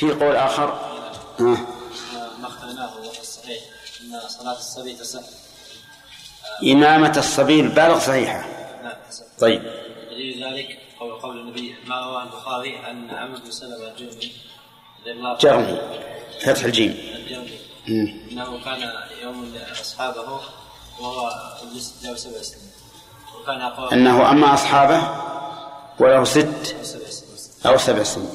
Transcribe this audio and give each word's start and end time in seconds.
في 0.00 0.10
قول 0.10 0.36
آخر. 0.36 0.68
آه. 1.40 1.56
ما 2.40 2.46
اخترناه 2.46 2.92
الصحيح 3.20 3.62
أن 4.00 4.28
صلاة 4.28 4.58
الصبي 4.58 4.92
تصح 4.92 5.20
إمامة 6.62 7.14
الصبي 7.16 7.60
البالغ 7.60 7.98
صحيحة. 7.98 8.40
نعم 8.82 8.96
طيب. 9.40 9.62
دليل 10.10 10.44
ذلك 10.44 10.78
قول 11.00 11.12
قول 11.12 11.40
النبي 11.40 11.76
ما 11.86 12.00
رواه 12.00 12.22
البخاري 12.22 12.90
أن 12.90 13.10
عمرو 13.10 13.40
بن 13.40 13.50
سلمة 13.50 13.88
الجرمي 13.88 14.32
جرمي 15.40 15.80
فتح 16.42 16.64
الجيم. 16.64 16.90
الجرمي. 17.14 17.58
أنه 18.32 18.64
كان 18.64 18.92
يوم 19.22 19.54
أصحابه 19.80 20.40
وهو 21.00 21.30
له 22.02 22.16
سبع 22.16 22.42
سنين. 22.42 22.70
وكان 23.40 23.60
أقوى 23.60 23.92
أنه 23.92 24.30
أما 24.30 24.54
أصحابه 24.54 25.00
وله 25.98 26.24
ست 26.24 26.76
سبع 26.82 27.10
سنين. 27.10 27.72
أو 27.72 27.78
سبع 27.78 28.02
سنين. 28.02 28.30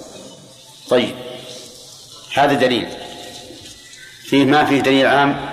طيب. 0.89 1.24
هذا 2.35 2.53
دليل. 2.53 2.87
فيه 4.23 4.45
ما 4.45 4.65
فيه 4.65 4.79
دليل 4.81 5.05
عام؟ 5.05 5.49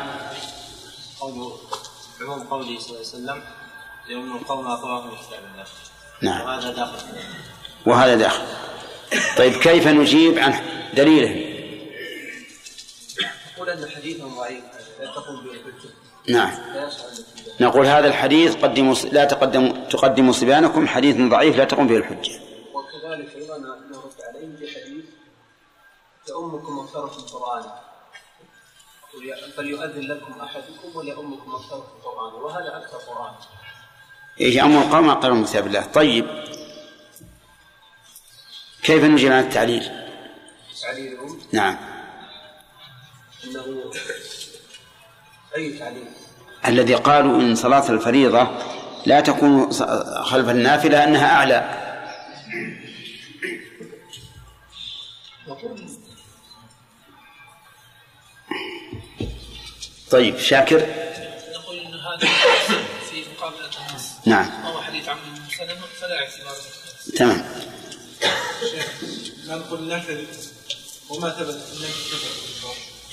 قوله 1.21 1.53
عموم 2.21 2.43
قوله 2.43 2.79
صلى 2.79 2.89
الله 2.89 2.99
عليه 2.99 3.09
وسلم 3.09 3.43
يوم 4.09 4.37
القوم 4.37 4.67
أقواهم 4.67 5.07
من 5.07 5.17
كتاب 5.17 5.41
الله. 5.53 5.65
نعم. 6.23 6.47
وهذا 6.47 6.73
داخل. 6.73 6.99
وهذا 7.87 8.15
داخل. 8.15 8.43
طيب 9.37 9.53
كيف 9.53 9.87
نجيب 9.87 10.39
عن 10.39 10.55
دليله 10.95 11.31
يقول 13.57 13.71
أن 13.71 13.91
حديثهم 13.97 14.35
ضعيف 14.37 14.65
لا 15.01 15.07
تقوم 15.07 15.47
نعم. 16.29 16.53
نقول 17.61 17.87
هذا 17.87 18.07
الحديث 18.07 18.55
قدموا 18.57 18.95
لا 18.95 19.25
تقدموا 19.25 19.73
تقدموا 19.91 20.33
صبيانكم 20.33 20.89
حديث 20.89 21.17
ضعيف 21.17 21.57
لا 21.57 21.65
تقوم 21.65 21.87
به 21.87 21.97
الحجة. 21.97 22.33
وكذلك 22.75 23.27
بحديث 23.27 23.51
لأمكم 26.33 26.77
مغفرة 26.77 27.19
القرآن. 27.19 27.65
فليؤذن 29.57 30.01
لكم 30.01 30.41
أحدكم 30.41 30.97
ولأمكم 30.97 31.51
مغفرة 31.51 31.87
القرآن. 31.97 32.43
وهذا 32.43 32.77
أكثر 32.77 32.97
قرآن. 32.97 33.35
إيش 34.41 34.59
أمر 34.59 34.83
القوم 34.83 35.37
من 35.37 35.45
كتاب 35.45 35.67
الله. 35.67 35.87
طيب. 35.87 36.27
كيف 38.83 39.05
نجيب 39.05 39.33
عن 39.33 39.39
التعليل؟ 39.39 39.91
تعليلهم 40.83 41.41
نعم. 41.53 41.77
أنه 43.45 43.91
أي 45.57 45.79
تعليل؟ 45.79 46.07
الذي 46.67 46.95
قالوا 46.95 47.41
إن 47.41 47.55
صلاة 47.55 47.91
الفريضة 47.91 48.49
لا 49.07 49.21
تكون 49.21 49.73
خلف 50.23 50.49
النافلة 50.49 51.05
أنها 51.05 51.35
أعلى. 51.35 51.83
طيب 60.13 60.39
شاكر. 60.39 60.87
نقول 61.55 61.79
إن 61.79 61.95
هذا 61.95 62.29
في 63.11 63.25
مقابله 63.37 63.71
النص. 63.91 64.05
نعم. 64.27 64.65
وهو 64.65 64.83
حديث 64.83 65.05
بن 65.05 65.15
سلمة 65.59 65.87
فلا 66.01 66.19
اعتبار 66.19 66.55
له 66.55 67.17
تمام. 67.17 67.45
لا 69.47 69.57
نقول 69.57 69.89
وما 71.11 71.31
ثبت. 71.31 71.61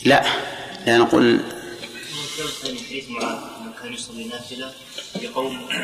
لا 0.05 0.23
لا 0.85 0.97
نقول 0.97 1.39
يصلي 3.93 4.23
نافله 4.23 4.71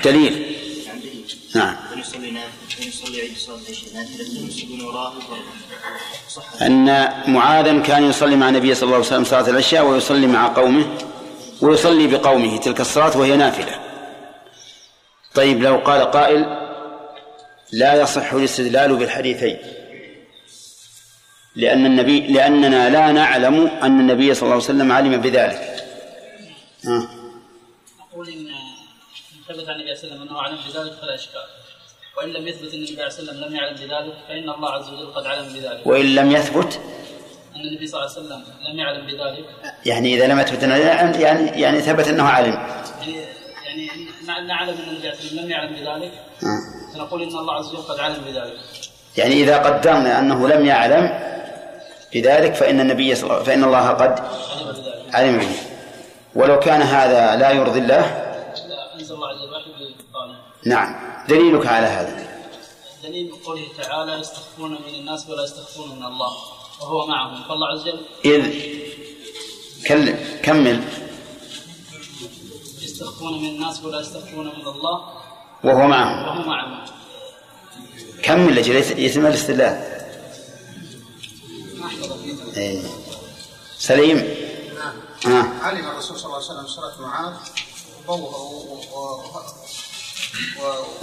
دليل. 0.04 0.56
نعم. 1.56 1.76
كان 1.90 2.00
يصلي 2.00 2.32
نافله 2.32 3.36
صلاه 3.38 3.58
نافله 3.94 4.26
أن 6.62 7.10
معاذا 7.28 7.80
كان 7.80 8.04
يصلي 8.04 8.36
مع 8.36 8.50
النبي 8.50 8.76
صلى 8.76 8.84
الله 8.84 8.96
عليه 8.96 9.06
وسلم 9.06 9.24
صلاة 9.24 9.50
العشاء 9.50 9.86
ويصلي 9.86 10.28
مع 10.28 10.48
قومه 10.48 10.98
ويصلي 11.62 12.08
بقومه. 12.08 12.58
تلك 12.58 12.82
الصلاة 12.82 13.18
وهي 13.18 13.38
نافلة. 13.38 13.80
طيب 15.34 15.64
لو 15.64 15.76
قال 15.78 16.12
قائل 16.12 16.46
لا 17.72 18.02
يصح 18.02 18.34
الاستدلال 18.34 18.96
بالحديثين 18.96 19.58
لأن 21.56 21.86
النبي 21.86 22.20
لأننا 22.20 22.90
لا 22.90 23.12
نعلم 23.12 23.68
أن 23.68 24.00
النبي 24.00 24.34
صلى 24.34 24.44
الله 24.44 24.54
عليه 24.54 24.64
وسلم 24.64 24.92
علم 24.92 25.18
بذلك. 25.22 25.85
ها. 26.88 27.08
نقول 28.00 28.30
إن 28.30 28.48
إن 28.48 29.56
ثبت 29.56 29.70
عن 29.70 29.76
النبي 29.76 29.96
صلى 29.96 30.04
الله 30.04 30.16
عليه 30.16 30.22
وسلم 30.22 30.22
أنه 30.22 30.40
أعلم 30.40 30.56
بذلك 30.56 30.94
فلا 31.02 31.16
إشكال. 31.16 31.42
وإن 32.18 32.30
لم 32.30 32.48
يثبت 32.48 32.74
أن 32.74 32.80
النبي 32.80 32.88
صلى 32.88 32.94
الله 32.94 33.04
عليه 33.04 33.14
وسلم 33.24 33.44
لم 33.46 33.56
يعلم 33.56 33.76
بذلك 33.76 34.14
فإن 34.28 34.50
الله 34.50 34.70
عز 34.70 34.90
وجل 34.90 35.14
قد 35.14 35.26
علم 35.26 35.54
بذلك. 35.54 35.88
وإن 35.88 36.06
لم 36.16 36.32
يثبت؟ 36.32 36.80
أن 37.56 37.62
النبي 37.62 37.88
صلى 37.88 38.00
الله 38.02 38.12
عليه 38.16 38.26
وسلم 38.26 38.44
لم 38.72 38.80
يعلم 38.80 39.06
بذلك. 39.08 39.46
يعني 39.86 40.14
إذا 40.16 40.28
لم 40.28 40.40
يثبت 40.40 40.64
أنه 40.64 40.76
يعلم 40.76 41.22
يعني 41.22 41.62
يعني 41.62 41.82
ثبت 41.82 42.08
أنه 42.08 42.24
علم. 42.24 42.54
يعني 42.54 43.16
يعني 43.66 43.90
نع- 44.28 44.40
نعلم 44.40 44.70
أن 44.78 44.90
النبي 44.90 45.02
صلى 45.02 45.02
الله 45.02 45.10
عليه 45.10 45.26
وسلم 45.26 45.40
لم 45.40 45.52
يعلم 45.52 45.74
بذلك 45.74 46.12
ها. 46.44 46.58
فنقول 46.94 47.22
إن 47.24 47.28
الله 47.38 47.54
عز 47.54 47.68
وجل 47.70 47.82
قد 47.82 48.00
علم 48.00 48.24
بذلك. 48.26 48.60
يعني 49.18 49.34
إذا 49.44 49.58
قدرنا 49.58 50.20
أنه 50.20 50.48
لم 50.48 50.66
يعلم 50.66 51.20
بذلك 52.14 52.56
فإن 52.56 52.80
النبي 52.80 53.16
صلى 53.16 53.32
الله 53.32 53.44
فإن 53.44 53.64
الله 53.64 53.90
قد 53.90 54.20
علم 54.20 54.72
بذلك. 54.72 55.16
علم 55.16 55.38
به. 55.38 55.75
ولو 56.36 56.60
كان 56.60 56.82
هذا 56.82 57.36
لا 57.36 57.52
يرضي 57.52 57.80
الله. 57.80 58.02
لا 58.68 58.96
انزل 58.96 59.16
الله 59.16 59.28
عز 59.28 59.36
وجل 59.42 59.94
بالطالب 59.98 60.36
نعم. 60.66 60.96
دليلك 61.30 61.66
على 61.68 61.88
هذا. 61.88 62.28
دليل 63.04 63.32
قوله 63.46 63.62
تعالى 63.78 64.14
يستخفون 64.20 64.72
من 64.72 64.96
الناس 65.00 65.30
ولا 65.30 65.44
يستخفون 65.44 65.90
من 66.00 66.06
الله. 66.06 66.32
وهو 66.82 67.08
معهم. 67.08 67.44
فالله 67.50 67.68
عز 67.68 67.82
وجل 67.82 68.00
إذ 68.26 68.42
كل 69.88 70.14
كمل. 70.44 70.84
يستخفون 72.82 73.42
من 73.44 73.50
الناس 73.50 73.84
ولا 73.84 74.00
يستخفون 74.00 74.46
من 74.48 74.68
الله. 74.68 75.10
وهو 75.64 75.88
معهم. 75.88 76.28
وهو 76.38 76.50
معهم. 76.50 76.86
كمل 78.24 78.56
لأجل 78.56 78.76
يت- 78.76 79.00
يتم 79.00 79.26
الاستدلال. 79.26 79.76
ما 81.78 81.90
إيه. 82.58 82.82
سليم. 83.78 84.45
علم 85.62 85.90
الرسول 85.90 86.20
صلى 86.20 86.26
الله 86.26 86.36
عليه 86.36 86.46
وسلم 86.46 86.68
صلاة 86.68 87.02
معاذ 87.02 87.34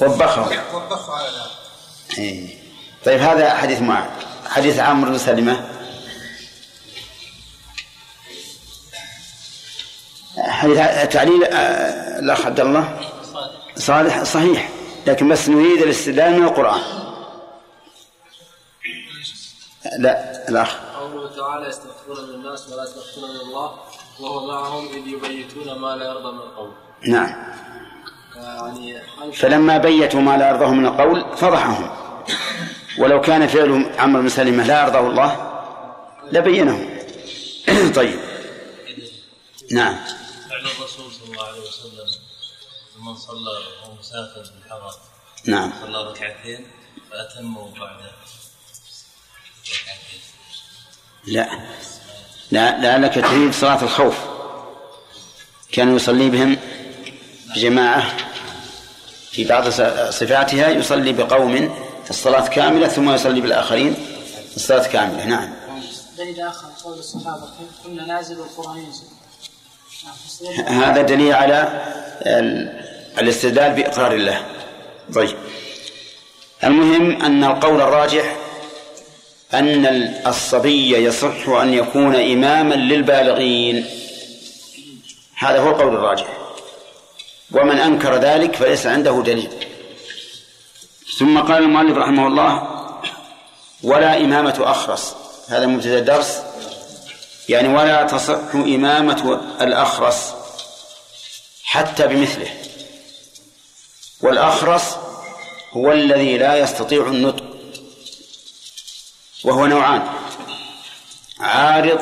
وبخه. 0.00 0.62
وبخه 0.74 1.12
على 1.12 1.28
ذلك. 1.28 2.18
إيه. 2.18 2.58
طيب 3.04 3.20
هذا 3.20 3.54
حديث 3.54 3.80
معاذ. 3.80 4.10
حديث 4.46 4.78
عمرو 4.78 5.10
بن 5.10 5.18
سلمة. 5.18 5.68
حديث 10.38 10.78
تعليل 11.12 11.44
آه، 11.44 12.18
الأخ 12.18 12.46
عبد 12.46 12.60
الله. 12.60 13.00
صالح 13.76 13.76
صالح 13.76 14.22
صحيح. 14.22 14.68
لكن 15.06 15.28
بس 15.28 15.48
نريد 15.48 15.82
الاستدلال 15.82 16.40
من 16.40 16.44
القرآن. 16.44 16.80
لا 19.98 20.48
الأخ. 20.48 20.91
قوله 21.02 21.36
تعالى 21.36 21.68
يستغفرون 21.68 22.28
من 22.28 22.34
الناس 22.34 22.68
ولا 22.68 22.84
يستغفرون 22.84 23.30
من 23.30 23.40
الله 23.40 23.78
وهو 24.20 24.46
معهم 24.46 24.86
إذ 24.86 25.06
يبيتون 25.06 25.78
ما 25.78 25.96
لا 25.96 26.06
يرضى 26.06 26.32
من 26.32 26.38
القول 26.38 26.72
نعم. 27.08 27.52
يعني 28.36 29.02
فلما 29.32 29.78
بيتوا 29.78 30.20
ما 30.20 30.36
لا 30.36 30.48
يرضاه 30.48 30.70
من 30.70 30.86
القول 30.86 31.36
فضحهم. 31.36 31.90
ولو 32.98 33.20
كان 33.20 33.46
فعل 33.46 33.90
عمرو 33.98 34.22
بن 34.22 34.28
سلمة 34.28 34.64
لا 34.64 34.82
يرضاه 34.82 35.06
الله 35.06 35.62
لبينه 36.32 37.02
طيب. 37.96 38.20
نعم. 39.72 39.96
فعل 40.50 40.60
الرسول 40.60 41.12
صلى 41.12 41.32
الله 41.32 41.46
عليه 41.46 41.60
وسلم 41.60 42.06
لمن 42.96 43.16
صلى 43.16 43.50
وهو 43.50 43.94
مسافر 44.00 44.50
بالحرم 44.54 44.90
نعم. 45.46 45.72
صلى 45.82 46.10
ركعتين 46.10 46.66
فأتموا 47.10 47.70
بعد 47.70 47.96
ركعتين 49.66 50.01
لا. 51.26 51.48
لا 52.50 52.78
لعلك 52.80 53.14
تريد 53.14 53.52
صلاة 53.52 53.82
الخوف. 53.82 54.14
كان 55.72 55.96
يصلي 55.96 56.30
بهم 56.30 56.56
جماعة 57.56 58.04
في 59.30 59.44
بعض 59.44 59.68
صفاتها 60.10 60.68
يصلي 60.68 61.12
بقوم 61.12 61.74
الصلاة 62.10 62.48
كاملة 62.48 62.88
ثم 62.88 63.10
يصلي 63.14 63.40
بالآخرين 63.40 63.94
الصلاة 64.56 64.86
كاملة. 64.88 65.24
نعم. 65.24 65.52
دليل 66.18 66.40
آخر 66.40 66.66
قول 66.84 66.98
الصحابة 66.98 67.48
كنا 67.84 68.06
نازل 68.06 68.38
والقران 68.40 68.78
ينزل. 68.78 69.06
هذا 70.66 71.02
دليل 71.02 71.32
على 71.32 71.82
ال- 72.26 72.82
الاستدلال 73.18 73.72
بإقرار 73.72 74.12
الله. 74.14 74.46
طيب. 75.14 75.36
المهم 76.64 77.22
أن 77.22 77.44
القول 77.44 77.80
الراجح 77.80 78.36
أن 79.54 79.86
الصبي 80.26 81.04
يصح 81.06 81.48
أن 81.48 81.74
يكون 81.74 82.14
إماما 82.14 82.74
للبالغين. 82.74 83.86
هذا 85.36 85.60
هو 85.60 85.70
القول 85.70 85.94
الراجح. 85.94 86.26
ومن 87.52 87.78
أنكر 87.78 88.16
ذلك 88.16 88.56
فليس 88.56 88.86
عنده 88.86 89.22
دليل. 89.22 89.50
ثم 91.18 91.38
قال 91.38 91.62
المؤلف 91.62 91.98
رحمه 91.98 92.26
الله 92.26 92.68
ولا 93.82 94.16
إمامة 94.16 94.56
أخرس. 94.60 95.14
هذا 95.48 95.66
مبتدأ 95.66 95.98
الدرس. 95.98 96.42
يعني 97.48 97.68
ولا 97.68 98.02
تصح 98.02 98.54
إمامة 98.54 99.40
الأخرس 99.60 100.34
حتى 101.64 102.06
بمثله. 102.06 102.50
والأخرس 104.20 104.96
هو 105.72 105.92
الذي 105.92 106.38
لا 106.38 106.56
يستطيع 106.56 107.06
النطق. 107.06 107.51
وهو 109.44 109.66
نوعان. 109.66 110.02
عارض 111.40 112.00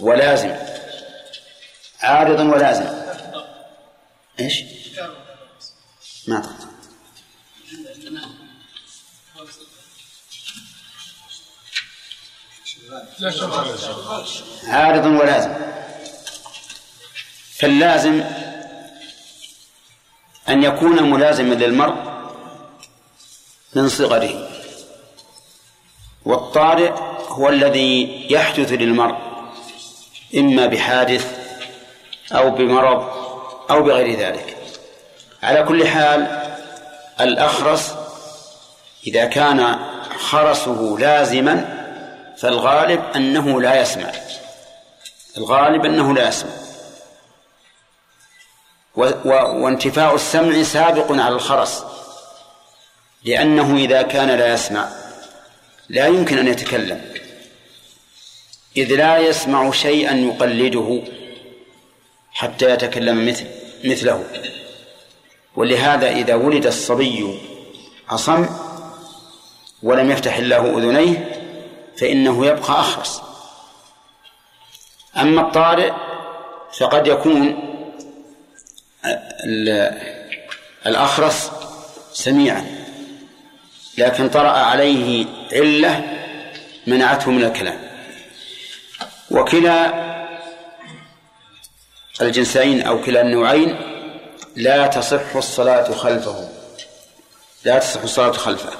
ولازم. 0.00 0.56
عارض 2.02 2.40
ولازم. 2.40 2.86
إيش؟ 4.40 4.62
ما 6.28 6.56
عارض 14.68 15.06
ولازم. 15.06 15.54
فاللازم 17.58 18.24
أن 20.48 20.62
يكون 20.62 21.10
ملازما 21.10 21.54
للمرء 21.54 22.12
من 23.74 23.88
صغره. 23.88 24.51
والطارئ 26.24 26.92
هو 27.28 27.48
الذي 27.48 28.26
يحدث 28.30 28.72
للمرء 28.72 29.16
إما 30.36 30.66
بحادث 30.66 31.26
أو 32.32 32.50
بمرض 32.50 33.08
أو 33.70 33.82
بغير 33.82 34.18
ذلك. 34.18 34.56
على 35.42 35.62
كل 35.62 35.88
حال 35.88 36.42
الأخرس 37.20 37.94
إذا 39.06 39.24
كان 39.24 39.78
خرسه 40.18 40.96
لازما 40.98 41.78
فالغالب 42.38 43.02
أنه 43.16 43.60
لا 43.60 43.80
يسمع. 43.80 44.12
الغالب 45.38 45.84
أنه 45.84 46.14
لا 46.14 46.28
يسمع. 46.28 46.50
و 48.96 49.04
و 49.24 49.68
السمع 50.14 50.62
سابق 50.62 51.12
على 51.12 51.34
الخرس 51.34 51.84
لأنه 53.24 53.76
إذا 53.76 54.02
كان 54.02 54.28
لا 54.28 54.54
يسمع. 54.54 55.01
لا 55.88 56.06
يمكن 56.06 56.38
أن 56.38 56.48
يتكلم 56.48 57.04
إذ 58.76 58.94
لا 58.96 59.18
يسمع 59.18 59.70
شيئا 59.70 60.14
يقلده 60.14 61.02
حتى 62.32 62.70
يتكلم 62.70 63.26
مثل 63.28 63.46
مثله. 63.84 64.24
ولهذا 65.56 66.10
إذا 66.10 66.34
ولد 66.34 66.66
الصبي 66.66 67.40
أصم 68.10 68.46
ولم 69.82 70.10
يفتح 70.10 70.36
الله 70.36 70.78
أذنيه 70.78 71.40
فإنه 71.96 72.46
يبقى 72.46 72.80
أخرس. 72.80 73.22
أما 75.16 75.40
الطارئ 75.40 75.92
فقد 76.78 77.06
يكون 77.06 77.68
الأخرس 80.86 81.50
سميعا. 82.12 82.81
لكن 83.98 84.28
طرأ 84.28 84.50
عليه 84.50 85.26
علة 85.52 86.18
منعته 86.86 87.30
من 87.30 87.44
الكلام. 87.44 87.80
وكلا 89.30 90.02
الجنسين 92.20 92.82
أو 92.82 93.02
كلا 93.02 93.20
النوعين 93.20 93.76
لا 94.56 94.86
تصح 94.86 95.36
الصلاة 95.36 95.92
خلفه. 95.92 96.48
لا 97.64 97.78
تصح 97.78 98.02
الصلاة 98.02 98.32
خلفه. 98.32 98.72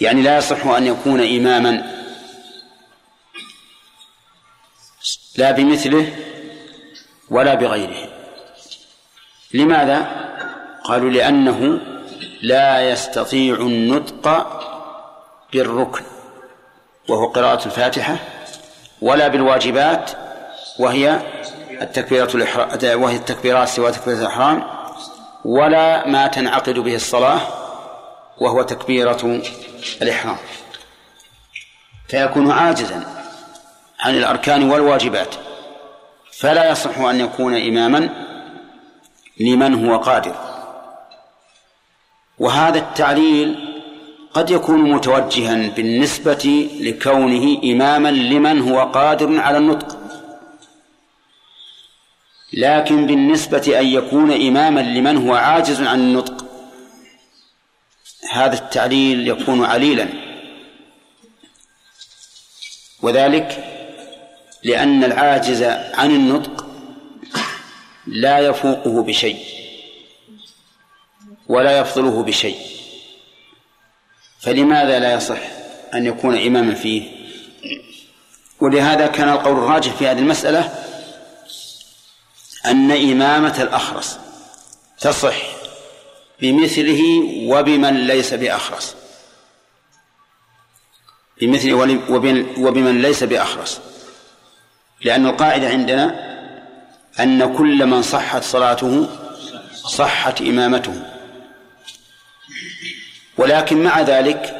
يعني 0.00 0.22
لا 0.22 0.38
يصح 0.38 0.66
أن 0.66 0.86
يكون 0.86 1.20
إماما. 1.20 2.00
لا 5.36 5.50
بمثله 5.50 6.16
ولا 7.30 7.54
بغيره. 7.54 8.08
لماذا؟ 9.54 10.30
قالوا 10.84 11.10
لأنه 11.10 11.80
لا 12.42 12.90
يستطيع 12.90 13.54
النطق 13.54 14.28
بالركن 15.52 16.04
وهو 17.08 17.26
قراءة 17.26 17.66
الفاتحة 17.66 18.16
ولا 19.02 19.28
بالواجبات 19.28 20.10
وهي 20.78 21.20
التكبيرة 21.82 22.30
الإحرام 22.34 23.02
وهي 23.02 23.16
التكبيرات 23.16 23.68
سوى 23.68 23.92
تكبيرة 23.92 24.18
الإحرام 24.18 24.64
ولا 25.44 26.08
ما 26.08 26.26
تنعقد 26.26 26.78
به 26.78 26.94
الصلاة 26.94 27.40
وهو 28.40 28.62
تكبيرة 28.62 29.42
الإحرام. 30.02 30.36
فيكون 32.08 32.50
عاجزا 32.50 33.04
عن 34.00 34.14
الأركان 34.14 34.70
والواجبات 34.70 35.34
فلا 36.38 36.70
يصح 36.70 36.98
أن 36.98 37.20
يكون 37.20 37.56
إماما 37.56 38.08
لمن 39.40 39.88
هو 39.88 39.96
قادر. 39.98 40.49
وهذا 42.40 42.78
التعليل 42.78 43.54
قد 44.34 44.50
يكون 44.50 44.90
متوجها 44.92 45.68
بالنسبة 45.68 46.70
لكونه 46.80 47.60
إماما 47.64 48.08
لمن 48.08 48.60
هو 48.60 48.80
قادر 48.80 49.40
على 49.40 49.58
النطق. 49.58 49.98
لكن 52.52 53.06
بالنسبة 53.06 53.80
أن 53.80 53.86
يكون 53.86 54.32
إماما 54.32 54.80
لمن 54.80 55.28
هو 55.28 55.34
عاجز 55.34 55.82
عن 55.82 56.00
النطق 56.00 56.44
هذا 58.32 58.54
التعليل 58.54 59.28
يكون 59.28 59.64
عليلا. 59.64 60.08
وذلك 63.02 63.64
لأن 64.64 65.04
العاجز 65.04 65.62
عن 65.94 66.10
النطق 66.10 66.66
لا 68.06 68.38
يفوقه 68.38 69.02
بشيء. 69.02 69.59
ولا 71.50 71.78
يفضله 71.78 72.22
بشيء. 72.22 72.56
فلماذا 74.40 74.98
لا 74.98 75.14
يصح 75.14 75.38
أن 75.94 76.06
يكون 76.06 76.38
إماما 76.46 76.74
فيه؟ 76.74 77.02
ولهذا 78.60 79.06
كان 79.06 79.28
القول 79.28 79.58
الراجح 79.58 79.92
في 79.92 80.06
هذه 80.06 80.18
المسألة 80.18 80.74
أن 82.66 82.90
إمامة 82.90 83.62
الأخرس 83.62 84.18
تصح 85.00 85.36
بمثله 86.40 87.02
وبمن 87.46 88.06
ليس 88.06 88.34
بأخرس. 88.34 88.94
بمثله 91.40 91.74
وبمن 92.58 93.02
ليس 93.02 93.24
بأخرس. 93.24 93.80
لأن 95.04 95.26
القاعدة 95.26 95.68
عندنا 95.68 96.30
أن 97.20 97.56
كل 97.56 97.86
من 97.86 98.02
صحت 98.02 98.42
صلاته 98.42 99.08
صحت 99.74 100.40
إمامته. 100.40 101.09
ولكن 103.40 103.82
مع 103.82 104.00
ذلك 104.00 104.56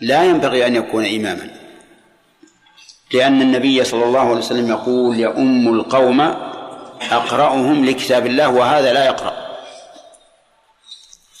لا 0.00 0.24
ينبغي 0.24 0.66
أن 0.66 0.76
يكون 0.76 1.06
إماما. 1.06 1.50
لأن 3.12 3.42
النبي 3.42 3.84
صلى 3.84 4.04
الله 4.04 4.20
عليه 4.20 4.38
وسلم 4.38 4.68
يقول 4.68 5.20
يؤم 5.20 5.68
القوم 5.68 6.20
أقرأهم 7.10 7.84
لكتاب 7.84 8.26
الله 8.26 8.48
وهذا 8.48 8.92
لا 8.92 9.04
يقرأ. 9.04 9.32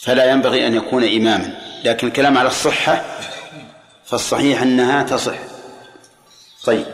فلا 0.00 0.30
ينبغي 0.30 0.66
أن 0.66 0.74
يكون 0.74 1.04
إماما. 1.04 1.54
لكن 1.84 2.06
الكلام 2.06 2.38
على 2.38 2.48
الصحة 2.48 3.04
فالصحيح 4.04 4.62
أنها 4.62 5.02
تصح. 5.02 5.38
طيب. 6.64 6.86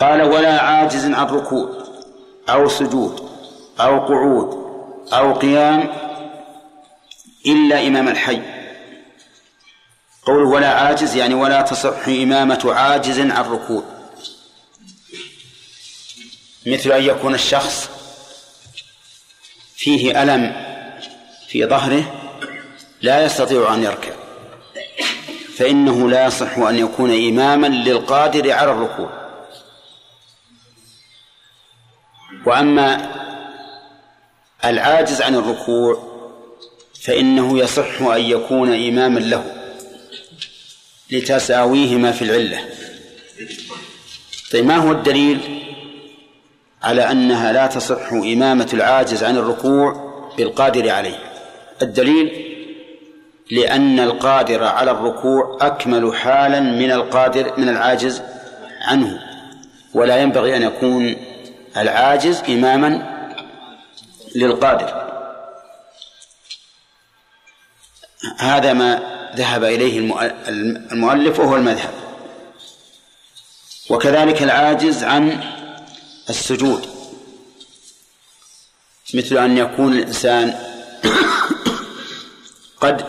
قال 0.00 0.22
ولا 0.22 0.60
عاجز 0.60 1.04
عن 1.04 1.26
ركوع 1.26 1.68
أو 2.48 2.68
سجود 2.68 3.28
أو 3.80 3.98
قعود 3.98 4.68
أو 5.12 5.32
قيام 5.32 5.88
إلا 7.48 7.86
إمام 7.86 8.08
الحي. 8.08 8.40
قول 10.22 10.42
ولا 10.42 10.68
عاجز 10.74 11.16
يعني 11.16 11.34
ولا 11.34 11.62
تصح 11.62 12.08
إمامة 12.08 12.72
عاجز 12.74 13.20
عن 13.20 13.30
ركوع. 13.30 13.84
مثل 16.66 16.92
أن 16.92 17.02
يكون 17.02 17.34
الشخص 17.34 17.90
فيه 19.76 20.22
ألم 20.22 20.68
في 21.48 21.66
ظهره 21.66 22.32
لا 23.00 23.24
يستطيع 23.24 23.74
أن 23.74 23.82
يركع. 23.82 24.12
فإنه 25.56 26.10
لا 26.10 26.26
يصح 26.26 26.58
أن 26.58 26.78
يكون 26.78 27.28
إماما 27.28 27.66
للقادر 27.66 28.52
على 28.52 28.72
الركوع. 28.72 29.28
وأما 32.46 33.12
العاجز 34.64 35.22
عن 35.22 35.34
الركوع 35.34 36.07
فإنه 37.02 37.58
يصح 37.58 38.02
أن 38.02 38.20
يكون 38.20 38.88
إماما 38.88 39.18
له 39.18 39.44
لتساويهما 41.10 42.12
في 42.12 42.22
العلة. 42.22 42.58
طيب 44.52 44.64
ما 44.66 44.76
هو 44.76 44.92
الدليل 44.92 45.38
على 46.82 47.10
أنها 47.10 47.52
لا 47.52 47.66
تصح 47.66 48.12
إمامة 48.12 48.68
العاجز 48.74 49.24
عن 49.24 49.36
الركوع 49.36 50.08
بالقادر 50.38 50.90
عليه؟ 50.90 51.18
الدليل 51.82 52.44
لأن 53.50 54.00
القادر 54.00 54.64
على 54.64 54.90
الركوع 54.90 55.58
أكمل 55.60 56.16
حالا 56.16 56.60
من 56.60 56.90
القادر 56.90 57.52
من 57.58 57.68
العاجز 57.68 58.22
عنه. 58.80 59.18
ولا 59.94 60.16
ينبغي 60.16 60.56
أن 60.56 60.62
يكون 60.62 61.16
العاجز 61.76 62.42
إماما 62.48 63.18
للقادر. 64.34 65.07
هذا 68.38 68.72
ما 68.72 69.18
ذهب 69.36 69.64
إليه 69.64 69.98
المؤلف 70.92 71.38
وهو 71.38 71.56
المذهب. 71.56 71.94
وكذلك 73.90 74.42
العاجز 74.42 75.04
عن 75.04 75.40
السجود. 76.30 76.86
مثل 79.14 79.38
أن 79.38 79.58
يكون 79.58 79.92
الإنسان 79.92 80.54
قد 82.82 83.04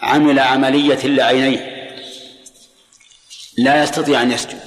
عمل 0.00 0.38
عملية 0.38 1.06
لعينيه. 1.06 1.80
لا 3.58 3.82
يستطيع 3.82 4.22
أن 4.22 4.32
يسجد. 4.32 4.60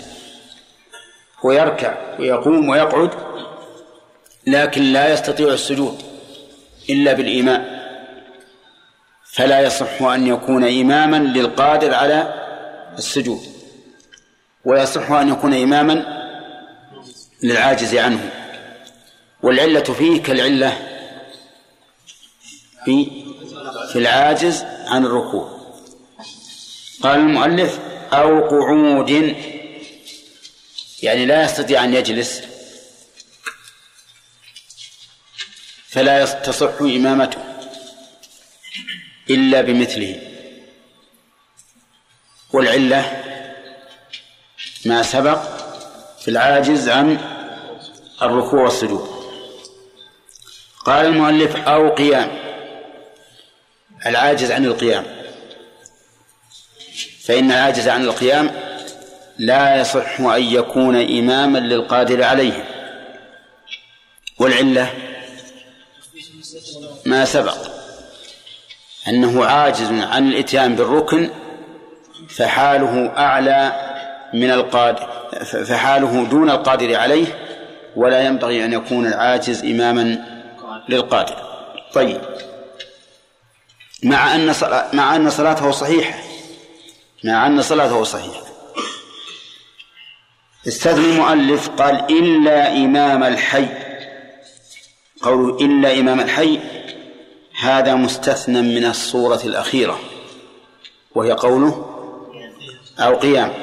ويركع 1.43 1.97
ويقوم 2.19 2.69
ويقعد 2.69 3.09
لكن 4.47 4.81
لا 4.81 5.13
يستطيع 5.13 5.53
السجود 5.53 6.01
إلا 6.89 7.13
بالإيمان 7.13 7.82
فلا 9.33 9.61
يصح 9.61 10.01
أن 10.01 10.27
يكون 10.27 10.63
إماما 10.63 11.17
للقادر 11.17 11.93
على 11.93 12.33
السجود 12.97 13.41
ويصح 14.65 15.11
أن 15.11 15.29
يكون 15.29 15.53
إماما 15.53 16.23
للعاجز 17.43 17.95
عنه. 17.95 18.31
والعلة 19.43 19.83
فيه 19.83 20.23
كالعلة 20.23 20.77
في 22.85 23.23
في 23.91 23.99
العاجز 23.99 24.63
عن 24.87 25.05
الركوع. 25.05 25.59
قال 27.01 27.19
المؤلف 27.19 27.79
أو 28.13 28.49
قعود 28.49 29.35
يعني 31.03 31.25
لا 31.25 31.43
يستطيع 31.43 31.83
أن 31.83 31.93
يجلس 31.93 32.41
فلا 35.89 36.25
تصح 36.25 36.81
إمامته. 36.81 37.52
إلا 39.29 39.61
بمثله. 39.61 40.21
والعلة 42.53 43.23
ما 44.85 45.03
سبق 45.03 45.41
في 46.19 46.27
العاجز 46.27 46.89
عن 46.89 47.17
الركوع 48.21 48.63
والسجود. 48.63 49.09
قال 50.85 51.05
المؤلف 51.05 51.55
أو 51.55 51.95
قيام 51.95 52.39
العاجز 54.05 54.51
عن 54.51 54.65
القيام. 54.65 55.05
فإن 57.23 57.51
العاجز 57.51 57.87
عن 57.87 58.03
القيام 58.03 58.51
لا 59.37 59.81
يصح 59.81 60.19
أن 60.19 60.43
يكون 60.43 60.95
إماما 60.95 61.59
للقادر 61.59 62.23
عليه. 62.23 62.65
والعلة 64.39 64.93
ما 67.05 67.25
سبق. 67.25 67.72
أنه 69.07 69.45
عاجز 69.45 69.91
عن 69.91 70.27
الإتيان 70.27 70.75
بالركن 70.75 71.29
فحاله 72.29 73.13
أعلى 73.17 73.73
من 74.33 74.51
القادر 74.51 75.07
فحاله 75.45 76.25
دون 76.25 76.49
القادر 76.49 76.95
عليه 76.95 77.25
ولا 77.95 78.21
ينبغي 78.21 78.65
أن 78.65 78.73
يكون 78.73 79.07
العاجز 79.07 79.65
إماما 79.65 80.25
للقادر. 80.89 81.35
طيب. 81.93 82.21
مع 84.03 84.35
أن 84.35 84.53
مع 84.93 85.15
أن 85.15 85.29
صلاته 85.29 85.71
صحيحة. 85.71 86.19
مع 87.23 87.47
أن 87.47 87.61
صلاته 87.61 88.03
صحيحة. 88.03 88.43
استثنى 90.67 91.05
المؤلف 91.05 91.69
قال 91.69 91.95
إلا 92.09 92.71
إمام 92.71 93.23
الحي. 93.23 93.67
قوله 95.21 95.65
إلا 95.65 95.99
إمام 95.99 96.19
الحي 96.19 96.59
هذا 97.63 97.95
مستثنى 97.95 98.61
من 98.61 98.85
الصورة 98.85 99.41
الأخيرة 99.43 99.99
وهي 101.15 101.31
قوله 101.31 101.85
أو 102.99 103.15
قيام. 103.15 103.53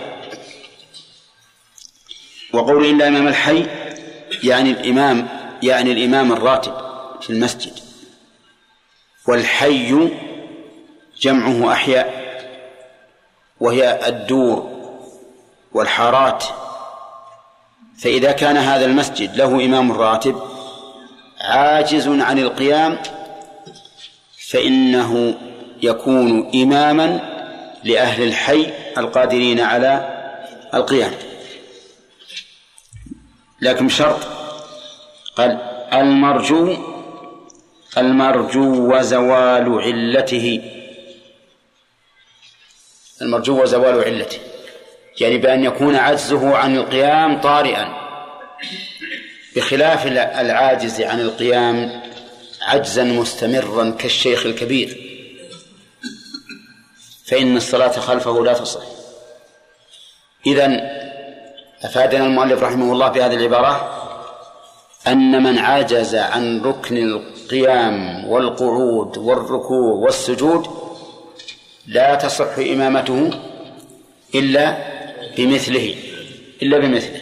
وقول 2.52 2.86
إلا 2.86 3.08
إمام 3.08 3.28
الحي 3.28 3.66
يعني 4.42 4.70
الإمام 4.70 5.28
يعني 5.62 5.92
الإمام 5.92 6.32
الراتب 6.32 6.72
في 7.20 7.30
المسجد. 7.30 7.72
والحي 9.28 10.08
جمعه 11.20 11.72
أحياء 11.72 12.20
وهي 13.60 14.08
الدور 14.08 14.70
والحارات. 15.72 16.44
فإذا 17.98 18.32
كان 18.32 18.56
هذا 18.56 18.84
المسجد 18.84 19.36
له 19.36 19.64
إمام 19.64 19.92
راتب 19.92 20.42
عاجز 21.40 22.08
عن 22.08 22.38
القيام 22.38 22.98
فإنه 24.50 25.34
يكون 25.82 26.50
إماما 26.54 27.20
لأهل 27.84 28.22
الحي 28.22 28.72
القادرين 28.98 29.60
على 29.60 30.20
القيام. 30.74 31.12
لكن 33.60 33.86
بشرط 33.86 34.20
قال 35.36 35.58
المرجو 35.92 36.76
المرجو 37.98 38.96
وزوال 38.96 39.80
علته. 39.80 40.62
المرجو 43.22 43.62
وزوال 43.62 44.04
علته. 44.04 44.38
يعني 45.20 45.38
بأن 45.38 45.64
يكون 45.64 45.96
عجزه 45.96 46.56
عن 46.56 46.76
القيام 46.76 47.40
طارئا. 47.40 48.00
بخلاف 49.56 50.06
العاجز 50.06 51.00
عن 51.00 51.20
القيام 51.20 52.02
عجزا 52.62 53.04
مستمرا 53.04 53.90
كالشيخ 53.90 54.46
الكبير. 54.46 55.10
فإن 57.26 57.56
الصلاة 57.56 58.00
خلفه 58.00 58.44
لا 58.44 58.52
تصح. 58.52 58.82
إذن 60.46 60.80
أفادنا 61.82 62.26
المؤلف 62.26 62.62
رحمه 62.62 62.92
الله 62.92 63.08
بهذه 63.08 63.34
العبارة 63.34 63.96
أن 65.06 65.42
من 65.42 65.58
عجز 65.58 66.14
عن 66.14 66.62
ركن 66.62 66.96
القيام 66.96 68.24
والقعود 68.28 69.18
والركوع 69.18 69.94
والسجود 69.94 70.66
لا 71.86 72.14
تصح 72.14 72.58
إمامته 72.58 73.30
إلا 74.34 74.76
بمثله. 75.36 75.94
إلا 76.62 76.78
بمثله. 76.78 77.20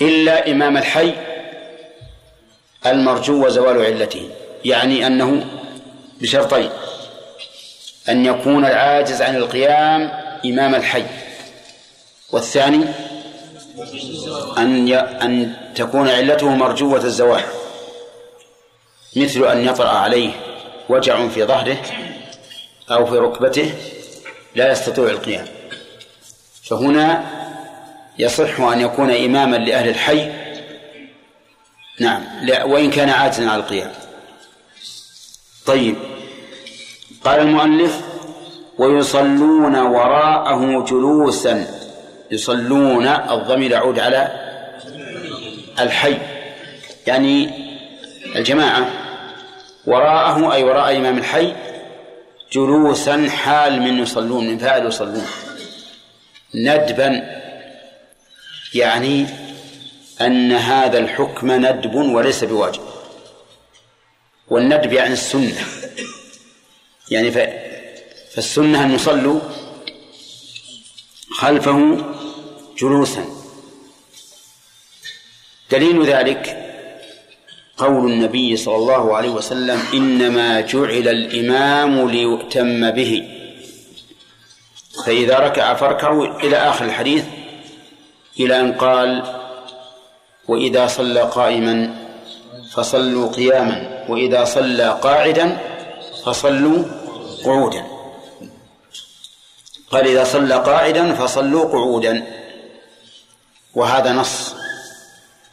إلا 0.00 0.50
إمام 0.50 0.76
الحي 0.76 1.14
المرجو 2.90 3.46
وزوال 3.46 3.84
علته 3.84 4.28
يعني 4.64 5.06
أنه 5.06 5.46
بشرطين 6.20 6.70
أن 8.08 8.26
يكون 8.26 8.64
العاجز 8.64 9.22
عن 9.22 9.36
القيام 9.36 10.10
إمام 10.44 10.74
الحي 10.74 11.04
والثاني 12.32 12.84
أن 14.58 14.92
أن 14.92 15.52
تكون 15.74 16.08
علته 16.08 16.48
مرجوة 16.48 17.04
الزوال 17.04 17.42
مثل 19.16 19.44
أن 19.44 19.64
يطرأ 19.64 19.88
عليه 19.88 20.30
وجع 20.88 21.28
في 21.28 21.44
ظهره 21.44 21.76
أو 22.90 23.06
في 23.06 23.18
ركبته 23.18 23.74
لا 24.54 24.72
يستطيع 24.72 25.04
القيام. 25.04 25.46
فهنا 26.62 27.24
يصح 28.18 28.60
أن 28.60 28.80
يكون 28.80 29.10
إماما 29.10 29.56
لأهل 29.56 29.88
الحي 29.88 30.45
نعم. 32.00 32.22
لا 32.42 32.64
وإن 32.64 32.90
كان 32.90 33.08
عاجزا 33.08 33.50
على 33.50 33.62
القيام. 33.62 33.90
طيب. 35.66 35.96
قال 37.24 37.40
المؤلف 37.40 38.00
ويصلون 38.78 39.76
وراءه 39.76 40.84
جلوسا. 40.84 41.66
يصلون 42.30 43.06
الضمير 43.06 43.70
يعود 43.70 43.98
على 43.98 44.28
الحي. 45.80 46.18
يعني 47.06 47.50
الجماعة. 48.36 48.90
وراءه 49.86 50.52
أي 50.52 50.64
وراء 50.64 50.96
إمام 50.96 51.18
الحي 51.18 51.52
جلوسا 52.52 53.28
حال 53.28 53.82
من 53.82 53.98
يصلون 53.98 54.48
من 54.48 54.58
فاعل 54.58 54.86
يصلون. 54.86 55.26
ندبا. 56.54 57.36
يعني 58.74 59.26
أن 60.20 60.52
هذا 60.52 60.98
الحكم 60.98 61.52
ندب 61.52 61.94
وليس 61.94 62.44
بواجب. 62.44 62.82
والندب 64.48 64.92
يعني 64.92 65.12
السنة. 65.12 65.66
يعني 67.10 67.30
فالسنة 68.34 68.84
أن 68.84 68.94
يصلوا 68.94 69.40
خلفه 71.30 72.04
جلوسا. 72.78 73.24
دليل 75.70 76.06
ذلك 76.06 76.62
قول 77.76 78.12
النبي 78.12 78.56
صلى 78.56 78.76
الله 78.76 79.16
عليه 79.16 79.30
وسلم 79.30 79.82
إنما 79.94 80.60
جعل 80.60 81.08
الإمام 81.08 82.10
ليؤتم 82.10 82.90
به. 82.90 83.28
فإذا 85.06 85.38
ركع 85.38 85.74
فاركعوا 85.74 86.40
إلى 86.40 86.56
آخر 86.56 86.84
الحديث 86.84 87.24
إلى 88.40 88.60
أن 88.60 88.72
قال 88.72 89.35
وإذا 90.48 90.86
صلى 90.86 91.20
قائما 91.20 91.94
فصلوا 92.72 93.32
قياما 93.32 94.04
وإذا 94.08 94.44
صلى 94.44 94.98
قاعدا 95.02 95.58
فصلوا 96.24 96.84
قعودا. 97.44 97.86
قال 99.90 100.06
إذا 100.06 100.24
صلى 100.24 100.54
قاعدا 100.54 101.14
فصلوا 101.14 101.64
قعودا. 101.64 102.26
وهذا 103.74 104.12
نص 104.12 104.54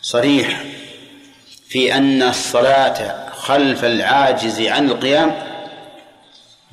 صريح 0.01 0.63
في 1.67 1.95
أن 1.95 2.23
الصلاة 2.23 3.29
خلف 3.29 3.85
العاجز 3.85 4.61
عن 4.61 4.89
القيام 4.89 5.35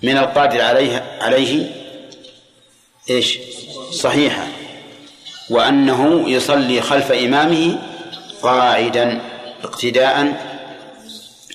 من 0.03 0.19
القادر 0.19 0.61
عليه 0.61 1.19
عليه 1.21 1.71
إيش؟ 3.11 3.39
صحيحة. 3.93 4.47
وأنه 5.51 6.31
يصلي 6.31 6.81
خلف 6.81 7.13
إمامه 7.13 7.90
قاعدا 8.43 9.21
اقتداء 9.63 10.17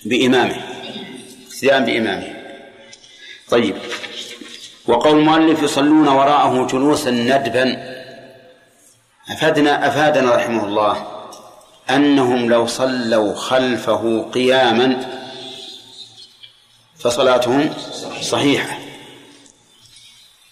بإمامه. 0.06 0.56
اقتداء 1.48 1.80
بإمامه. 1.80 2.36
طيب 3.50 3.78
وقول 4.86 5.20
المؤلف 5.20 5.64
يصلون 5.64 6.08
وراءه 6.08 6.68
جلوسا 6.68 7.12
ندبا. 7.12 7.96
أفادنا 9.30 9.88
أفادنا 9.88 10.36
رحمه 10.36 10.66
الله 10.66 11.08
أنهم 11.90 12.50
لو 12.50 12.68
صلوا 12.68 13.36
خلفه 13.36 14.30
قياما 14.34 15.06
فصلاتهم 17.00 17.74
صحيحة 18.22 18.80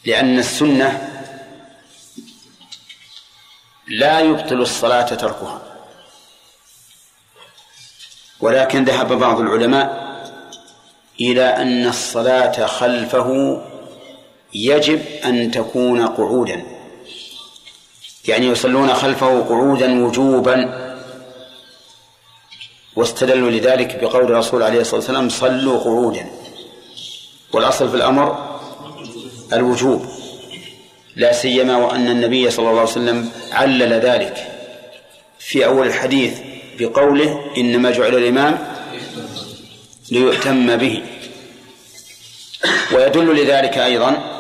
لأن 0.05 0.39
السنة 0.39 1.09
لا 3.87 4.19
يبطل 4.19 4.61
الصلاة 4.61 5.15
تركها. 5.15 5.61
ولكن 8.43 8.83
ذهب 8.83 9.13
بعض 9.13 9.39
العلماء 9.39 10.03
إلى 11.21 11.45
أن 11.45 11.87
الصلاة 11.87 12.65
خلفه 12.65 13.61
يجب 14.53 15.01
أن 15.25 15.51
تكون 15.51 16.07
قعودا. 16.07 16.63
يعني 18.27 18.47
يصلون 18.47 18.93
خلفه 18.93 19.41
قعودا 19.41 20.05
وجوبا. 20.05 20.83
واستدلوا 22.95 23.51
لذلك 23.51 24.03
بقول 24.03 24.23
الرسول 24.23 24.63
عليه 24.63 24.81
الصلاة 24.81 24.99
والسلام 24.99 25.29
صلوا 25.29 25.79
قعودا. 25.79 26.25
والأصل 27.53 27.89
في 27.89 27.95
الأمر 27.95 28.59
الوجوب. 29.53 30.05
لا 31.15 31.33
سيما 31.33 31.77
وأن 31.77 32.07
النبي 32.09 32.51
صلى 32.51 32.69
الله 32.69 32.79
عليه 32.79 32.91
وسلم 32.91 33.31
علل 33.51 33.93
ذلك 33.93 34.47
في 35.39 35.65
أول 35.65 35.87
الحديث. 35.87 36.52
بقوله 36.79 37.51
إنما 37.57 37.91
جعل 37.91 38.15
الإمام 38.15 38.67
ليؤتم 40.11 40.75
به. 40.75 41.03
ويدل 42.91 43.43
لذلك 43.43 43.77
أيضا 43.77 44.33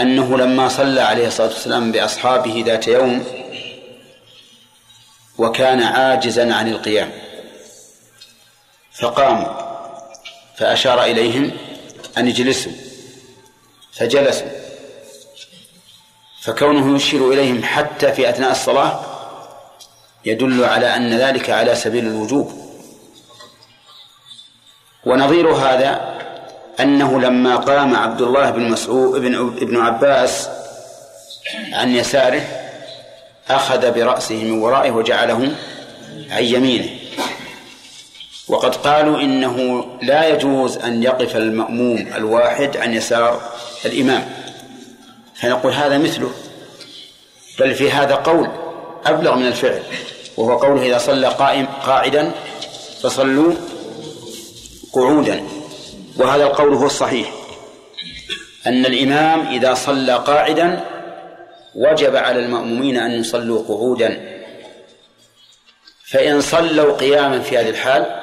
أنه 0.00 0.38
لما 0.38 0.68
صلى 0.68 1.00
عليه 1.00 1.26
الصلاة 1.26 1.48
والسلام 1.48 1.92
بأصحابه 1.92 2.62
ذات 2.66 2.88
يوم 2.88 3.24
وكان 5.38 5.82
عاجزا 5.82 6.54
عن 6.54 6.68
القيام 6.68 7.12
فقاموا 8.92 9.66
فأشار 10.56 11.04
إليهم 11.04 11.50
أن 12.18 12.28
يجلسوا 12.28 12.72
فجلسوا 13.92 14.48
فكونه 16.40 16.96
يشير 16.96 17.32
إليهم 17.32 17.62
حتى 17.62 18.12
في 18.12 18.30
أثناء 18.30 18.50
الصلاة 18.50 19.05
يدل 20.26 20.64
على 20.64 20.96
أن 20.96 21.18
ذلك 21.18 21.50
على 21.50 21.74
سبيل 21.74 22.06
الوجوب. 22.06 22.52
ونظير 25.04 25.48
هذا 25.48 26.16
أنه 26.80 27.20
لما 27.20 27.56
قام 27.56 27.96
عبد 27.96 28.22
الله 28.22 28.50
بن 28.50 28.70
مسعود 28.70 29.20
بن 29.20 29.34
ابن 29.34 29.76
عباس 29.76 30.48
عن 31.72 31.96
يساره 31.96 32.42
أخذ 33.48 33.90
برأسه 33.90 34.44
من 34.44 34.50
ورائه 34.50 34.90
وجعله 34.90 35.54
عن 36.30 36.44
يمينه. 36.44 36.88
وقد 38.48 38.74
قالوا 38.74 39.20
إنه 39.20 39.86
لا 40.02 40.28
يجوز 40.28 40.76
أن 40.76 41.02
يقف 41.02 41.36
المأموم 41.36 42.08
الواحد 42.16 42.76
عن 42.76 42.94
يسار 42.94 43.40
الإمام. 43.84 44.30
فنقول 45.34 45.72
هذا 45.72 45.98
مثله 45.98 46.30
بل 47.58 47.74
في 47.74 47.90
هذا 47.90 48.14
قول 48.14 48.50
أبلغ 49.06 49.34
من 49.34 49.46
الفعل. 49.46 49.82
وهو 50.36 50.58
قوله 50.58 50.86
إذا 50.86 50.98
صلى 50.98 51.28
قائم 51.28 51.66
قاعدا 51.66 52.32
فصلوا 53.02 53.54
قعودا. 54.92 55.48
وهذا 56.16 56.44
القول 56.44 56.74
هو 56.74 56.86
الصحيح. 56.86 57.32
أن 58.66 58.86
الإمام 58.86 59.46
إذا 59.46 59.74
صلى 59.74 60.14
قاعدا 60.14 60.84
وجب 61.74 62.16
على 62.16 62.38
المأمومين 62.38 62.96
أن 62.96 63.10
يصلوا 63.10 63.62
قعودا. 63.68 64.42
فإن 66.10 66.40
صلوا 66.40 66.96
قياما 66.96 67.40
في 67.40 67.58
هذه 67.58 67.68
الحال 67.68 68.22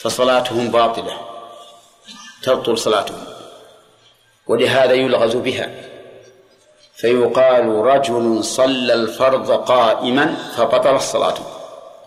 فصلاتهم 0.00 0.68
باطلة 0.68 1.20
تبطل 2.42 2.78
صلاتهم. 2.78 3.24
ولهذا 4.46 4.92
يلغز 4.92 5.36
بها. 5.36 5.70
فيقال 6.96 7.68
رجل 7.68 8.44
صلى 8.44 8.92
الفرض 8.92 9.50
قائما 9.50 10.34
فبطل 10.56 10.96
الصلاة 10.96 11.34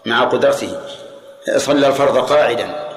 مع 0.06 0.24
قدرته. 0.24 0.82
صلى 1.58 1.88
الفرض 1.88 2.18
قاعدا. 2.18 2.90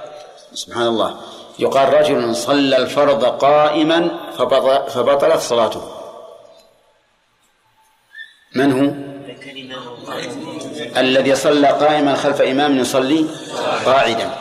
سبحان 0.55 0.87
الله. 0.87 1.17
يقال 1.59 1.95
رجل 1.95 2.37
صلى 2.37 2.77
الفرض 2.77 3.25
قائما 3.25 4.11
فبطلت 4.89 5.41
صلاته. 5.41 5.83
من 8.55 8.73
هو؟ 8.73 9.13
الذي 10.97 11.35
صلى 11.35 11.69
قائما 11.69 12.15
خلف 12.15 12.43
إمام 12.43 12.79
يصلي 12.79 13.27
قاعدا. 13.87 14.39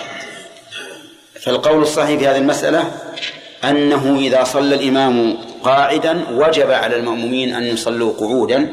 فالقول 1.42 1.82
الصحيح 1.82 2.20
في 2.20 2.28
هذه 2.28 2.38
المسألة 2.38 2.92
أنه 3.64 4.20
إذا 4.20 4.44
صلى 4.44 4.76
الإمام 4.76 5.38
قاعدا 5.64 6.30
وجب 6.30 6.72
على 6.72 6.96
المأمومين 6.96 7.54
أن 7.54 7.64
يصلوا 7.64 8.14
قعودا 8.14 8.70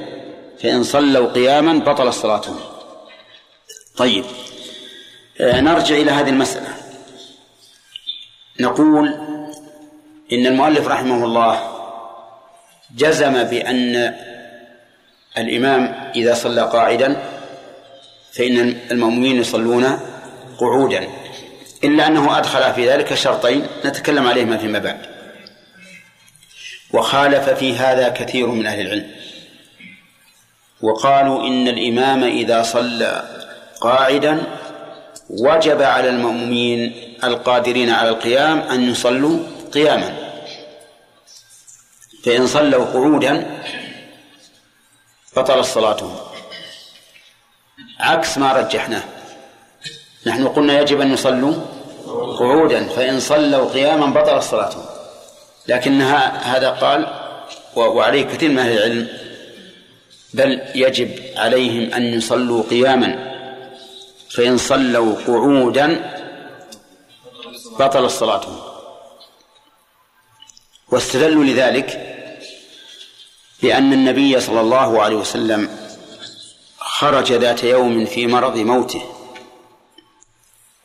فإن 0.62 0.83
صلوا 0.83 1.33
قياما 1.33 1.79
بطل 1.79 2.12
صلاتهم. 2.12 2.61
طيب 3.96 4.24
آه، 5.40 5.61
نرجع 5.61 5.94
إلى 5.94 6.11
هذه 6.11 6.29
المسألة. 6.29 6.68
نقول 8.61 9.09
إن 10.33 10.46
المؤلف 10.46 10.88
رحمه 10.88 11.24
الله 11.24 11.61
جزم 12.96 13.42
بأن 13.42 14.14
الإمام 15.38 16.11
إذا 16.16 16.35
صلى 16.35 16.62
قاعدا 16.62 17.22
فإن 18.33 18.59
المأمومين 18.90 19.37
يصلون 19.37 19.98
قعودا. 20.61 21.09
إلا 21.85 22.07
أنه 22.07 22.38
أدخل 22.38 22.75
في 22.75 22.91
ذلك 22.91 23.14
شرطين 23.14 23.67
نتكلم 23.85 24.27
عليهما 24.27 24.59
فيما 24.59 24.79
بعد. 24.79 25.07
وخالف 26.93 27.49
في 27.51 27.77
هذا 27.77 28.09
كثير 28.09 28.47
من 28.47 28.67
أهل 28.67 28.81
العلم. 28.81 29.11
وقالوا 30.81 31.47
إن 31.47 31.69
الإمام 31.69 32.25
إذا 32.25 32.62
صلى 32.62 33.25
قاعدا 33.81 34.43
وجب 35.31 35.83
على 35.83 36.09
المأمومين 36.09 37.14
القادرين 37.25 37.91
على 37.91 38.09
القيام 38.09 38.59
أن 38.59 38.91
يصلوا 38.91 39.38
قياما. 39.73 40.17
فإن 42.25 42.47
صلوا 42.47 42.85
قعودا 42.85 43.61
بطل 45.37 45.64
صلاتهم. 45.64 46.17
عكس 48.01 48.38
ما 48.38 48.53
رجحناه. 48.53 49.03
نحن 50.26 50.48
قلنا 50.48 50.81
يجب 50.81 51.00
أن 51.00 51.12
يصلوا 51.12 51.54
قعودا 52.38 52.88
فإن 52.88 53.20
صلوا 53.20 53.72
قياما 53.72 54.07
بطل 54.07 54.42
صلاتهم. 54.42 54.85
لكن 55.68 56.02
هذا 56.42 56.70
قال 56.70 57.07
وعليه 57.76 58.22
كثير 58.22 58.50
من 58.50 58.59
أهل 58.59 58.72
العلم 58.72 59.09
بل 60.35 60.62
يجب 60.74 61.11
عليهم 61.37 61.92
أن 61.92 62.02
يصلوا 62.02 62.62
قياما 62.70 63.28
فإن 64.31 64.59
صلوا 64.59 65.14
قعودا 65.26 66.14
بطل 67.81 68.11
صلاتهم. 68.11 68.59
واستدلوا 70.92 71.44
لذلك 71.44 72.14
بأن 73.62 73.92
النبي 73.92 74.40
صلى 74.40 74.61
الله 74.61 75.02
عليه 75.02 75.16
وسلم 75.16 75.68
خرج 76.78 77.33
ذات 77.33 77.64
يوم 77.64 78.04
في 78.04 78.26
مرض 78.26 78.57
موته. 78.57 79.02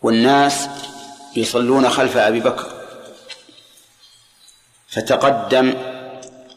والناس 0.03 0.69
يصلون 1.35 1.89
خلف 1.89 2.17
أبي 2.17 2.39
بكر. 2.39 2.71
فتقدم 4.87 5.73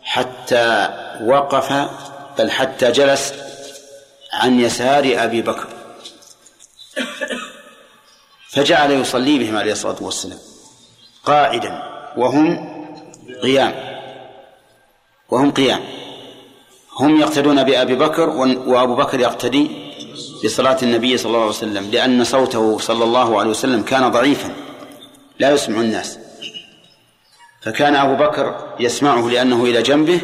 حتى 0.02 0.88
وقف 1.20 1.88
بل 2.38 2.50
حتى 2.50 2.92
جلس 2.92 3.32
عن 4.32 4.60
يسار 4.60 5.12
أبي 5.16 5.42
بكر. 5.42 5.66
فجعل 8.48 8.90
يصلي 8.90 9.38
بهم 9.38 9.56
عليه 9.56 9.72
الصلاة 9.72 9.96
والسلام 10.00 10.38
قاعدا 11.24 11.82
وهم 12.16 12.76
قيام. 13.42 13.74
وهم 15.28 15.50
قيام. 15.50 15.84
هم 17.00 17.20
يقتدون 17.20 17.64
بأبي 17.64 17.94
بكر 17.94 18.28
وأبو 18.28 18.94
بكر 18.94 19.20
يقتدي 19.20 19.85
بصلاة 20.44 20.78
النبي 20.82 21.18
صلى 21.18 21.26
الله 21.26 21.40
عليه 21.40 21.48
وسلم 21.48 21.90
لأن 21.90 22.24
صوته 22.24 22.78
صلى 22.78 23.04
الله 23.04 23.40
عليه 23.40 23.50
وسلم 23.50 23.82
كان 23.82 24.10
ضعيفا 24.10 24.54
لا 25.38 25.50
يسمع 25.50 25.80
الناس. 25.80 26.18
فكان 27.62 27.94
أبو 27.94 28.24
بكر 28.24 28.74
يسمعه 28.80 29.28
لأنه 29.28 29.64
إلى 29.64 29.82
جنبه 29.82 30.20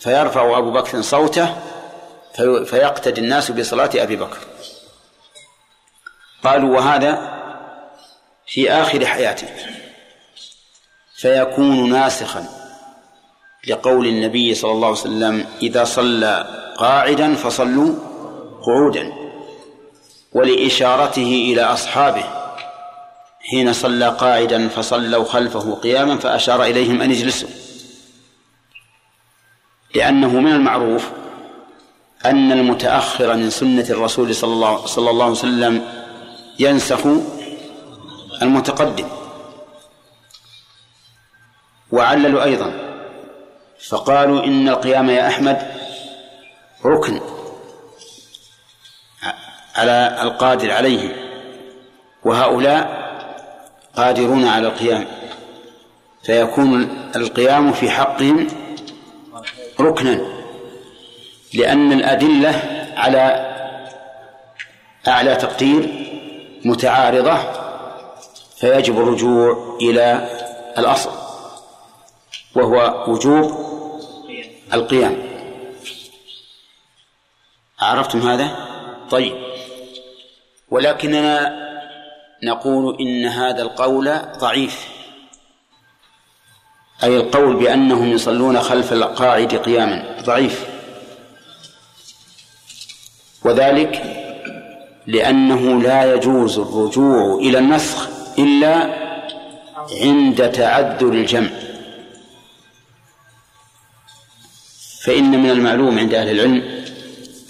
فيرفع 0.00 0.58
أبو 0.58 0.70
بكر 0.70 1.02
صوته 1.02 1.54
فيقتدي 2.64 3.20
الناس 3.20 3.50
بصلاة 3.50 3.90
أبي 3.94 4.16
بكر. 4.16 4.38
قالوا 6.44 6.76
وهذا 6.76 7.34
في 8.46 8.70
آخر 8.72 9.06
حياته. 9.06 9.46
فيكون 11.16 11.90
ناسخا 11.90 12.48
لقول 13.68 14.06
النبي 14.06 14.54
صلى 14.54 14.72
الله 14.72 14.88
عليه 14.88 14.98
وسلم 14.98 15.46
إذا 15.62 15.84
صلى 15.84 16.46
قاعدا 16.78 17.34
فصلوا 17.34 17.94
قعودا 18.66 19.12
ولإشارته 20.32 21.48
إلى 21.52 21.62
أصحابه. 21.62 22.24
حين 23.50 23.72
صلى 23.72 24.08
قاعدا 24.08 24.68
فصلوا 24.68 25.24
خلفه 25.24 25.74
قياما 25.74 26.18
فأشار 26.18 26.62
إليهم 26.62 27.02
أن 27.02 27.10
يجلسوا 27.10 27.48
لأنه 29.94 30.28
من 30.28 30.52
المعروف 30.52 31.08
أن 32.24 32.52
المتأخر 32.52 33.36
من 33.36 33.50
سنة 33.50 33.86
الرسول 33.90 34.34
صلى 34.34 34.52
الله, 34.52 34.86
صلى 34.86 35.10
الله 35.10 35.24
عليه 35.24 35.34
وسلم 35.34 35.86
ينسخ 36.58 37.06
المتقدم. 38.42 39.08
وعللوا 41.92 42.44
أيضا 42.44 42.72
فقالوا 43.88 44.44
إن 44.44 44.68
القيام 44.68 45.10
يا 45.10 45.28
أحمد 45.28 45.70
ركن. 46.84 47.33
على 49.74 50.18
القادر 50.22 50.70
عليه 50.70 51.16
وهؤلاء 52.24 53.04
قادرون 53.96 54.44
على 54.44 54.68
القيام. 54.68 55.06
فيكون 56.22 57.10
القيام 57.16 57.72
في 57.72 57.90
حقهم 57.90 58.46
ركنا 59.80 60.20
لأن 61.54 61.92
الأدلة 61.92 62.62
على 62.96 63.50
أعلى 65.08 65.34
تقدير 65.34 65.88
متعارضة 66.64 67.38
فيجب 68.56 68.98
الرجوع 68.98 69.78
إلى 69.80 70.28
الأصل 70.78 71.10
وهو 72.54 73.04
وجوب 73.08 73.64
القيام. 74.72 75.18
عرفتم 77.80 78.28
هذا؟ 78.28 78.56
طيب. 79.10 79.43
ولكننا 80.74 81.52
نقول 82.42 82.96
إن 83.00 83.26
هذا 83.26 83.62
القول 83.62 84.18
ضعيف. 84.38 84.88
أي 87.02 87.16
القول 87.16 87.56
بأنهم 87.56 88.12
يصلون 88.12 88.60
خلف 88.60 88.92
القاعد 88.92 89.54
قياما 89.54 90.16
ضعيف. 90.22 90.66
وذلك 93.44 94.02
لأنه 95.06 95.82
لا 95.82 96.14
يجوز 96.14 96.58
الرجوع 96.58 97.34
إلى 97.34 97.58
النسخ 97.58 98.08
إلا 98.38 98.94
عند 100.02 100.50
تعذر 100.50 101.12
الجمع. 101.12 101.50
فإن 105.04 105.42
من 105.42 105.50
المعلوم 105.50 105.98
عند 105.98 106.14
أهل 106.14 106.30
العلم 106.30 106.84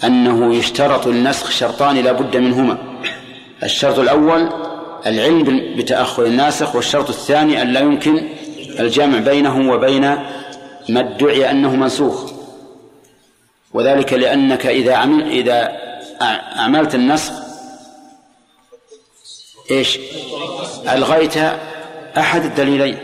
أنه 0.03 0.55
يشترط 0.55 1.07
النسخ 1.07 1.51
شرطان 1.51 1.97
لا 1.97 2.11
بد 2.11 2.37
منهما. 2.37 2.95
الشرط 3.63 3.99
الأول 3.99 4.49
العلم 5.05 5.75
بتأخر 5.77 6.25
الناسخ 6.25 6.75
والشرط 6.75 7.09
الثاني 7.09 7.61
أن 7.61 7.67
لا 7.67 7.79
يمكن 7.79 8.27
الجمع 8.79 9.19
بينه 9.19 9.71
وبين 9.71 10.01
ما 10.89 10.99
ادعي 10.99 11.51
أنه 11.51 11.75
منسوخ. 11.75 12.31
وذلك 13.73 14.13
لأنك 14.13 14.65
إذا 14.65 14.95
عمل 14.95 15.31
إذا 15.31 15.77
أعملت 16.57 16.95
النسخ 16.95 17.33
إيش؟ 19.71 19.99
ألغيت 20.93 21.33
أحد 22.17 22.45
الدليلين. 22.45 22.97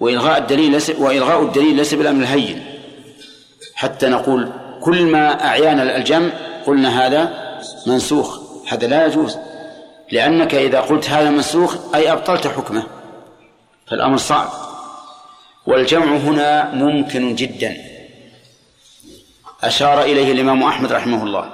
وإلغاء 0.00 0.38
الدليل 0.38 0.70
ليس 0.72 0.90
وإلغاء 0.90 1.42
الدليل 1.42 1.76
ليس 1.76 1.94
بالأمر 1.94 2.22
الهين. 2.22 2.64
حتى 3.74 4.06
نقول 4.06 4.52
كل 4.82 5.02
ما 5.02 5.44
أعيانا 5.44 5.96
الجمع 5.96 6.30
قلنا 6.66 7.06
هذا 7.06 7.32
منسوخ 7.86 8.40
هذا 8.68 8.86
لا 8.86 9.06
يجوز. 9.06 9.38
لأنك 10.12 10.54
إذا 10.54 10.80
قلت 10.80 11.10
هذا 11.10 11.30
منسوخ 11.30 11.94
أي 11.94 12.12
أبطلت 12.12 12.46
حكمه. 12.46 12.86
فالأمر 13.86 14.16
صعب. 14.16 14.48
والجمع 15.66 16.16
هنا 16.16 16.70
ممكن 16.74 17.34
جدا. 17.34 17.76
أشار 19.62 20.02
إليه 20.02 20.32
الإمام 20.32 20.62
أحمد 20.62 20.92
رحمه 20.92 21.22
الله. 21.22 21.50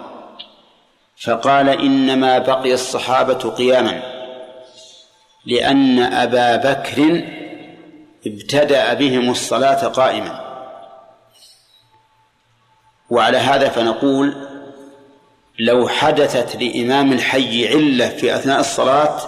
فقال 1.22 1.68
إنما 1.68 2.38
بقي 2.38 2.74
الصحابة 2.74 3.50
قياما. 3.50 4.02
لأن 5.46 5.98
أبا 5.98 6.56
بكر 6.56 7.24
ابتدأ 8.26 8.94
بهم 8.94 9.30
الصلاة 9.30 9.86
قائما. 9.86 10.50
وعلى 13.10 13.38
هذا 13.38 13.68
فنقول 13.68 14.49
لو 15.60 15.88
حدثت 15.88 16.56
لإمام 16.62 17.12
الحي 17.12 17.68
علة 17.68 18.08
في 18.08 18.34
أثناء 18.36 18.60
الصلاة 18.60 19.18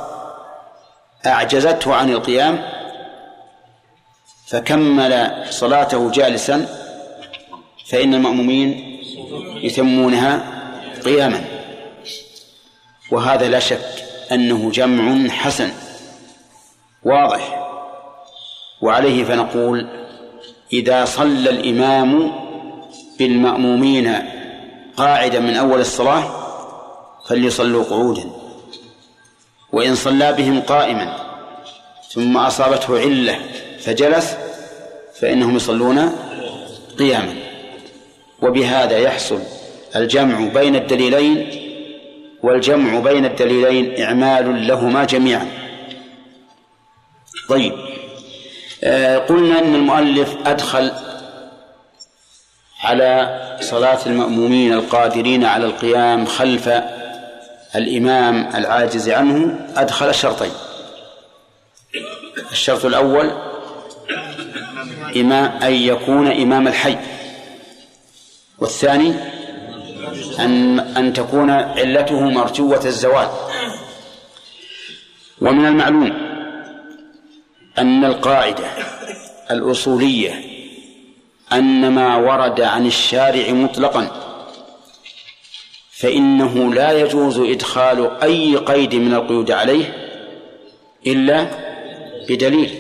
أعجزته 1.26 1.94
عن 1.94 2.10
القيام 2.10 2.64
فكمل 4.46 5.44
صلاته 5.50 6.10
جالسا 6.10 6.66
فإن 7.86 8.14
المأمومين 8.14 8.98
يتمونها 9.62 10.44
قياما. 11.04 11.44
وهذا 13.10 13.48
لا 13.48 13.58
شك 13.58 14.04
أنه 14.32 14.70
جمع 14.70 15.28
حسن 15.28 15.70
واضح. 17.02 17.68
وعليه 18.82 19.24
فنقول 19.24 19.86
إذا 20.72 21.04
صلى 21.04 21.50
الإمام 21.50 22.32
بالمأمومين 23.18 24.41
قاعدا 24.96 25.40
من 25.40 25.57
أول 25.57 25.81
الصلاة 25.81 26.24
فليصلوا 27.28 27.85
قعودا. 27.85 28.31
وإن 29.72 29.94
صلى 29.94 30.33
بهم 30.33 30.61
قائما 30.61 31.16
ثم 32.11 32.37
أصابته 32.37 33.00
علة 33.00 33.38
فجلس 33.81 34.37
فإنهم 35.20 35.57
يصلون 35.57 36.12
قياما. 36.98 37.35
وبهذا 38.42 38.98
يحصل 38.98 39.38
الجمع 39.96 40.48
بين 40.55 40.76
الدليلين 40.76 41.62
والجمع 42.42 42.98
بين 42.98 43.24
الدليلين 43.24 44.02
إعمال 44.02 44.66
لهما 44.66 45.05
جميعا. 45.05 45.48
طيب 47.48 47.72
آه 48.85 49.18
قلنا 49.18 49.59
أن 49.59 49.74
المؤلف 49.74 50.37
أدخل 50.46 50.92
على 52.82 53.38
صلاة 53.60 53.98
المأمومين 54.06 54.72
القادرين 54.72 55.44
على 55.44 55.66
القيام 55.66 56.26
خلف 56.26 56.70
الإمام 57.76 58.50
العاجز 58.54 59.08
عنه 59.08 59.60
أدخل 59.76 60.14
شرطين 60.14 60.50
الشرط 62.52 62.84
الأول 62.84 63.30
إمام 65.16 65.62
أن 65.62 65.72
يكون 65.72 66.26
إمام 66.26 66.68
الحي 66.68 66.96
والثاني 68.58 69.14
أن 70.38 70.80
أن 70.80 71.12
تكون 71.12 71.50
علته 71.50 72.20
مرجوة 72.20 72.86
الزوال. 72.86 73.28
ومن 75.40 75.66
المعلوم 75.66 76.12
أن 77.78 78.04
القاعدة 78.04 78.64
الأصولية 79.50 80.51
أن 81.52 81.90
ما 81.90 82.16
ورد 82.16 82.60
عن 82.60 82.86
الشارع 82.86 83.50
مطلقا 83.50 84.10
فإنه 85.90 86.74
لا 86.74 86.92
يجوز 86.92 87.38
إدخال 87.38 88.22
أي 88.22 88.56
قيد 88.56 88.94
من 88.94 89.14
القيود 89.14 89.50
عليه 89.50 90.08
إلا 91.06 91.48
بدليل 92.28 92.78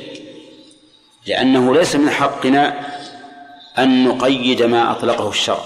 لأنه 1.26 1.74
ليس 1.74 1.96
من 1.96 2.10
حقنا 2.10 2.92
أن 3.78 4.04
نقيد 4.04 4.62
ما 4.62 4.90
أطلقه 4.90 5.28
الشرع 5.28 5.64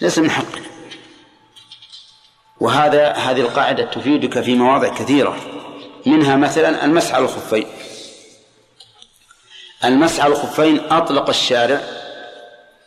ليس 0.00 0.18
من 0.18 0.30
حقنا. 0.30 0.66
وهذا 2.60 3.12
هذه 3.12 3.40
القاعدة 3.40 3.84
تفيدك 3.84 4.40
في 4.40 4.54
مواضع 4.54 4.88
كثيرة 4.88 5.36
منها 6.06 6.36
مثلا 6.36 6.84
المسح 6.84 7.14
على 7.14 7.24
الخفين. 7.24 7.66
المسح 9.84 10.24
على 10.24 10.32
الخفين 10.32 10.80
أطلق 10.90 11.28
الشارع 11.28 11.80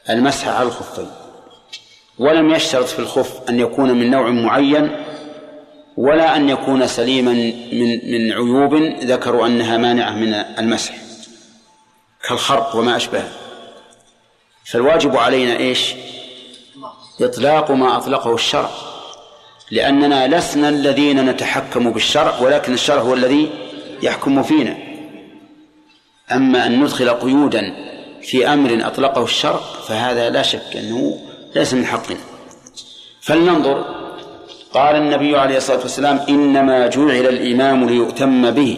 المسح 0.10 0.48
على 0.48 0.68
الخفين. 0.68 1.12
ولم 2.20 2.52
يشترط 2.52 2.86
في 2.86 3.00
الخف 3.00 3.50
أن 3.50 3.60
يكون 3.60 3.92
من 3.92 4.12
نوع 4.12 4.30
معين 4.30 5.06
ولا 5.98 6.36
أن 6.36 6.50
يكون 6.50 6.88
سليما 6.88 7.32
من 7.72 8.12
من 8.12 8.32
عيوب 8.32 8.76
ذكروا 9.04 9.48
أنها 9.48 9.78
مانعة 9.78 10.12
من 10.12 10.34
المسح 10.34 10.94
كالخرق 12.30 12.76
وما 12.76 12.96
أشبهه. 12.96 13.32
فالواجب 14.66 15.18
علينا 15.18 15.58
إيش؟ 15.58 15.94
إطلاق 17.22 17.72
ما 17.72 17.98
أطلقه 17.98 18.36
الشرع 18.36 18.70
لأننا 19.72 20.28
لسنا 20.38 20.70
الذين 20.70 21.26
نتحكم 21.30 21.92
بالشرع 21.92 22.40
ولكن 22.40 22.74
الشرع 22.74 23.02
هو 23.02 23.14
الذي 23.14 23.50
يحكم 24.02 24.44
فينا. 24.44 24.91
أما 26.32 26.66
أن 26.66 26.84
ندخل 26.84 27.10
قيودا 27.10 27.74
في 28.22 28.54
أمر 28.54 28.88
أطلقه 28.88 29.24
الشرع 29.24 29.60
فهذا 29.88 30.30
لا 30.30 30.42
شك 30.42 30.76
أنه 30.76 31.20
ليس 31.56 31.74
من 31.74 31.86
حقنا. 31.86 32.18
فلننظر. 33.22 33.86
قال 34.74 34.96
النبي 34.96 35.38
عليه 35.38 35.58
الصلاة 35.58 35.80
والسلام 35.80 36.20
إنما 36.30 36.88
جعل 36.88 37.28
الإمام 37.28 37.90
ليؤتم 37.90 38.52
به. 38.52 38.78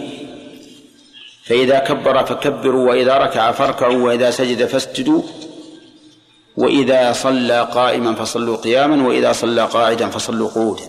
فإذا 1.45 1.79
كبر 1.79 2.25
فكبروا 2.25 2.89
وإذا 2.89 3.17
ركع 3.17 3.51
فاركعوا 3.51 4.05
وإذا 4.05 4.31
سجد 4.31 4.65
فاسجدوا. 4.65 5.21
وإذا 6.57 7.13
صلى 7.13 7.67
قائما 7.73 8.15
فصلوا 8.15 8.57
قياما 8.57 9.07
وإذا 9.07 9.31
صلى 9.31 9.65
قاعدا 9.65 10.09
فصلوا 10.09 10.49
قعودا. 10.49 10.83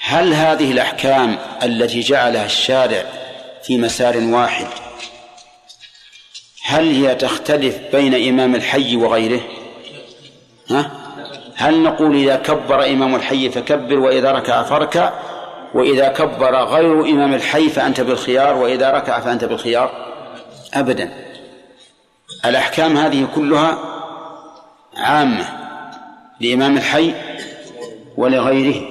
هل 0.00 0.34
هذه 0.34 0.72
الأحكام 0.72 1.38
التي 1.62 2.00
جعلها 2.00 2.46
الشارع 2.46 3.04
في 3.62 3.78
مسار 3.78 4.16
واحد 4.18 4.66
هل 6.66 6.88
هي 6.88 7.14
تختلف 7.14 7.78
بين 7.92 8.28
إمام 8.28 8.54
الحي 8.54 8.96
وغيره؟ 8.96 9.40
ها؟ 10.70 10.90
هل 11.56 11.82
نقول 11.82 12.16
إذا 12.16 12.36
كبر 12.36 12.86
إمام 12.86 13.14
الحي 13.14 13.50
فكبر 13.50 13.98
وإذا 13.98 14.32
ركع 14.32 14.62
فاركع؟ 14.62 15.12
وإذا 15.74 16.08
كبر 16.08 16.56
غير 16.56 17.00
إمام 17.00 17.34
الحي 17.34 17.68
فأنت 17.68 18.00
بالخيار 18.00 18.56
وإذا 18.56 18.90
ركع 18.90 19.20
فأنت 19.20 19.44
بالخيار؟ 19.44 19.90
أبدا. 20.74 21.10
الأحكام 22.44 22.96
هذه 22.96 23.28
كلها 23.34 23.78
عامة 24.96 25.44
لإمام 26.40 26.76
الحي 26.76 27.14
ولغيره. 28.16 28.82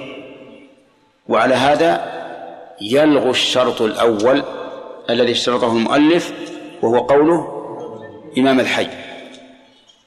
وعلى 1.28 1.54
هذا 1.54 2.14
يلغو 2.80 3.30
الشرط 3.30 3.82
الأول 3.82 4.42
الذي 5.10 5.32
اشترطه 5.32 5.72
المؤلف 5.72 6.32
وهو 6.82 6.98
قوله 6.98 7.53
إمام 8.38 8.60
الحي. 8.60 8.88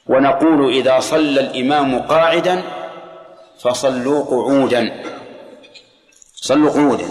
ونقول 0.07 0.73
إذا 0.73 0.99
صلى 0.99 1.39
الإمام 1.39 1.99
قاعدا 1.99 2.61
فصلوا 3.59 4.23
قعودا. 4.23 5.03
صلوا 6.35 6.71
قعودا. 6.71 7.05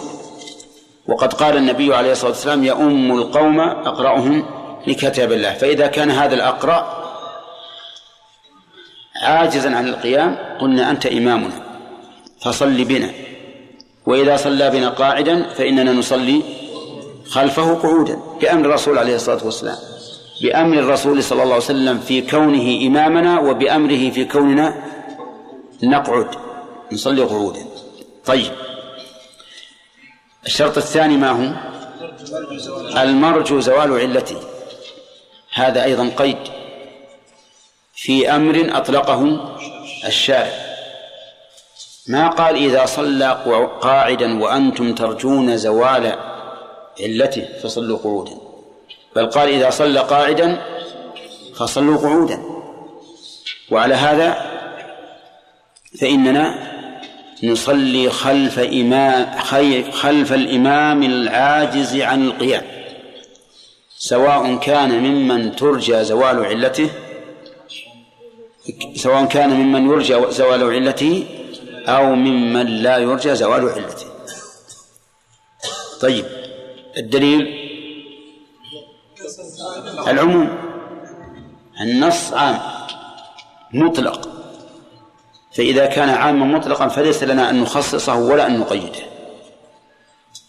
وقد 1.09 1.33
قال 1.33 1.57
النبي 1.57 1.95
عليه 1.95 2.13
الصلاة 2.13 2.31
والسلام 2.31 2.65
يؤم 2.65 3.13
القوم 3.13 3.61
أقرأهم 3.61 4.45
لكتاب 4.87 5.33
الله. 5.33 5.53
فإذا 5.53 5.87
كان 5.87 6.11
هذا 6.11 6.35
الأقرأ 6.35 7.07
عاجزا 9.23 9.77
عن 9.77 9.89
القيام 9.89 10.59
قلنا 10.61 10.91
أنت 10.91 11.07
إمامنا 11.07 11.63
فصل 12.41 12.85
بنا. 12.85 13.11
وإذا 14.07 14.37
صلى 14.37 14.71
بنا 14.71 14.89
قاعدا 14.89 15.49
فإننا 15.49 15.93
نصلي 15.93 16.43
خلفه 17.31 17.75
قعودا 17.75 18.19
بأمر 18.41 18.67
الرسول 18.67 18.99
عليه 18.99 19.15
الصلاة 19.15 19.45
والسلام 19.45 19.77
بأمر 20.41 20.79
الرسول 20.79 21.23
صلى 21.23 21.43
الله 21.43 21.55
عليه 21.55 21.65
وسلم 21.65 21.99
في 21.99 22.21
كونه 22.21 22.87
إمامنا 22.87 23.41
وبأمره 23.41 24.11
في 24.11 24.25
كوننا 24.25 24.83
نقعد 25.83 26.29
نصلي 26.93 27.23
قعودا. 27.23 27.65
طيب. 28.27 28.53
الشرط 30.47 30.77
الثاني 30.77 31.17
ما 31.17 31.31
هو؟ 31.31 31.53
المرجو 33.03 33.61
زوال 33.61 33.93
علته. 33.93 34.37
هذا 35.55 35.85
أيضا 35.85 36.11
قيد 36.17 36.39
في 37.95 38.31
أمر 38.31 38.79
أطلقه 38.79 39.55
الشارع. 40.07 40.53
ما 42.09 42.29
قال 42.29 42.57
إذا 42.57 42.87
صلى 42.87 43.43
قاعدا 43.81 44.43
وأنتم 44.43 44.95
ترجون 44.95 45.57
زوال 45.57 46.19
علته 47.01 47.49
فصلوا 47.63 47.99
قعودا؟ 47.99 48.46
بل 49.17 49.27
قال 49.27 49.49
إذا 49.49 49.71
صلى 49.71 50.01
قاعدا 50.01 50.63
فصلوا 51.57 51.97
قعودا. 51.97 52.43
وعلى 53.71 53.95
هذا 53.95 54.57
فإننا 56.01 56.55
نصلي 57.43 58.11
خلف 58.11 58.59
إمام 58.59 59.39
خلف 59.91 60.33
الإمام 60.33 61.03
العاجز 61.03 61.97
عن 61.97 62.27
القيام. 62.27 62.63
سواء 63.99 64.57
كان 64.57 64.91
ممن 65.03 65.57
ترجى 65.57 66.05
زوال 66.05 66.45
علته 66.45 66.91
سواء 68.95 69.25
كان 69.25 69.51
ممن 69.51 69.91
يرجى 69.91 70.17
زوال 70.31 70.63
علته 70.63 71.25
أو 71.89 72.15
ممن 72.15 72.67
لا 72.67 72.99
يرجى 72.99 73.35
زوال 73.35 73.69
علته. 73.69 74.07
طيب 76.01 76.25
الدليل 76.97 77.66
العموم. 80.09 80.49
النص 81.81 82.33
عام 82.33 82.59
مطلق. 83.73 84.29
فإذا 85.57 85.87
كان 85.87 86.09
عاما 86.09 86.59
مطلقا 86.59 86.89
فليس 86.89 87.23
لنا 87.23 87.51
أن 87.51 87.61
نخصصه 87.61 88.15
ولا 88.15 88.47
أن 88.47 88.59
نقيده. 88.59 89.01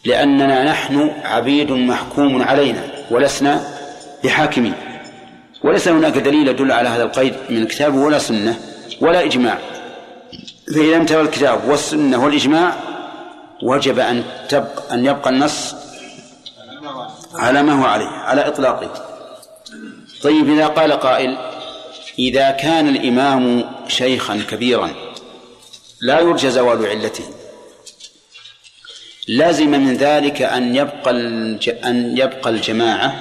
لأننا 0.06 0.63
نحن 0.63 1.12
عبيد 1.24 1.72
محكوم 1.72 2.41
علينا 2.41 2.84
ولسنا 3.12 3.78
بحاكمين. 4.24 4.74
وليس 5.63 5.88
هناك 5.88 6.17
دليل 6.17 6.48
يدل 6.48 6.72
على 6.72 6.89
هذا 6.89 7.04
القيد 7.04 7.34
من 7.50 7.58
الكتاب 7.58 7.96
ولا 7.96 8.20
سنة 8.20 8.60
ولا 9.02 9.26
إجماع. 9.26 9.58
فإذا 10.74 10.98
امتلأ 10.98 11.22
الكتاب 11.22 11.67
والسنة 11.67 12.24
والإجماع 12.24 12.74
وجب 13.63 14.00
أن 14.00 14.24
تبقى 14.50 14.93
أن 14.93 15.06
يبقى 15.06 15.30
النص 15.30 15.76
على 17.36 17.63
ما 17.63 17.74
هو 17.82 17.86
عليه 17.86 18.08
على 18.08 18.48
إطلاقه. 18.48 19.07
طيب 20.21 20.49
إذا 20.49 20.67
قال 20.67 20.91
قائل 20.91 21.38
إذا 22.19 22.51
كان 22.51 22.88
الإمام 22.88 23.65
شيخا 23.88 24.43
كبيرا 24.49 24.91
لا 26.01 26.19
يرجى 26.19 26.49
زوال 26.49 26.86
علته 26.86 27.23
لازم 29.27 29.71
من 29.71 29.93
ذلك 29.93 30.41
أن 30.41 30.75
يبقى 30.75 31.12
أن 31.84 32.17
يبقى 32.17 32.49
الجماعة 32.49 33.15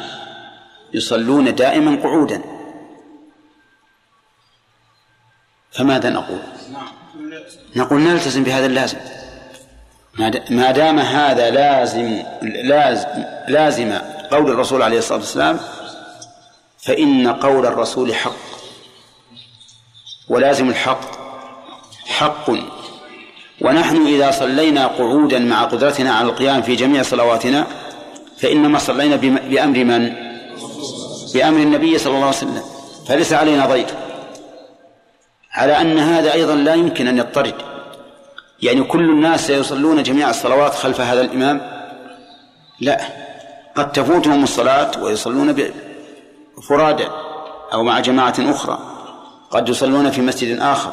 يصلون 0.94 1.54
دائما 1.54 2.02
قعودا 2.02 2.42
فماذا 5.72 6.10
نقول؟ 6.10 6.38
نقول 7.76 8.00
نلتزم 8.00 8.44
بهذا 8.44 8.66
اللازم 8.66 8.98
ما 10.50 10.70
دام 10.70 10.98
هذا 10.98 11.50
لازم 11.50 12.22
لازم 12.42 13.06
لازم 13.48 13.92
قول 14.30 14.50
الرسول 14.50 14.82
عليه 14.82 14.98
الصلاة 14.98 15.18
والسلام 15.18 15.60
فإن 16.86 17.28
قول 17.28 17.66
الرسول 17.66 18.14
حق. 18.14 18.36
ولازم 20.28 20.68
الحق. 20.68 21.00
حق. 22.06 22.50
ونحن 23.60 24.06
إذا 24.06 24.30
صلينا 24.30 24.86
قعودا 24.86 25.38
مع 25.38 25.64
قدرتنا 25.64 26.14
على 26.14 26.28
القيام 26.28 26.62
في 26.62 26.76
جميع 26.76 27.02
صلواتنا 27.02 27.66
فإنما 28.38 28.78
صلينا 28.78 29.16
بأمر 29.16 29.84
من؟ 29.84 30.12
بأمر 31.34 31.58
النبي 31.58 31.98
صلى 31.98 32.14
الله 32.14 32.26
عليه 32.26 32.36
وسلم. 32.36 32.62
فليس 33.08 33.32
علينا 33.32 33.66
ضير 33.66 33.86
على 35.52 35.80
أن 35.80 35.98
هذا 35.98 36.32
أيضا 36.32 36.54
لا 36.54 36.74
يمكن 36.74 37.08
أن 37.08 37.18
يضطرد. 37.18 37.54
يعني 38.62 38.82
كل 38.82 39.10
الناس 39.10 39.46
سيصلون 39.46 40.02
جميع 40.02 40.30
الصلوات 40.30 40.74
خلف 40.74 41.00
هذا 41.00 41.20
الإمام؟ 41.20 41.60
لا. 42.80 43.00
قد 43.74 43.92
تفوتهم 43.92 44.42
الصلاة 44.42 44.90
ويصلون 45.02 45.52
فرادى 46.62 47.08
أو 47.72 47.82
مع 47.82 48.00
جماعة 48.00 48.34
أخرى. 48.38 48.78
قد 49.50 49.68
يصلون 49.68 50.10
في 50.10 50.20
مسجد 50.20 50.58
آخر. 50.60 50.92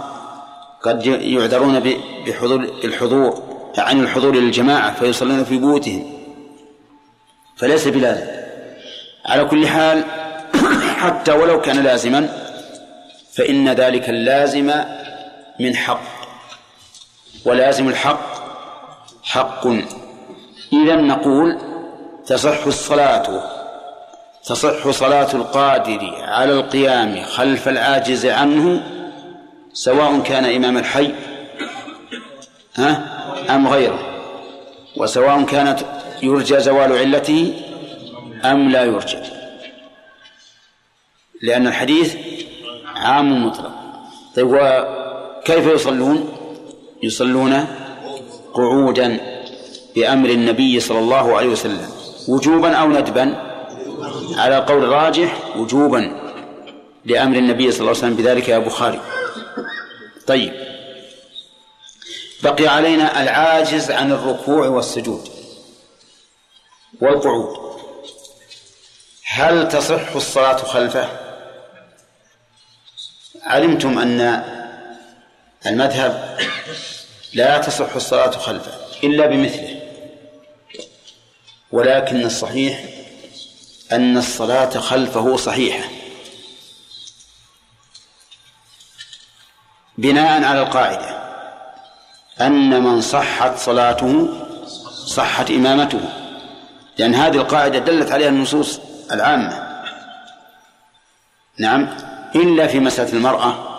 قد 0.84 1.06
يعذرون 1.06 1.80
بحضور 2.28 2.64
الحضور 2.84 3.44
عن 3.78 4.00
الحضور 4.00 4.36
للجماعة 4.36 4.94
فيصلون 4.94 5.44
في 5.44 5.58
بيوتهم. 5.58 6.14
فليس 7.58 7.88
بلازم. 7.88 8.26
على 9.26 9.46
كل 9.46 9.68
حال 9.68 10.04
حتى 11.02 11.32
ولو 11.32 11.62
كان 11.62 11.84
لازما 11.84 12.30
فإن 13.34 13.70
ذلك 13.70 14.10
اللازم 14.10 14.74
من 15.60 15.76
حق. 15.76 16.02
ولازم 17.46 17.88
الحق 17.88 18.34
حق. 19.24 19.68
إذا 20.74 20.96
نقول 20.96 21.58
تصح 22.26 22.66
الصلاة. 22.66 23.53
تصح 24.46 24.90
صلاة 24.90 25.34
القادر 25.34 26.16
على 26.22 26.54
القيام 26.54 27.24
خلف 27.24 27.68
العاجز 27.68 28.26
عنه 28.26 28.84
سواء 29.74 30.20
كان 30.20 30.46
إمام 30.46 30.78
الحي 30.78 31.12
ها 32.76 33.04
أم 33.50 33.68
غيره. 33.68 34.00
وسواء 34.98 35.44
كانت 35.44 35.80
يرجى 36.24 36.60
زوال 36.60 36.98
علته 36.98 37.54
أم 38.46 38.70
لا 38.70 38.84
يرجى. 38.84 39.18
لأن 41.42 41.68
الحديث 41.68 42.16
عام 42.96 43.46
مطلق. 43.46 43.72
طيب 44.36 44.48
وكيف 44.52 45.68
يصلون؟ 45.68 46.30
يصلون 47.04 47.66
قعودا 48.54 49.20
بأمر 49.96 50.30
النبي 50.30 50.80
صلى 50.80 51.00
الله 51.00 51.38
عليه 51.38 51.48
وسلم 51.50 51.90
وجوبا 52.28 52.76
أو 52.76 52.88
ندبا؟ 52.88 53.53
على 54.34 54.56
قول 54.56 54.84
الراجح 54.84 55.58
وجوبا 55.58 56.24
لأمر 57.06 57.38
النبي 57.38 57.72
صلى 57.72 57.80
الله 57.80 57.90
عليه 57.90 58.00
وسلم 58.00 58.16
بذلك 58.16 58.50
يا 58.50 58.58
بخاري. 58.58 59.02
طيب. 60.28 60.54
بقي 62.44 62.68
علينا 62.68 63.22
العاجز 63.22 63.92
عن 63.92 64.12
الركوع 64.12 64.68
والسجود 64.68 65.30
والقعود. 67.02 67.64
هل 69.26 69.68
تصح 69.68 70.16
الصلاة 70.16 70.58
خلفه؟ 70.58 71.10
علمتم 73.44 74.00
أن 74.00 74.44
المذهب 75.66 76.38
لا 77.34 77.58
تصح 77.58 77.96
الصلاة 77.96 78.32
خلفه 78.32 78.72
إلا 79.04 79.26
بمثله 79.26 79.82
ولكن 81.72 82.26
الصحيح 82.26 82.84
أن 83.96 84.18
الصلاة 84.18 84.80
خلفه 84.80 85.38
صحيحة. 85.38 85.90
بناء 89.98 90.44
على 90.44 90.62
القاعدة 90.62 91.24
أن 92.42 92.84
من 92.84 93.02
صحت 93.02 93.58
صلاته 93.58 94.30
صحت 95.06 95.52
إمامته. 95.52 96.00
لأن 96.98 97.16
هذه 97.16 97.36
القاعدة 97.36 97.80
دلت 97.80 98.12
عليها 98.12 98.30
النصوص 98.30 98.80
العامة. 99.12 99.84
نعم 101.58 101.98
إلا 102.36 102.68
في 102.68 102.80
مسألة 102.80 103.14
المرأة 103.14 103.70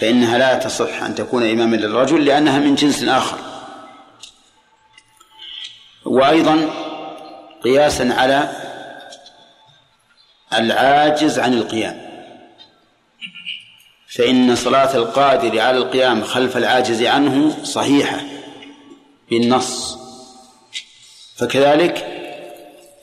فإنها 0.00 0.38
لا 0.38 0.54
تصح 0.54 1.02
أن 1.02 1.14
تكون 1.14 1.50
إماما 1.50 1.76
للرجل 1.76 2.24
لأنها 2.24 2.58
من 2.58 2.74
جنس 2.74 3.04
آخر. 3.04 3.38
وأيضا 6.04 6.70
قياسا 7.64 8.14
على 8.18 8.61
العاجز 10.58 11.38
عن 11.38 11.54
القيام. 11.54 12.02
فإن 14.08 14.56
صلاة 14.56 14.96
القادر 14.96 15.60
على 15.60 15.78
القيام 15.78 16.24
خلف 16.24 16.56
العاجز 16.56 17.02
عنه 17.02 17.64
صحيحة 17.64 18.20
بالنص. 19.30 19.98
فكذلك 21.36 22.06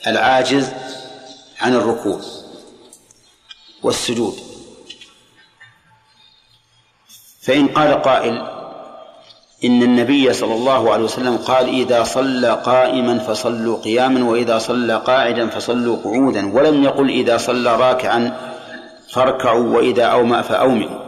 العاجز 0.07 0.73
عن 1.59 1.75
الركوع 1.75 2.21
والسجود. 3.83 4.39
فإن 7.41 7.67
قال 7.67 8.01
قائل 8.01 8.58
إن 9.65 9.83
النبي 9.83 10.33
صلى 10.33 10.53
الله 10.53 10.93
عليه 10.93 11.03
وسلم 11.03 11.37
قال 11.37 11.67
إذا 11.67 12.03
صلى 12.03 12.61
قائما 12.65 13.19
فصلوا 13.19 13.77
قياما 13.77 14.29
وإذا 14.29 14.57
صلى 14.57 14.95
قاعدا 14.97 15.49
فصلوا 15.49 15.97
قعودا 16.03 16.53
ولم 16.53 16.83
يقل 16.83 17.09
إذا 17.09 17.37
صلى 17.37 17.75
راكعا 17.75 18.37
فاركعوا 19.09 19.77
وإذا 19.77 20.03
أومأ 20.03 20.41
فأومئوا 20.41 20.99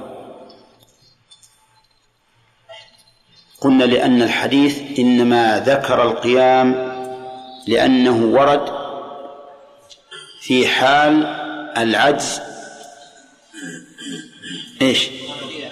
قلنا 3.61 3.83
لأن 3.83 4.21
الحديث 4.21 4.99
إنما 4.99 5.63
ذكر 5.65 6.03
القيام 6.03 6.91
لأنه 7.67 8.25
ورد 8.25 8.61
في 10.41 10.67
حال 10.67 11.25
العجز. 11.77 12.41
إيش؟ 14.81 15.09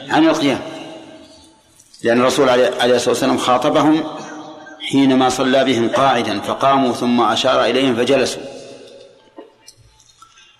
عن 0.10 0.28
القيام. 0.28 0.69
لأن 2.04 2.22
الرسول 2.22 2.50
عليه 2.50 2.96
الصلاة 2.96 3.10
والسلام 3.10 3.38
خاطبهم 3.38 4.04
حينما 4.92 5.30
صلى 5.30 5.64
بهم 5.64 5.90
قاعدا 5.90 6.40
فقاموا 6.40 6.94
ثم 6.94 7.22
أشار 7.22 7.66
إليهم 7.66 7.96
فجلسوا. 7.96 8.42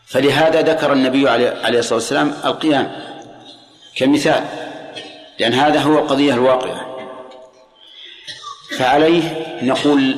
فلهذا 0.06 0.62
ذكر 0.62 0.94
النبي 0.94 1.30
عليه 1.30 1.80
الصلاة 1.80 1.96
والسلام 1.96 2.34
القيام 2.46 2.92
كمثال 3.96 4.44
لأن 5.40 5.54
هذا 5.54 5.80
هو 5.80 6.00
القضية 6.00 6.34
الواقعة 6.34 6.98
فعليه 8.78 9.48
نقول 9.62 10.16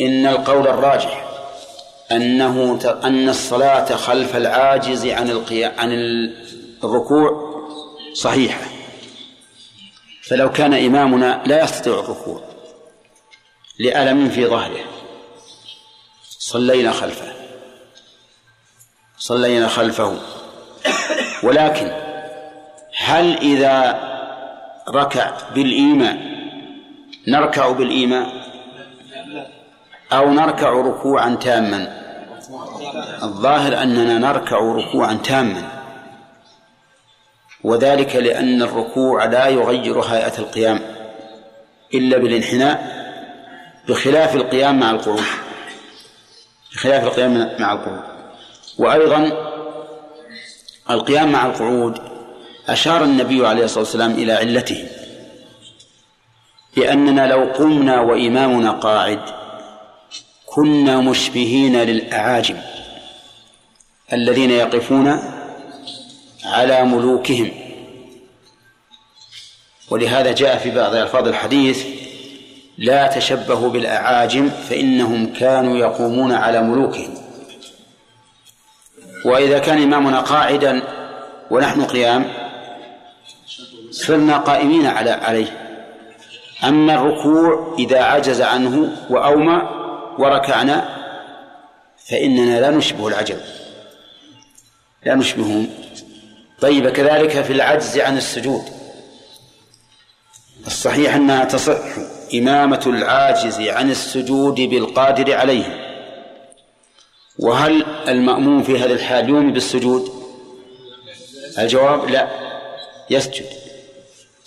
إن 0.00 0.26
القول 0.26 0.68
الراجح 0.68 1.24
أنه 2.12 2.78
أن 3.04 3.28
الصلاة 3.28 3.96
خلف 3.96 4.36
العاجز 4.36 5.06
عن 5.06 5.30
القيام 5.30 5.72
عن 5.78 5.92
الركوع 6.84 7.54
صحيحة. 8.14 8.73
فلو 10.28 10.50
كان 10.52 10.74
إمامنا 10.74 11.42
لا 11.46 11.64
يستطيع 11.64 11.92
الركوع 11.92 12.40
لألم 13.78 14.28
في 14.28 14.46
ظهره 14.46 14.84
صلينا 16.38 16.92
خلفه 16.92 17.32
صلينا 19.18 19.68
خلفه. 19.68 20.18
ولكن 21.42 21.92
هل 22.98 23.36
إذا 23.36 24.00
ركع 24.88 25.32
بالإيمان 25.54 26.34
نركع 27.28 27.70
بالإيمان؟ 27.70 28.26
أو 30.12 30.30
نركع 30.30 30.68
ركوعا 30.68 31.34
تاما؟ 31.34 32.04
الظاهر 33.22 33.82
أننا 33.82 34.18
نركع 34.18 34.56
ركوعا 34.56 35.14
تاما. 35.14 35.73
وذلك 37.64 38.16
لأن 38.16 38.62
الركوع 38.62 39.24
لا 39.24 39.48
يغير 39.48 40.00
هيئة 40.00 40.38
القيام 40.38 40.80
إلا 41.94 42.18
بالانحناء 42.18 43.04
بخلاف 43.88 44.34
القيام 44.34 44.80
مع 44.80 44.90
القعود 44.90 45.22
بخلاف 46.72 47.04
القيام 47.04 47.50
مع 47.58 47.72
القعود 47.72 48.02
وأيضا 48.78 49.32
القيام 50.90 51.32
مع 51.32 51.46
القعود 51.46 51.98
أشار 52.68 53.04
النبي 53.04 53.46
عليه 53.46 53.64
الصلاة 53.64 53.84
والسلام 53.84 54.12
إلى 54.12 54.32
علته 54.32 54.88
بأننا 56.76 57.26
لو 57.26 57.44
قمنا 57.44 58.00
وإمامنا 58.00 58.70
قاعد 58.70 59.20
كنا 60.46 61.00
مشبهين 61.00 61.76
للأعاجم 61.76 62.56
الذين 64.12 64.50
يقفون 64.50 65.20
على 66.44 66.84
ملوكهم. 66.84 67.50
ولهذا 69.90 70.32
جاء 70.32 70.58
في 70.58 70.70
بعض 70.70 70.94
ألفاظ 70.94 71.28
الحديث 71.28 71.86
لا 72.78 73.06
تشبهوا 73.06 73.70
بالأعاجم 73.70 74.48
فإنهم 74.48 75.32
كانوا 75.32 75.76
يقومون 75.76 76.32
على 76.32 76.62
ملوكهم. 76.62 77.14
وإذا 79.24 79.58
كان 79.58 79.82
إمامنا 79.82 80.20
قاعدا 80.20 80.82
ونحن 81.50 81.84
قيام 81.84 82.32
صرنا 83.90 84.36
قائمين 84.36 84.86
على 84.86 85.10
عليه. 85.10 85.80
أما 86.64 86.94
الركوع 86.94 87.76
إذا 87.78 88.02
عجز 88.02 88.42
عنه 88.42 88.96
وأومى 89.10 89.62
وركعنا 90.18 90.88
فإننا 92.08 92.60
لا 92.60 92.70
نشبه 92.70 93.08
العجل. 93.08 93.40
لا 95.04 95.14
نشبههم. 95.14 95.83
طيب 96.64 96.88
كذلك 96.88 97.42
في 97.42 97.52
العجز 97.52 97.98
عن 97.98 98.16
السجود. 98.16 98.62
الصحيح 100.66 101.14
أنها 101.14 101.44
تصح 101.44 101.78
إمامة 102.34 102.82
العاجز 102.86 103.60
عن 103.60 103.90
السجود 103.90 104.54
بالقادر 104.54 105.34
عليه. 105.34 105.96
وهل 107.38 107.84
المأموم 108.08 108.62
في 108.62 108.78
هذا 108.78 108.92
الحال 108.92 109.28
يومي 109.28 109.52
بالسجود؟ 109.52 110.24
الجواب 111.58 112.10
لا 112.10 112.28
يسجد 113.10 113.46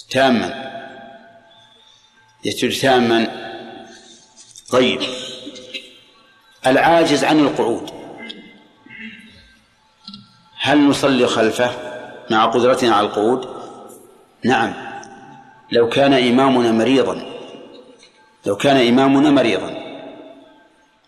تاما. 0.09 0.71
يسجد 2.45 2.81
تاما. 2.81 3.27
طيب 4.69 5.01
العاجز 6.67 7.23
عن 7.23 7.39
القعود. 7.39 7.91
هل 10.59 10.77
نصلي 10.89 11.27
خلفه؟ 11.27 11.86
مع 12.29 12.45
قدرتنا 12.45 12.95
على 12.95 13.07
القعود؟ 13.07 13.47
نعم. 14.43 14.73
لو 15.71 15.89
كان 15.89 16.13
إمامنا 16.13 16.71
مريضا 16.71 17.21
لو 18.45 18.55
كان 18.57 18.87
إمامنا 18.87 19.29
مريضا 19.29 19.73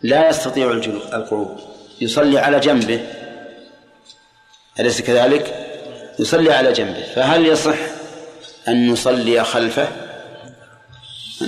لا 0.02 0.28
يستطيع 0.28 0.70
القعود. 0.70 1.56
يصلي 2.00 2.38
على 2.38 2.60
جنبه. 2.60 3.06
أليس 4.80 5.00
كذلك؟ 5.02 5.66
يصلي 6.18 6.52
على 6.52 6.72
جنبه. 6.72 7.02
فهل 7.14 7.46
يصح 7.46 7.78
أن 8.68 8.90
نصلي 8.90 9.44
خلفه؟ 9.44 9.88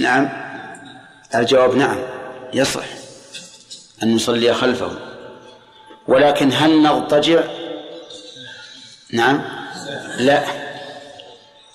نعم. 0.01 0.29
الجواب 1.35 1.75
نعم. 1.75 1.99
يصح 2.55 2.85
أن 4.03 4.14
نصلي 4.14 4.55
خلفه. 4.55 4.91
ولكن 6.09 6.53
هل 6.53 6.83
نضطجع؟ 6.83 7.43
نعم. 9.12 9.62
لا. 10.18 10.45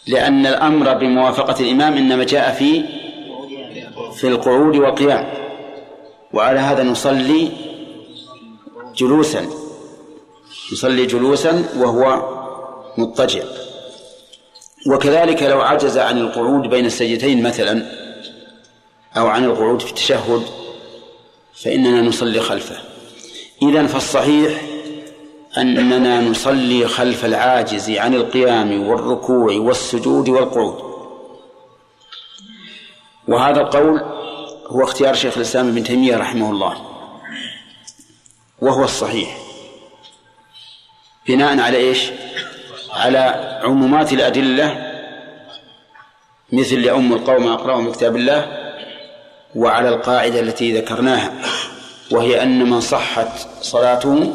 لأن 0.08 0.46
الأمر 0.46 0.94
بموافقة 0.94 1.64
الإمام 1.64 1.98
إنما 1.98 2.24
جاء 2.24 2.52
في 2.52 2.84
في 4.16 4.28
القعود 4.28 4.76
والقيام. 4.76 5.34
وعلى 6.34 6.60
هذا 6.60 6.84
نصلي 6.84 7.52
جلوسا. 8.96 9.48
نصلي 10.74 11.06
جلوسا 11.06 11.64
وهو 11.78 12.38
مضطجع. 12.98 13.44
وكذلك 14.88 15.44
لو 15.44 15.62
عجز 15.62 15.98
عن 15.98 16.18
القعود 16.18 16.70
بين 16.70 16.86
السجدتين 16.86 17.44
مثلا 17.44 17.86
أو 19.18 19.28
عن 19.28 19.44
القعود 19.44 19.82
في 19.82 19.90
التشهد 19.90 20.44
فإننا 21.64 22.02
نصلي 22.02 22.40
خلفه. 22.40 22.76
إذا 23.62 23.88
فالصحيح 23.88 24.62
أننا 25.58 26.22
نصلي 26.22 26.88
خلف 26.88 27.26
العاجز 27.26 27.92
عن 27.92 28.14
القيام 28.14 28.88
والركوع 28.88 29.54
والسجود 29.54 30.30
والقعود 30.30 30.88
وهذا 33.28 33.62
القول 33.62 34.02
هو 34.68 34.84
اختيار 34.84 35.14
شيخ 35.14 35.38
الإسلام 35.38 35.68
ابن 35.68 35.84
تيمية 35.84 36.18
رحمه 36.18 36.52
الله 36.52 36.78
وهو 38.62 38.84
الصحيح 38.84 39.38
بناء 41.28 41.60
على 41.60 41.78
إيش؟ 41.78 42.10
على 42.92 43.20
عمومات 43.64 44.14
الأدلة 44.14 44.94
مثل 46.54 46.76
لأم 46.76 47.14
القوم 47.14 47.48
أقرأهم 47.48 47.92
كتاب 47.92 48.16
الله 48.16 48.68
وعلى 49.56 49.90
القاعدة 49.90 50.40
التي 50.40 50.78
ذكرناها 50.78 51.34
وهي 52.12 52.44
أن 52.44 52.70
من 52.70 52.82
صحت 52.82 53.48
صلاته 53.62 54.34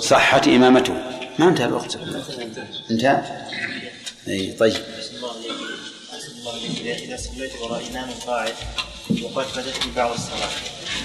صحت 0.00 0.48
إمامته 0.48 0.94
ما 1.38 1.48
انتهى 1.48 1.66
الوقت 1.66 1.98
انتهى 2.90 3.22
أي 4.28 4.52
طيب 4.52 4.76
إذا 6.84 7.16
صليت 7.16 7.52
وراء 7.62 7.82
إمام 7.90 8.08
قاعد 8.26 8.54
وقد 9.22 9.44
فاتتني 9.44 9.92
بعض 9.96 10.12
الصلاة 10.12 10.48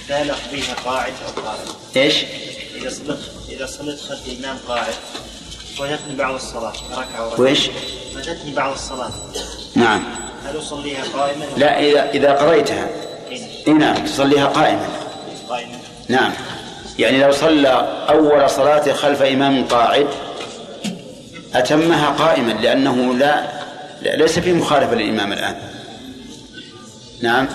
فهل 0.08 0.30
أقضيها 0.30 0.74
قاعد 0.86 1.14
أو 1.28 1.42
قاعد؟ 1.42 1.58
إيش؟ 1.96 2.16
إذا 2.76 2.90
صليت 2.90 3.20
إذا 3.50 3.66
صليت 3.66 4.00
خلف 4.00 4.40
إمام 4.40 4.58
قاعد 4.68 4.94
فاتتني 5.78 6.16
بعض 6.16 6.34
الصلاة 6.34 6.74
ركعة 6.92 7.28
وركعة 7.28 7.42
وإيش؟ 7.42 7.70
فاتتني 8.16 8.54
بعض 8.54 8.74
الصلاة 8.74 9.12
نعم 9.76 10.04
هل 10.46 10.58
أصليها 10.58 11.04
قائما؟ 11.14 11.46
لا 11.58 11.80
إذا 11.80 12.10
إذا 12.10 12.32
قضيتها 12.32 12.90
إي 13.68 13.74
نعم 13.74 14.06
تصليها 14.06 14.46
قائما 14.46 14.90
قائما 15.50 15.80
نعم 16.08 16.34
يعني 17.00 17.20
لو 17.24 17.32
صلى 17.32 17.68
أول 18.10 18.50
صلاة 18.50 18.94
خلف 18.94 19.22
إمام 19.22 19.66
قاعد 19.68 20.08
أتمها 21.56 22.10
قائما 22.10 22.52
لأنه 22.52 23.14
لا 23.14 23.48
لا- 24.02 24.16
ليس 24.16 24.40
في 24.40 24.54
مخالفة 24.54 24.96
للإمام 24.96 25.34
الآن. 25.34 25.56
نعم. 27.22 27.48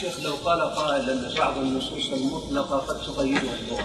شيخ 0.00 0.20
لو 0.24 0.32
قال 0.44 0.60
قائل 0.60 1.10
أن 1.10 1.30
بعض 1.38 1.58
النصوص 1.58 2.10
المطلقة 2.12 2.76
قد 2.76 2.96
تغير 3.00 3.40
اللغة. 3.40 3.84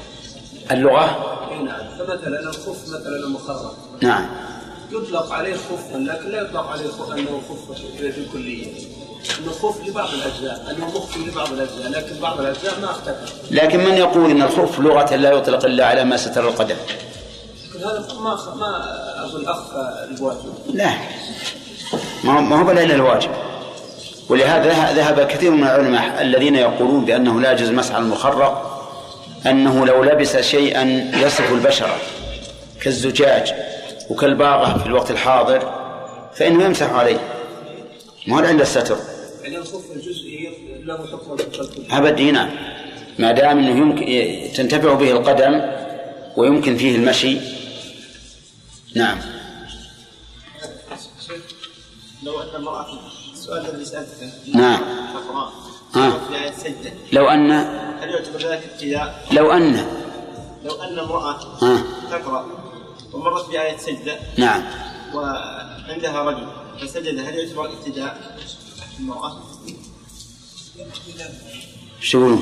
اللغة؟ 0.72 1.38
إي 1.52 1.64
نعم. 1.64 1.80
فمثلا 2.00 2.40
الخف 2.40 2.84
مثلا 2.88 3.16
المخرج. 3.26 3.72
نعم. 4.02 4.26
يطلق 4.92 5.32
عليه 5.32 5.56
خفا 5.56 5.98
لكن 5.98 6.30
لا 6.30 6.42
يطلق 6.42 6.68
عليه 6.72 6.88
خف 6.88 7.12
أنه 7.12 7.42
خف 7.50 7.82
في 7.98 8.26
خف 9.30 9.88
لبعض 9.88 10.10
الأجزاء 10.14 10.66
انه 10.72 10.86
مخفي 10.96 11.20
لبعض 11.20 11.52
الأجزاء 11.52 11.90
لكن 11.92 12.16
بعض 12.22 12.40
الأجزاء 12.40 12.80
ما 12.82 12.92
اختفى. 12.92 13.34
لكن 13.52 13.80
من 13.80 13.94
يقول 13.98 14.32
إن 14.32 14.42
الخف 14.42 14.80
لغة 14.80 15.16
لا 15.16 15.32
يطلق 15.32 15.66
إلا 15.66 15.86
على 15.86 16.04
ما 16.04 16.18
ستر 16.18 16.48
القدم؟ 16.50 16.76
هذا 17.80 18.06
ما 18.20 18.38
ما 18.56 18.86
أقول 19.30 19.46
اخفى 19.46 20.08
الواجب. 20.18 20.54
لا. 20.74 20.90
ما 22.24 22.38
هو- 22.38 22.42
ما 22.42 22.62
هو 22.62 22.72
الا 22.72 22.96
الواجب؟ 22.96 23.32
ولهذا 24.30 24.70
ذه- 24.70 24.92
ذهب 24.92 25.28
كثير 25.28 25.52
من 25.52 25.64
العلماء 25.64 26.22
الذين 26.22 26.56
يقولون 26.56 27.06
بأنه 27.06 27.42
لا 27.42 27.52
يجوز 27.52 27.70
مسح 27.70 27.96
المخرق 27.96 28.72
أنه 29.48 29.86
لو 29.86 30.04
لبس 30.04 30.38
شيئا 30.38 31.12
يصف 31.14 31.52
البشره 31.52 31.96
كالزجاج 32.82 33.54
وكالباغة 34.10 34.78
في 34.78 34.86
الوقت 34.86 35.12
الحاضر 35.12 35.74
فإنه 36.36 36.64
يمسح 36.64 36.92
عليه. 36.94 37.18
ما 38.28 38.40
هو 38.40 38.46
عند 38.46 38.62
الستر 38.62 38.98
يعني 39.46 39.58
الخف 39.58 39.92
الجزئي 39.96 40.50
له 40.84 40.98
حكم 40.98 41.34
الخف 41.34 41.62
الكلي 41.62 41.98
أبد 41.98 42.18
إي 42.18 42.32
نعم 42.32 42.50
ما 43.20 43.32
دام 43.32 43.58
إنه 43.60 43.78
يمكن 43.78 44.06
تنتفع 44.54 44.94
به 44.94 45.12
القدم 45.12 45.62
ويمكن 46.38 46.78
فيه 46.78 46.96
المشي. 46.96 47.38
نعم. 48.96 49.18
لو 52.24 52.42
أن 52.42 52.56
امرأة 52.56 52.88
السؤال 53.34 53.70
الذي 53.70 53.86
سألته. 53.86 54.32
نعم. 54.56 54.82
تقرأ 55.14 55.52
ها. 55.94 56.22
لو 57.14 57.28
ان 57.28 57.52
هل 58.02 58.10
يعتبر 58.10 58.40
ذلك 58.40 58.64
ابتداء؟ 58.74 59.26
لو 59.32 59.52
ان 59.52 59.88
لو 60.66 60.76
أن 60.76 61.00
امرأة 61.00 61.40
ها. 61.62 61.84
تقرأ 62.12 62.46
ومرت 63.14 63.50
بآية 63.50 63.78
سجدة 63.78 64.20
نعم. 64.38 64.64
وعندها 65.14 66.22
رجل 66.24 66.48
فسجد 66.82 67.20
هل 67.20 67.36
يعتبر 67.36 67.66
ابتداء؟ 67.66 68.38
شو؟ 72.02 72.38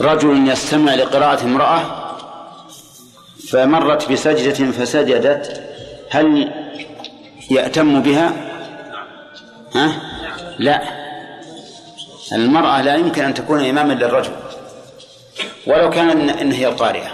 رجل 0.00 0.48
يستمع 0.48 0.94
لقراءة 0.94 1.44
امرأة 1.44 2.12
فمرت 3.48 4.12
بسجدة 4.12 4.72
فسجدت 4.72 5.62
هل 6.10 6.52
يأتم 7.50 8.02
بها؟ 8.02 8.32
ها؟ 9.74 10.00
لا 10.58 10.82
المرأة 12.32 12.82
لا 12.82 12.94
يمكن 12.94 13.24
أن 13.24 13.34
تكون 13.34 13.64
إماما 13.64 13.92
للرجل 13.92 14.32
ولو 15.66 15.90
كان 15.90 16.30
إن 16.30 16.52
هي 16.52 16.68
القارئة 16.68 17.10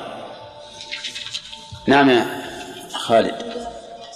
نعم 1.86 2.10
يا 2.10 2.44
خالد 2.92 3.34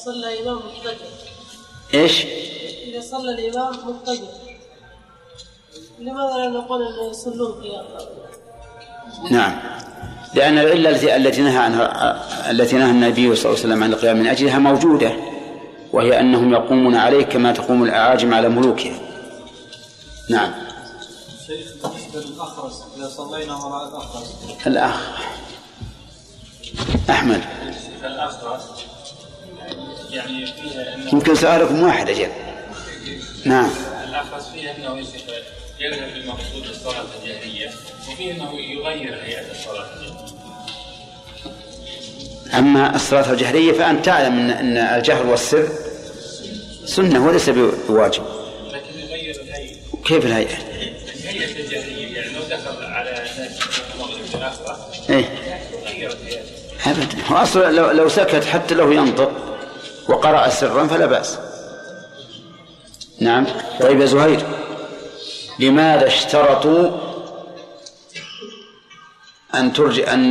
صلى 0.05 0.33
الإمام 0.33 0.57
مضطجع 0.57 1.07
إيش؟ 1.95 2.25
إذا 2.93 3.01
صلى 3.01 3.31
الإمام 3.31 3.75
مضطجع 3.87 4.29
لماذا 5.99 6.37
لا 6.37 6.49
نقول 6.49 6.83
أنه 6.83 7.11
يصلون 7.11 7.63
قيام 7.63 7.85
نعم. 9.31 9.59
لأن 10.35 10.59
العلة 10.59 11.17
التي 11.17 11.43
نهى 11.43 11.57
عنها 11.57 12.51
التي 12.51 12.77
نهى 12.77 12.91
النبي 12.91 13.37
صلى 13.37 13.51
الله 13.51 13.59
عليه 13.59 13.69
وسلم 13.69 13.83
عن 13.83 13.93
القيام 13.93 14.17
من 14.17 14.27
أجلها 14.27 14.59
موجودة 14.59 15.13
وهي 15.93 16.21
أنهم 16.21 16.53
يقومون 16.53 16.95
عليه 16.95 17.23
كما 17.25 17.53
تقوم 17.53 17.83
الأعاجم 17.83 18.35
على 18.35 18.49
ملوكها 18.49 18.99
نعم. 20.31 20.53
شيخ 21.47 21.67
بالنسبة 21.83 22.21
للأخرس 22.21 22.83
إذا 22.97 23.09
صلينا 23.09 23.57
وراء 23.57 23.89
الأخرس. 23.89 24.35
الأخ. 24.67 25.01
أحمد. 27.11 27.41
الأخرس 28.05 28.63
يعني 30.11 30.47
فيها 30.47 30.97
يمكن 31.13 31.35
سؤالكم 31.35 31.83
واحد 31.83 32.09
أجل. 32.09 32.52
نعم. 33.45 33.71
الأخرس 34.09 34.49
فيها 34.49 34.77
أنه 34.77 35.07
يذهب 35.81 36.17
لمقصود 36.17 36.67
الصلاة 36.71 37.05
الجهرية 37.23 37.71
وفيه 38.09 38.33
أنه 38.33 38.61
يغير 38.61 39.15
هيئة 39.23 39.51
الصلاة 39.51 39.87
أما 42.55 42.97
الصلاة 42.97 43.33
الجهرية 43.33 43.73
فأنت 43.73 44.05
تعلم 44.05 44.39
أن 44.39 44.51
أن 44.51 44.77
الجهر 44.77 45.27
والسر 45.27 45.69
سنة 46.85 47.27
وليس 47.27 47.51
بواجب. 47.51 48.23
لكن 48.71 48.99
يغير 48.99 49.41
الهيئة. 49.41 49.77
كيف 50.05 50.27
الهيئة؟ 50.27 50.57
الهيئة 51.15 51.61
الجهرية 51.61 52.17
يعني 52.17 52.33
لو 52.33 52.43
دخل 52.51 52.85
على 52.85 53.25
المغرب 53.95 54.21
الآخرة 54.35 54.79
إيه. 55.11 55.25
غيرت 55.87 56.19
هيئته 56.27 56.63
أبدا. 56.87 57.19
هو 57.31 57.37
أصلا 57.37 57.71
لو, 57.71 57.91
لو 57.91 58.09
سكت 58.09 58.45
حتى 58.45 58.75
لو 58.75 58.93
ينطق 58.93 59.33
وقرأ 60.09 60.49
سرا 60.49 60.87
فلا 60.87 61.07
بأس. 61.07 61.39
نعم. 63.23 63.47
طيب 63.81 64.01
يا 64.01 64.07
زهير 64.07 64.47
لماذا 65.59 66.07
اشترطوا 66.07 67.13
أن 69.55 69.73
ترجى 69.73 70.05
أن 70.13 70.23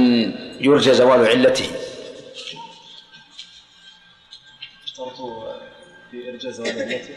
يرجى 0.60 0.94
زوال 0.94 1.28
علته؟ 1.28 1.72
اشترطوا 4.84 5.54
في 6.12 6.30
إرجاء 6.30 6.52
زوال 6.52 6.70
علته. 6.70 7.16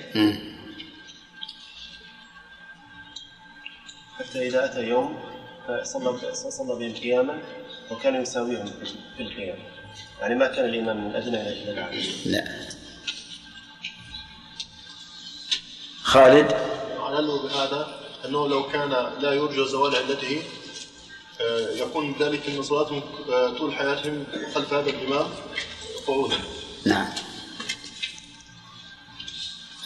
حتى 4.18 4.46
إذا 4.46 4.64
أتى 4.64 4.82
يوم 4.82 5.18
فصلى 5.68 6.34
صلى 6.34 6.74
بهم 6.78 6.94
قياما 6.94 7.38
وكان 7.90 8.22
يساويهم 8.22 8.66
في 9.16 9.22
القيام 9.22 9.58
يعني 10.20 10.34
ما 10.34 10.46
كان 10.46 10.64
الإمام 10.64 11.04
من 11.04 11.10
الأدنى 11.10 11.36
إلى 11.36 11.70
الأعلى 11.70 12.02
لا. 12.26 12.44
خالد. 16.04 16.52
علل 17.00 17.38
بهذا 17.44 17.88
أنه 18.24 18.48
لو 18.48 18.62
كان 18.68 18.90
لا 19.20 19.32
يرجى 19.32 19.64
زوال 19.64 19.96
علته 19.96 20.42
آه، 21.40 21.68
يكون 21.82 22.14
ذلك 22.20 22.48
من 22.48 22.62
صلاتهم 22.62 23.02
آه، 23.32 23.48
طول 23.58 23.72
حياتهم 23.74 24.24
خلف 24.54 24.72
هذا 24.74 24.90
الإمام 24.90 25.26
قعودا 26.06 26.36
نعم. 26.86 27.06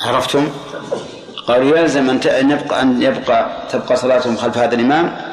عرفتم؟ 0.00 0.52
قالوا 1.46 1.78
يلزم 1.78 2.10
أن 2.10 2.20
ت- 2.20 2.26
أن 2.26 2.50
يبقى 2.50 2.82
أن 2.82 3.68
تبقى 3.72 3.96
صلاتهم 3.96 4.36
خلف 4.36 4.58
هذا 4.58 4.74
الإمام 4.74 5.32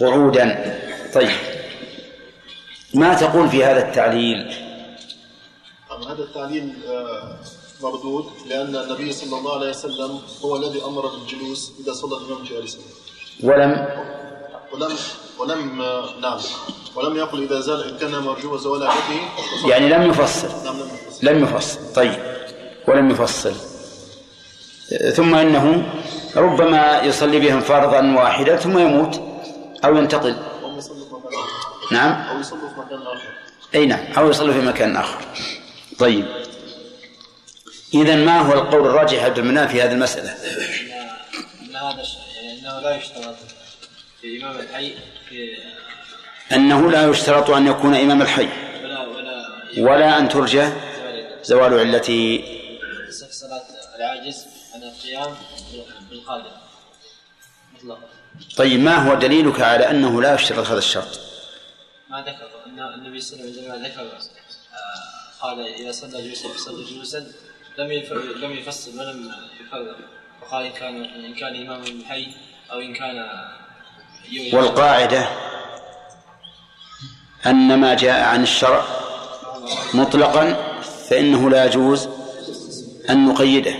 قعودا. 0.00 0.78
طيب. 1.14 1.30
ما 2.94 3.14
تقول 3.14 3.48
في 3.48 3.64
هذا 3.64 3.88
التعليل؟ 3.88 4.54
هذا 6.08 6.22
التعليل 6.22 6.72
آه، 6.88 7.36
مردود 7.82 8.26
لأن 8.46 8.76
النبي 8.76 9.12
صلى 9.12 9.38
الله 9.38 9.54
عليه 9.58 9.70
وسلم 9.70 10.20
هو 10.44 10.56
الذي 10.56 10.84
أمر 10.84 11.06
بالجلوس 11.06 11.72
إذا 11.80 11.92
صلى 11.92 12.16
الإمام 12.16 12.44
جالسا 12.44 12.78
ولم 13.42 13.88
ولم 14.72 14.96
ولم 15.38 15.82
نعم. 16.20 16.38
ولم 16.94 17.16
يقل 17.16 17.42
إذا 17.42 17.60
زال 17.60 17.88
إن 17.88 17.98
كان 17.98 18.22
مرجو 18.22 18.56
زوال 18.56 18.88
فصلى. 18.88 19.70
يعني 19.70 19.88
لم 19.88 20.10
يفصل. 20.10 20.48
نعم 20.64 20.76
لم 20.76 20.88
يفصل. 20.88 21.26
لم 21.26 21.42
يفصل. 21.42 21.78
طيب. 21.94 22.14
ولم 22.88 23.10
يفصل. 23.10 23.54
ثم 25.14 25.34
إنه 25.34 25.92
ربما 26.36 27.00
يصلي 27.02 27.38
بهم 27.38 27.60
فرضا 27.60 28.14
واحدا 28.16 28.56
ثم 28.56 28.78
يموت 28.78 29.20
أو 29.84 29.96
ينتقل. 29.96 30.36
أو 30.64 30.78
يصلي 30.78 31.00
في 31.04 31.14
مكان 31.14 31.32
آخر. 31.38 31.92
نعم. 31.92 32.12
أو 32.36 32.40
يصلي 32.40 32.60
في 32.60 32.80
مكان 32.80 33.02
آخر. 33.02 33.28
أي 33.74 33.86
نعم. 33.86 34.12
أو 34.18 34.30
يصلي 34.30 34.52
في 34.52 34.60
مكان 34.60 34.96
آخر. 34.96 35.18
طيب. 35.98 36.26
اذا 37.94 38.16
ما 38.16 38.40
هو 38.40 38.52
القول 38.52 38.86
الراجح 38.86 39.24
عبد 39.24 39.38
المنان 39.38 39.68
في 39.68 39.82
هذه 39.82 39.92
المسألة؟ 39.92 40.30
إن 40.30 40.92
إن 41.62 41.76
هذا 41.76 42.02
انه 42.42 42.80
لا 42.80 42.96
يشترط 42.96 43.36
في 44.20 44.36
الحي 44.60 44.94
في 45.28 45.56
أنه 46.52 46.90
لا 46.90 47.06
يشترط 47.06 47.50
أن 47.50 47.66
يكون 47.66 47.94
إمام 47.94 48.22
الحي. 48.22 48.48
ولا 48.82 49.06
ولا 49.06 49.92
ولا 49.92 50.18
أن 50.18 50.28
ترجى 50.28 50.68
زوال 51.42 51.78
علته 51.78 52.44
صلاة 53.30 53.62
العاجز 53.96 54.46
عن 54.74 54.82
القيام 54.82 55.34
بالقادر 56.10 56.52
مطلقا 57.74 58.08
طيب 58.56 58.80
ما 58.80 58.96
هو 58.96 59.14
دليلك 59.14 59.60
على 59.60 59.90
أنه 59.90 60.22
لا 60.22 60.34
يشترط 60.34 60.66
هذا 60.66 60.78
الشرط؟ 60.78 61.20
ما 62.10 62.20
ذكر. 62.20 62.48
ان 62.66 62.80
النبي 62.94 63.20
صلى 63.20 63.40
الله 63.40 63.72
عليه 63.72 63.72
وسلم 63.72 63.84
ذكر 63.84 64.00
آه، 64.02 65.40
قال 65.40 65.60
إذا 65.60 65.92
صلى 65.92 66.22
جلوسا 66.22 66.48
فصلى 66.48 66.84
جلوسا. 66.84 67.32
لم 67.78 67.92
لم 68.42 68.52
يفصل 68.52 68.90
ولم 69.00 69.32
يفرق. 69.60 69.96
وقال 70.42 70.64
إن 70.66 70.72
كان 70.72 71.04
إن 71.04 71.34
كان 71.34 71.66
إمام 71.66 71.82
الحي 71.82 72.26
أو 72.72 72.80
إن 72.80 72.94
كان 72.94 73.24
والقاعدة 74.52 75.28
أن 77.46 77.78
ما 77.78 77.94
جاء 77.94 78.20
عن 78.24 78.42
الشرع 78.42 78.84
مطلقا 79.94 80.72
فإنه 81.08 81.50
لا 81.50 81.64
يجوز 81.64 82.08
أن 83.10 83.26
نقيده 83.26 83.74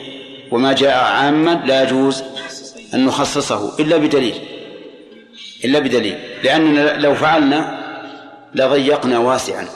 وما 0.50 0.72
جاء 0.72 1.04
عاما 1.04 1.62
لا 1.66 1.82
يجوز 1.82 2.22
أن 2.94 3.06
نخصصه 3.06 3.78
إلا 3.78 3.96
بدليل 3.96 4.48
إلا 5.64 5.78
بدليل 5.78 6.18
لاننا 6.44 6.96
لو 6.96 7.14
فعلنا 7.14 7.82
لضيقنا 8.54 9.18
واسعا 9.18 9.68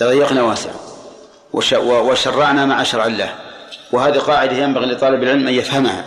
لضيقنا 0.00 0.42
واسعا. 0.42 0.91
وشرعنا 1.52 2.66
مع 2.66 2.82
شرع 2.82 3.06
الله. 3.06 3.34
وهذه 3.92 4.18
قاعدة 4.18 4.56
ينبغي 4.56 4.86
لطالب 4.86 5.22
العلم 5.22 5.48
أن 5.48 5.54
يفهمها. 5.54 6.04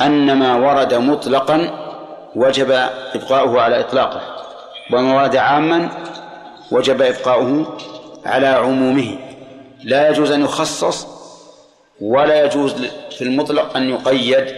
أن 0.00 0.38
ما 0.38 0.56
ورد 0.56 0.94
مطلقا 0.94 1.86
وجب 2.34 2.70
إبقاؤه 3.14 3.60
على 3.60 3.80
إطلاقه 3.80 4.20
وما 4.92 5.22
ورد 5.22 5.36
عاما 5.36 5.88
وجب 6.70 7.02
إبقاؤه 7.02 7.78
على 8.26 8.46
عمومه. 8.46 9.18
لا 9.84 10.08
يجوز 10.08 10.30
أن 10.30 10.44
يخصص 10.44 11.06
ولا 12.00 12.44
يجوز 12.44 12.74
في 13.18 13.24
المطلق 13.24 13.76
أن 13.76 13.90
يقيد 13.90 14.56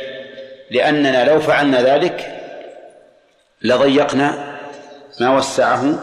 لأننا 0.71 1.25
لو 1.25 1.41
فعلنا 1.41 1.83
ذلك 1.83 2.41
لضيقنا 3.63 4.57
ما 5.21 5.37
وسعه 5.37 5.95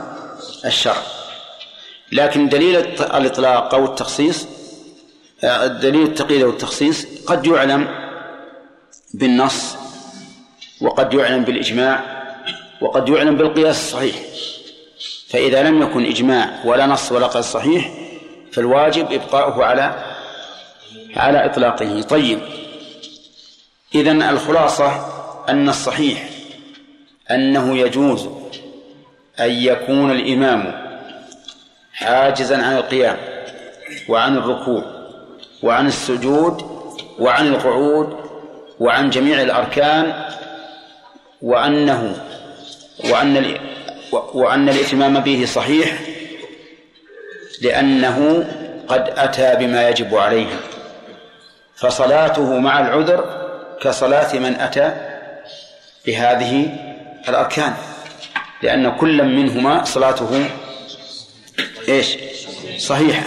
الشرع. 0.65 1.14
لكن 2.12 2.49
دليل 2.49 2.76
الإطلاق 2.99 3.74
أو 3.74 3.86
التخصيص 3.86 4.47
آه، 5.43 5.68
دليل 5.68 6.03
التقييد 6.03 6.41
أو 6.41 6.49
التخصيص 6.49 7.06
قد 7.26 7.45
يعلم 7.45 7.88
بالنص 9.14 9.76
وقد 10.82 11.14
يعلم 11.14 11.43
بالإجماع 11.43 12.24
وقد 12.82 13.10
يعلم 13.10 13.36
بالقياس 13.36 13.76
الصحيح. 13.78 14.16
فإذا 15.30 15.64
لم 15.64 15.82
يكن 15.82 16.06
إجماع 16.06 16.62
ولا 16.66 16.86
نص 16.86 17.12
ولا 17.12 17.28
قياس 17.28 17.51
صحيح 17.51 17.91
فالواجب 18.51 19.12
إبقاؤه 19.12 19.66
على 19.66 20.16
على 21.16 21.45
إطلاقه. 21.45 22.01
طيب. 22.01 22.39
إذا 23.95 24.12
الخلاصة 24.12 25.06
أن 25.49 25.70
الصحيح 25.70 26.30
أنه 27.32 27.78
يجوز 27.78 28.30
أن 29.39 29.51
يكون 29.51 30.12
الإمام 30.12 30.84
حاجزا 31.95 32.57
عن 32.63 32.77
القيام 32.77 33.17
وعن 34.09 34.37
الركوع 34.37 34.83
وعن 35.63 35.87
السجود 35.87 36.61
وعن 37.19 37.47
القعود 37.47 38.17
وعن 38.79 39.09
جميع 39.09 39.41
الأركان 39.41 40.13
وأنه 41.41 42.15
وأن 43.11 43.55
وأن 44.33 44.69
الإتمام 44.69 45.19
به 45.19 45.45
صحيح 45.45 45.99
لأنه 47.61 48.47
قد 48.87 49.09
أتى 49.17 49.55
بما 49.55 49.89
يجب 49.89 50.15
عليه 50.15 50.47
فصلاته 51.75 52.59
مع 52.59 52.79
العذر 52.79 53.45
كصلاة 53.81 54.35
من 54.35 54.55
أتى 54.55 54.93
بهذه 56.05 56.69
الأركان 57.29 57.73
لأن 58.61 58.91
كل 58.97 59.23
منهما 59.23 59.83
صلاته 59.83 60.45
إيش؟ 61.89 62.17
صحيحة. 62.77 63.23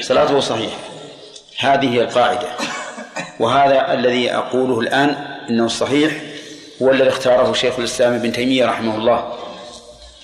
صلاته 0.00 0.40
صحيحة 0.40 0.76
هذه 1.58 1.94
هي 1.94 2.00
القاعدة. 2.00 2.48
وهذا 3.40 3.92
الذي 3.92 4.32
أقوله 4.34 4.80
الآن 4.80 5.08
إنه 5.50 5.64
الصحيح 5.66 6.12
هو 6.82 6.90
الذي 6.90 7.08
اختاره 7.08 7.52
شيخ 7.52 7.78
الإسلام 7.78 8.14
ابن 8.14 8.32
تيمية 8.32 8.66
رحمه 8.66 8.96
الله 8.96 9.34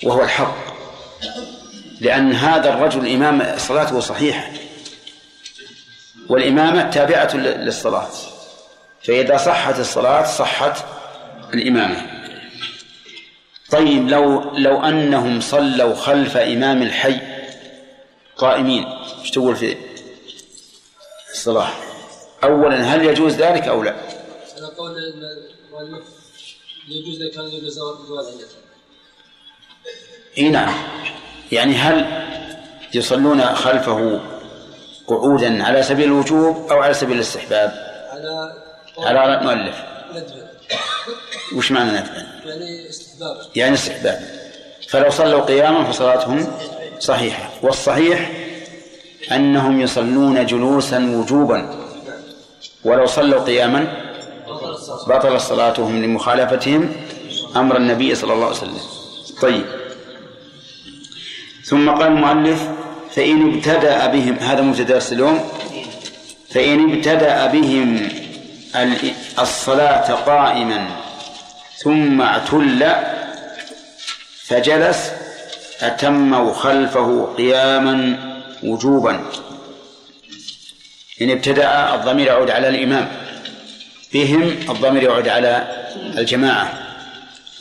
وهو 0.03 0.23
الحق. 0.23 0.55
لأن 2.01 2.33
هذا 2.33 2.73
الرجل 2.73 3.13
إمام 3.13 3.57
صلاته 3.57 3.99
صحيحة. 3.99 4.51
والإمامة 6.29 6.89
تابعة 6.89 7.35
للصلاة. 7.35 8.09
فإذا 9.03 9.37
صحت 9.37 9.79
الصلاة 9.79 10.25
صحت 10.25 10.85
الإمامة. 11.53 12.01
طيب 13.71 14.09
لو 14.09 14.51
لو 14.57 14.85
أنهم 14.85 15.41
صلوا 15.41 15.95
خلف 15.95 16.37
إمام 16.37 16.81
الحي 16.81 17.36
قائمين. 18.37 18.85
إيش 19.21 19.31
تقول 19.31 19.55
في 19.55 19.77
الصلاة؟ 21.31 21.69
أولا 22.43 22.95
هل 22.95 23.05
يجوز 23.05 23.33
ذلك 23.33 23.67
أو 23.67 23.83
لا؟ 23.83 23.95
على 24.57 24.67
قول 24.77 24.91
يجوز 26.87 27.21
لك 27.21 27.37
أن 27.37 27.45
يجوز 27.45 27.79
إي 30.37 30.49
نعم. 30.49 30.73
يعني 31.51 31.75
هل 31.75 32.23
يصلون 32.93 33.41
خلفه 33.41 34.19
قعودا 35.07 35.63
على 35.63 35.83
سبيل 35.83 36.05
الوجوب 36.05 36.71
أو 36.71 36.79
على 36.79 36.93
سبيل 36.93 37.15
الاستحباب؟ 37.15 37.71
على 38.97 39.19
على 39.19 39.39
المؤلف. 39.39 39.75
وش 41.55 41.71
معنى 41.71 41.91
ندبا 41.91 42.27
يعني 42.45 42.89
استحبابا 42.89 43.45
يعني 43.55 43.73
استحباب. 43.73 44.21
فلو 44.89 45.09
صلوا 45.09 45.41
قياما 45.41 45.91
فصلاتهم 45.91 46.57
صحيحة 46.99 47.49
والصحيح 47.61 48.31
أنهم 49.31 49.81
يصلون 49.81 50.45
جلوسا 50.45 50.99
وجوبا. 50.99 51.75
ولو 52.83 53.05
صلوا 53.05 53.43
قياما 53.43 53.87
بطل 55.07 55.41
صلاتهم 55.41 56.03
لمخالفتهم 56.03 56.91
أمر 57.55 57.77
النبي 57.77 58.15
صلى 58.15 58.33
الله 58.33 58.45
عليه 58.45 58.55
وسلم. 58.55 58.79
طيب. 59.41 59.65
ثم 61.63 61.89
قال 61.89 62.07
المؤلف 62.07 62.69
فإن 63.15 63.53
ابتدأ 63.53 64.05
بهم 64.05 64.35
هذا 64.35 64.61
مبتدأ 64.61 64.93
درس 64.93 65.13
اليوم. 65.13 65.49
فإن 66.49 66.93
ابتدأ 66.93 67.45
بهم 67.45 68.09
الصلاة 69.39 70.13
قائما 70.13 70.87
ثم 71.77 72.21
اعتل 72.21 72.91
فجلس 74.45 75.11
أتموا 75.81 76.53
خلفه 76.53 77.33
قياما 77.37 78.17
وجوبا. 78.63 79.25
إن 81.21 81.31
ابتدأ 81.31 81.95
الضمير 81.95 82.27
يعود 82.27 82.49
على 82.49 82.67
الإمام. 82.67 83.07
بهم 84.13 84.41
الضمير 84.69 85.03
يعود 85.03 85.27
على 85.27 85.67
الجماعة. 86.17 86.73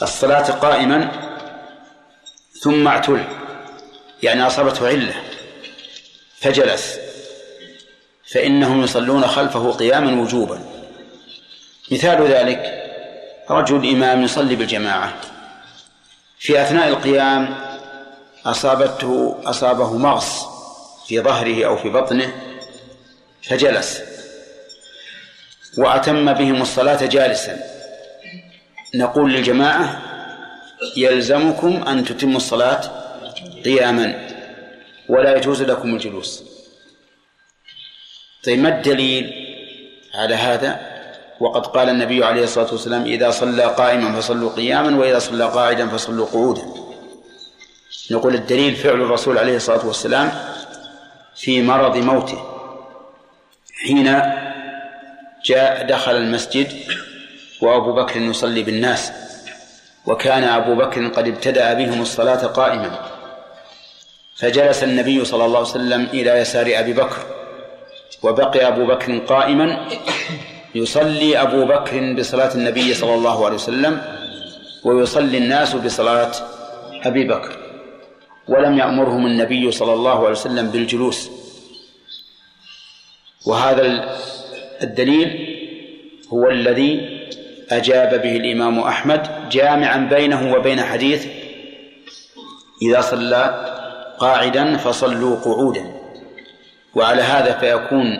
الصلاة 0.03 0.51
قائما 0.51 1.11
ثم 2.63 2.89
اعتل. 2.89 3.25
يعني 4.23 4.47
أصابته 4.47 4.89
علة. 4.89 5.15
فجلس. 6.41 6.99
فإنهم 8.33 8.85
يصلون 8.85 9.27
خلفه 9.27 9.73
قياما 9.73 10.23
وجوبا. 10.23 10.61
مثال 11.93 12.27
ذلك 12.27 12.83
رجل 13.51 13.91
إمام 13.91 14.23
يصلي 14.23 14.57
بالجماعة. 14.57 15.15
في 16.39 16.63
أثناء 16.63 16.89
القيام 16.89 17.76
أصابته 18.47 19.37
أصابه 19.45 19.97
مغص 19.97 20.47
في 21.07 21.21
ظهره 21.21 21.67
أو 21.67 21.77
في 21.77 21.89
بطنه 21.89 22.33
فجلس. 23.43 24.03
وأتم 25.79 26.33
بهم 26.33 26.63
الصلاة 26.63 27.07
جالسا. 27.07 27.59
نقول 28.95 29.33
للجماعة 29.33 30.03
يلزمكم 30.97 31.83
أن 31.89 32.05
تتموا 32.05 32.37
الصلاة 32.37 32.81
قياما 33.65 34.29
ولا 35.09 35.37
يجوز 35.37 35.63
لكم 35.63 35.95
الجلوس. 35.95 36.43
طيب 38.45 38.59
ما 38.59 38.69
الدليل 38.69 39.33
على 40.15 40.35
هذا؟ 40.35 40.97
وقد 41.41 41.67
قال 41.67 41.89
النبي 41.89 42.25
عليه 42.25 42.45
الصلاة 42.45 42.73
والسلام 42.73 43.03
إذا 43.05 43.31
صلى 43.31 43.65
قائما 43.65 44.21
فصلوا 44.21 44.51
قياما 44.51 44.99
وإذا 44.99 45.19
صلى 45.19 45.45
قاعدا 45.45 45.89
فصلوا 45.89 46.27
قعودا. 46.27 46.86
نقول 48.11 48.35
الدليل 48.35 48.77
فعل 48.77 49.01
الرسول 49.01 49.39
عليه 49.39 49.57
الصلاة 49.57 49.87
والسلام 49.87 50.33
في 51.37 51.63
مرض 51.63 51.97
موته 51.97 52.45
حين 53.87 54.23
جاء 55.45 55.87
دخل 55.87 56.17
المسجد 56.17 56.73
وأبو 57.63 57.93
بكر 57.93 58.21
يصلي 58.21 58.63
بالناس 58.63 59.13
وكان 60.07 60.45
أبو 60.45 60.75
بكر 60.75 61.09
قد 61.09 61.29
ابتدأ 61.29 61.75
بهم 61.75 62.03
الصلاة 62.03 62.47
قائما. 62.47 62.99
فجلس 64.37 64.83
النبي 64.85 65.25
صلى 65.25 65.45
الله 65.45 65.59
عليه 65.59 65.69
وسلم 65.69 66.03
إلى 66.13 66.31
يسار 66.31 66.73
أبي 66.75 66.93
بكر 66.93 67.17
وبقي 68.23 68.69
أبو 68.69 68.87
بكر 68.87 69.19
قائما 69.19 69.89
يصلي 70.75 71.43
أبو 71.43 71.65
بكر 71.65 72.13
بصلاة 72.13 72.55
النبي 72.55 72.95
صلى 72.95 73.15
الله 73.15 73.45
عليه 73.45 73.55
وسلم 73.55 74.03
ويصلي 74.85 75.39
الناس 75.39 75.75
بصلاة 75.75 76.33
أبي 77.05 77.25
بكر. 77.25 77.66
ولم 78.49 78.79
يأمرهم 78.79 79.27
النبي 79.27 79.71
صلى 79.71 79.93
الله 79.93 80.19
عليه 80.19 80.31
وسلم 80.31 80.71
بالجلوس. 80.71 81.31
وهذا 83.47 84.17
الدليل 84.83 85.57
هو 86.33 86.51
الذي 86.51 87.21
أجاب 87.71 88.23
به 88.23 88.37
الإمام 88.37 88.79
أحمد 88.79 89.49
جامعا 89.49 89.97
بينه 89.97 90.55
وبين 90.55 90.81
حديث 90.83 91.27
إذا 92.83 93.01
صلى 93.01 93.73
قاعدا 94.19 94.77
فصلوا 94.77 95.37
قعودا. 95.37 95.93
وعلى 96.95 97.23
هذا 97.23 97.59
فيكون 97.59 98.19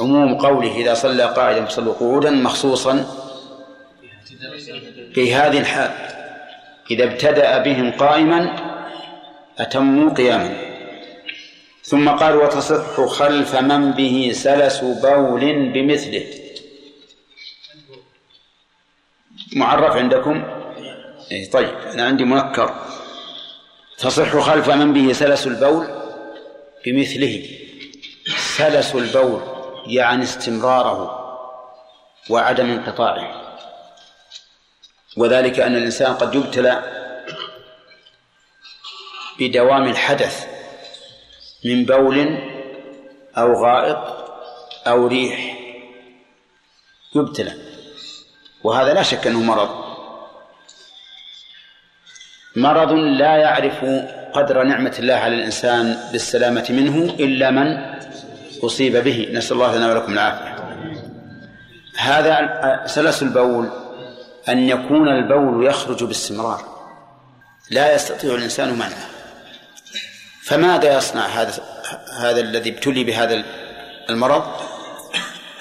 عموم 0.00 0.38
قوله 0.38 0.76
إذا 0.76 0.94
صلى 0.94 1.24
قاعدا 1.24 1.64
فصلوا 1.64 1.94
قعودا 1.94 2.30
مخصوصا 2.30 3.06
في 5.14 5.34
هذه 5.34 5.58
الحال. 5.58 5.90
إذا 6.90 7.04
ابتدأ 7.04 7.58
بهم 7.58 7.90
قائما 7.90 8.69
أتموا 9.60 10.14
قياما. 10.14 10.70
ثم 11.82 12.08
قال 12.08 12.36
وتصح 12.36 13.00
خلف 13.06 13.56
من 13.56 13.92
به 13.92 14.30
سلس 14.34 14.80
بول 14.80 15.72
بمثله. 15.72 16.26
معرف 19.56 19.96
عندكم؟ 19.96 20.44
إيه 21.30 21.50
طيب 21.50 21.74
أنا 21.92 22.06
عندي 22.06 22.24
منكر. 22.24 22.74
تصح 23.98 24.38
خلف 24.38 24.70
من 24.70 24.92
به 24.92 25.12
سلس 25.12 25.46
البول 25.46 25.86
بمثله. 26.86 27.48
سلس 28.56 28.94
البول 28.94 29.42
يعني 29.86 30.22
استمراره 30.22 31.20
وعدم 32.30 32.70
انقطاعه. 32.70 33.56
وذلك 35.16 35.60
أن 35.60 35.76
الإنسان 35.76 36.14
قد 36.14 36.34
يبتلى 36.34 36.99
بدوام 39.40 39.88
الحدث 39.88 40.46
من 41.64 41.84
بول 41.84 42.38
أو 43.36 43.64
غائط 43.64 43.98
أو 44.86 45.06
ريح. 45.06 45.56
يبتلى. 47.16 47.52
وهذا 48.64 48.94
لا 48.94 49.02
شك 49.02 49.26
أنه 49.26 49.42
مرض. 49.42 49.84
مرض 52.56 52.92
لا 52.92 53.36
يعرف 53.36 53.84
قدر 54.32 54.62
نعمة 54.62 54.96
الله 54.98 55.14
على 55.14 55.34
الإنسان 55.34 55.98
بالسلامة 56.12 56.66
منه 56.70 57.04
إلا 57.04 57.50
من 57.50 57.66
أصيب 58.64 58.96
به. 58.96 59.28
نسأل 59.32 59.52
الله 59.52 59.76
لنا 59.76 59.92
ولكم 59.92 60.12
العافية. 60.12 60.56
هذا 61.96 62.82
سلس 62.86 63.22
البول 63.22 63.70
أن 64.48 64.58
يكون 64.58 65.08
البول 65.08 65.66
يخرج 65.66 66.04
باستمرار. 66.04 66.64
لا 67.70 67.94
يستطيع 67.94 68.34
الإنسان 68.34 68.74
منعه. 68.74 69.09
فماذا 70.50 70.96
يصنع 70.96 71.26
هذا 71.26 71.64
هذا 72.18 72.40
الذي 72.40 72.70
ابتلي 72.70 73.04
بهذا 73.04 73.44
المرض؟ 74.10 74.70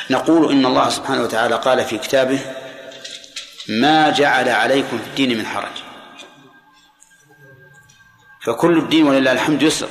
نقول 0.10 0.52
إن 0.52 0.66
الله 0.66 0.90
سبحانه 0.90 1.24
وتعالى 1.24 1.56
قال 1.56 1.86
في 1.86 1.98
كتابه 1.98 2.40
ما 3.68 4.10
جعل 4.10 4.50
عليكم 4.50 4.98
في 4.98 5.08
الدين 5.08 5.38
من 5.38 5.46
حرج. 5.46 5.72
فكل 8.46 8.78
الدين 8.78 9.08
ولله 9.08 9.32
الحمد 9.32 9.62
يسر. 9.62 9.90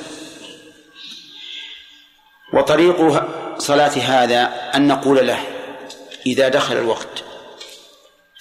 وطريق 2.53 3.23
صلاة 3.57 3.97
هذا 3.97 4.71
أن 4.75 4.87
نقول 4.87 5.27
له 5.27 5.39
إذا 6.25 6.49
دخل 6.49 6.77
الوقت 6.77 7.23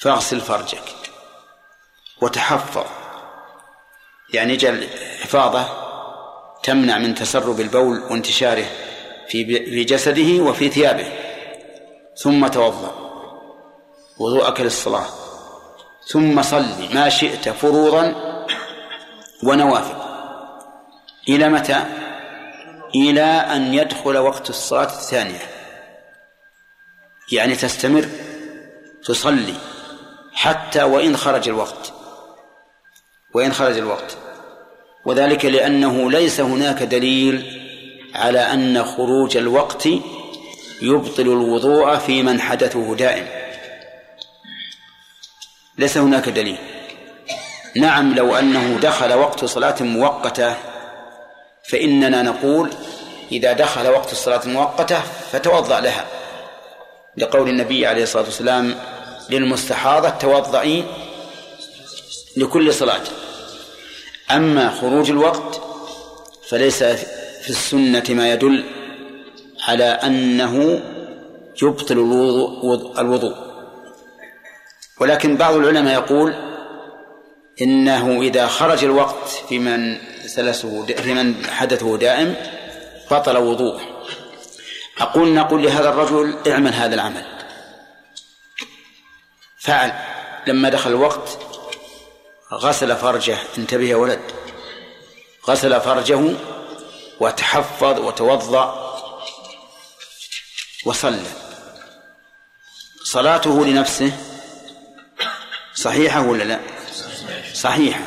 فاغسل 0.00 0.40
فرجك 0.40 0.82
وتحفظ. 2.20 2.86
يعني 4.34 4.54
اجعل 4.54 4.88
حفاظة 5.22 5.87
تمنع 6.62 6.98
من 6.98 7.14
تسرب 7.14 7.60
البول 7.60 8.02
وانتشاره 8.10 8.64
في 9.28 9.44
في 9.64 9.84
جسده 9.84 10.42
وفي 10.42 10.68
ثيابه. 10.68 11.12
ثم 12.16 12.46
توضأ. 12.46 12.94
وضوءك 14.18 14.60
للصلاة. 14.60 15.06
ثم 16.06 16.42
صل 16.42 16.94
ما 16.94 17.08
شئت 17.08 17.48
فروضا 17.48 18.14
ونوافل. 19.44 19.96
إلى 21.28 21.48
متى؟ 21.48 21.84
إلى 22.94 23.24
أن 23.24 23.74
يدخل 23.74 24.16
وقت 24.16 24.50
الصلاة 24.50 24.84
الثانية. 24.84 25.40
يعني 27.32 27.56
تستمر 27.56 28.08
تصلي 29.04 29.54
حتى 30.32 30.82
وإن 30.82 31.16
خرج 31.16 31.48
الوقت. 31.48 31.92
وإن 33.34 33.52
خرج 33.52 33.76
الوقت. 33.76 34.16
وذلك 35.08 35.44
لأنه 35.44 36.10
ليس 36.10 36.40
هناك 36.40 36.82
دليل 36.82 37.62
على 38.14 38.38
أن 38.40 38.84
خروج 38.84 39.36
الوقت 39.36 39.88
يبطل 40.82 41.22
الوضوء 41.22 41.96
في 41.96 42.22
من 42.22 42.40
حدثه 42.40 42.94
دائم. 42.94 43.26
ليس 45.78 45.98
هناك 45.98 46.28
دليل. 46.28 46.56
نعم 47.76 48.14
لو 48.14 48.36
أنه 48.36 48.78
دخل 48.82 49.12
وقت 49.12 49.44
صلاة 49.44 49.76
مؤقتة 49.80 50.54
فإننا 51.68 52.22
نقول 52.22 52.70
إذا 53.32 53.52
دخل 53.52 53.88
وقت 53.88 54.12
الصلاة 54.12 54.44
المؤقتة 54.44 55.00
فتوضأ 55.32 55.80
لها. 55.80 56.06
لقول 57.16 57.48
النبي 57.48 57.86
عليه 57.86 58.02
الصلاة 58.02 58.24
والسلام 58.24 58.74
للمستحاضة 59.30 60.10
توضئي 60.10 60.84
لكل 62.36 62.74
صلاة. 62.74 63.02
أما 64.30 64.70
خروج 64.70 65.10
الوقت 65.10 65.60
فليس 66.48 66.82
في 67.42 67.50
السنة 67.50 68.04
ما 68.08 68.32
يدل 68.32 68.64
على 69.68 69.84
أنه 69.84 70.82
يبطل 71.62 71.94
الوضوء 71.94 73.00
الوضوء. 73.00 73.34
ولكن 75.00 75.36
بعض 75.36 75.54
العلماء 75.54 75.94
يقول 75.94 76.34
إنه 77.60 78.22
إذا 78.22 78.46
خرج 78.46 78.84
الوقت 78.84 79.28
في 79.48 79.58
من 79.58 79.98
سلسه 80.26 80.86
في 80.86 81.14
من 81.14 81.46
حدثه 81.46 81.96
دائم 81.96 82.34
بطل 83.10 83.36
وضوءه. 83.36 83.80
أقول 84.98 85.34
نقول 85.34 85.62
لهذا 85.62 85.88
الرجل 85.88 86.36
اعمل 86.50 86.74
هذا 86.74 86.94
العمل. 86.94 87.24
فعل. 89.58 89.92
لما 90.46 90.68
دخل 90.68 90.90
الوقت 90.90 91.47
غسل 92.52 92.96
فرجه. 92.96 93.38
انتبه 93.58 93.84
يا 93.84 93.96
ولد. 93.96 94.20
غسل 95.48 95.80
فرجه 95.80 96.34
وتحفظ 97.20 97.98
وتوضأ 98.00 98.88
وصلى 100.84 101.22
صلاته 103.04 103.66
لنفسه 103.66 104.12
صحيحة 105.74 106.22
ولا 106.22 106.44
لا؟ 106.44 106.60
صحيحة. 107.54 108.00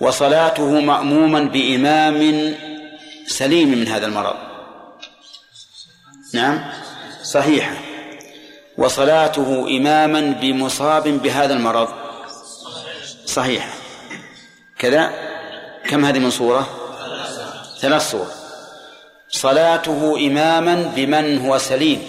وصلاته 0.00 0.80
مأموما 0.80 1.40
بإمام 1.40 2.54
سليم 3.26 3.68
من 3.68 3.88
هذا 3.88 4.06
المرض. 4.06 4.36
نعم 6.34 6.72
صحيحة. 7.22 7.76
وصلاته 8.78 9.66
إماما 9.68 10.20
بمصاب 10.20 11.08
بهذا 11.08 11.54
المرض. 11.54 12.05
صحيحة 13.36 13.68
كذا؟ 14.78 15.10
كم 15.88 16.04
هذه 16.04 16.18
من 16.18 16.30
صورة؟ 16.30 16.68
ثلاث 17.80 18.10
صور. 18.10 18.26
صلاته 19.28 20.26
إماما 20.26 20.92
بمن 20.96 21.38
هو 21.46 21.58
سليم 21.58 22.08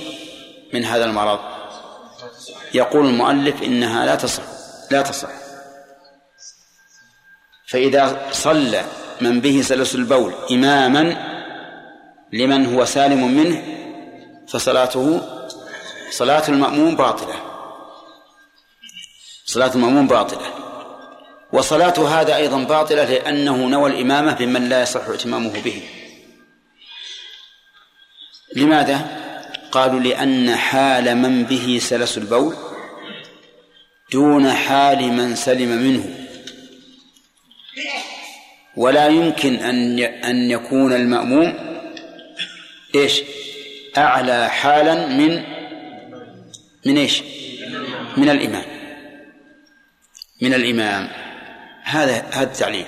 من 0.73 0.85
هذا 0.85 1.05
المرض. 1.05 1.39
يقول 2.73 3.05
المؤلف 3.05 3.63
إنها 3.63 4.05
لا 4.05 4.15
تصح 4.15 4.43
لا 4.91 5.01
تصح. 5.01 5.29
فإذا 7.67 8.31
صلى 8.31 8.85
من 9.21 9.41
به 9.41 9.61
سلس 9.61 9.95
البول 9.95 10.33
إماما 10.51 11.03
لمن 12.33 12.75
هو 12.75 12.85
سالم 12.85 13.37
منه 13.37 13.63
فصلاته 14.47 15.21
صلاة 16.11 16.43
المأموم 16.49 16.95
باطلة. 16.95 17.35
صلاة 19.45 19.71
المأموم 19.75 20.07
باطلة. 20.07 20.66
وصلاة 21.53 22.21
هذا 22.21 22.35
أيضا 22.35 22.63
باطلة 22.63 23.03
لأنه 23.03 23.67
نوى 23.67 23.89
الإمامة 23.91 24.33
بمن 24.33 24.69
لا 24.69 24.81
يصح 24.81 25.07
ائتمامه 25.07 25.61
به. 25.61 25.81
لماذا؟ 28.55 29.27
قالوا 29.71 29.99
لأن 29.99 30.55
حال 30.55 31.17
من 31.17 31.43
به 31.43 31.79
سلس 31.81 32.17
البول 32.17 32.55
دون 34.11 34.51
حال 34.51 35.13
من 35.13 35.35
سلم 35.35 35.69
منه. 35.69 36.27
ولا 38.75 39.07
يمكن 39.07 39.55
أن 39.55 39.99
أن 39.99 40.51
يكون 40.51 40.93
المأموم 40.93 41.53
إيش؟ 42.95 43.21
أعلى 43.97 44.49
حالا 44.49 45.07
من 45.07 45.43
من 46.85 46.97
إيش؟ 46.97 47.23
من 48.17 48.29
الإمام. 48.29 48.65
من 50.41 50.53
الإمام. 50.53 51.26
هذا 51.87 52.25
هذا 52.31 52.43
التعليم 52.43 52.85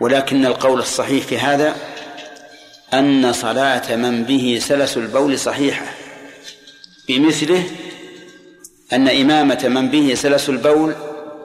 ولكن 0.00 0.46
القول 0.46 0.80
الصحيح 0.80 1.24
في 1.26 1.38
هذا 1.38 1.76
أن 2.94 3.32
صلاة 3.32 3.96
من 3.96 4.24
به 4.24 4.58
سلس 4.62 4.96
البول 4.96 5.38
صحيحة. 5.38 5.94
بمثله 7.08 7.64
أن 8.92 9.08
إمامة 9.08 9.68
من 9.68 9.88
به 9.88 10.14
سلس 10.14 10.48
البول 10.48 10.94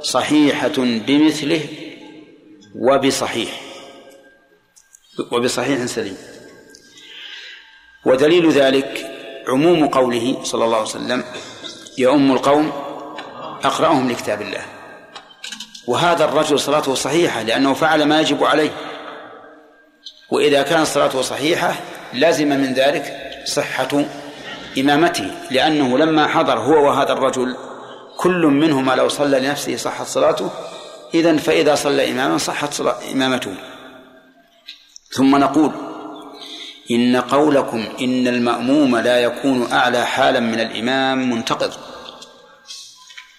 صحيحة 0.02 0.78
بمثله 0.78 1.62
وبصحيح. 2.76 3.62
وبصحيح 5.32 5.86
سليم. 5.86 6.18
ودليل 8.06 8.52
ذلك 8.52 9.12
عموم 9.48 9.88
قوله 9.88 10.44
صلى 10.44 10.66
الله 10.66 10.78
عليه 10.78 10.90
وسلم 10.90 11.24
يؤم 11.98 12.32
القوم 12.32 12.72
أقرأهم 13.64 14.12
لكتاب 14.12 14.42
الله. 14.42 14.75
وهذا 15.88 16.26
الرجل 16.26 16.60
صلاته 16.60 16.96
صحيحة 16.96 17.42
لأنه 17.42 17.74
فعل 17.74 18.04
ما 18.04 18.22
يجب 18.22 18.44
عليه. 18.44 18.72
وإذا 20.32 20.62
كانت 20.62 20.88
صلاته 20.88 21.22
صحيحة 21.22 21.76
لازم 22.14 22.50
من 22.50 22.74
ذلك 22.74 23.32
صحة 23.46 24.06
إمامته 24.78 25.32
لأنه 25.52 25.98
لما 25.98 26.28
حضر 26.28 26.60
هو 26.60 26.88
وهذا 26.88 27.14
الرجل 27.14 27.56
كل 28.18 28.46
منهما 28.46 28.96
لو 28.96 29.10
صلى 29.10 29.40
لنفسه 29.40 29.76
صحت 29.76 30.08
صلاته 30.08 30.50
إذا 31.14 31.38
فإذا 31.38 31.76
صلى 31.76 32.12
إماما 32.12 32.38
صحت 32.38 32.74
صلاة 32.74 32.98
إمامته. 33.12 33.56
ثم 35.12 35.36
نقول 35.36 35.72
إن 36.92 37.16
قولكم 37.16 37.86
إن 38.02 38.28
المأموم 38.28 38.98
لا 38.98 39.20
يكون 39.20 39.72
أعلى 39.72 40.06
حالا 40.06 40.40
من 40.40 40.60
الإمام 40.60 41.30
منتقض. 41.30 41.74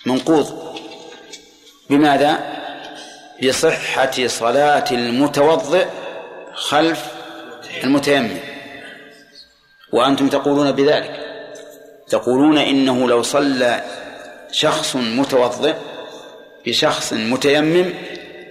منقوض. 0.06 0.65
بماذا؟ 1.90 2.56
بصحة 3.44 4.26
صلاة 4.26 4.84
المتوضئ 4.92 5.86
خلف 6.54 7.04
المتيمم. 7.84 8.38
وأنتم 9.92 10.28
تقولون 10.28 10.72
بذلك. 10.72 11.20
تقولون 12.08 12.58
إنه 12.58 13.08
لو 13.08 13.22
صلى 13.22 13.84
شخص 14.52 14.96
متوضئ 14.96 15.74
بشخص 16.66 17.12
متيمم 17.12 17.94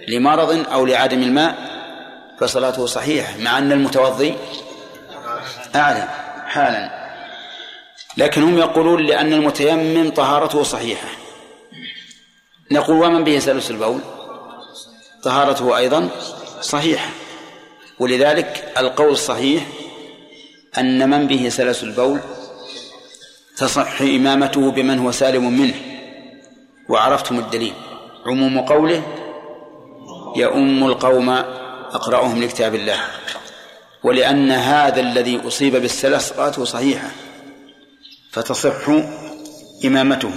لمرض 0.08 0.66
أو 0.72 0.86
لعدم 0.86 1.22
الماء 1.22 1.54
فصلاته 2.40 2.86
صحيحة 2.86 3.38
مع 3.38 3.58
أن 3.58 3.72
المتوضي 3.72 4.34
أعلى 5.74 6.08
حالا. 6.46 7.06
لكن 8.16 8.42
هم 8.42 8.58
يقولون 8.58 9.06
لأن 9.06 9.32
المتيمم 9.32 10.10
طهارته 10.10 10.62
صحيحة. 10.62 11.08
نقول 12.70 12.96
ومن 12.96 13.24
به 13.24 13.38
سلس 13.38 13.70
البول 13.70 14.00
طهارته 15.22 15.76
أيضا 15.76 16.08
صحيحة 16.60 17.10
ولذلك 17.98 18.72
القول 18.78 19.08
الصحيح 19.08 19.66
أن 20.78 21.10
من 21.10 21.26
به 21.26 21.48
سلس 21.48 21.82
البول 21.82 22.20
تصح 23.56 24.00
إمامته 24.00 24.70
بمن 24.70 24.98
هو 24.98 25.10
سالم 25.10 25.58
منه. 25.60 25.74
وعرفتم 26.88 27.38
الدليل. 27.38 27.72
عموم 28.26 28.60
قوله 28.60 29.02
يؤم 30.36 30.84
القوم 30.86 31.28
أقرأهم 31.92 32.42
لكتاب 32.42 32.74
الله. 32.74 32.98
ولأن 34.04 34.50
هذا 34.50 35.00
الذي 35.00 35.40
أصيب 35.46 35.76
بالسلس 35.76 36.32
صحيحة. 36.62 37.10
فتصح 38.32 38.88
إمامته. 39.84 40.32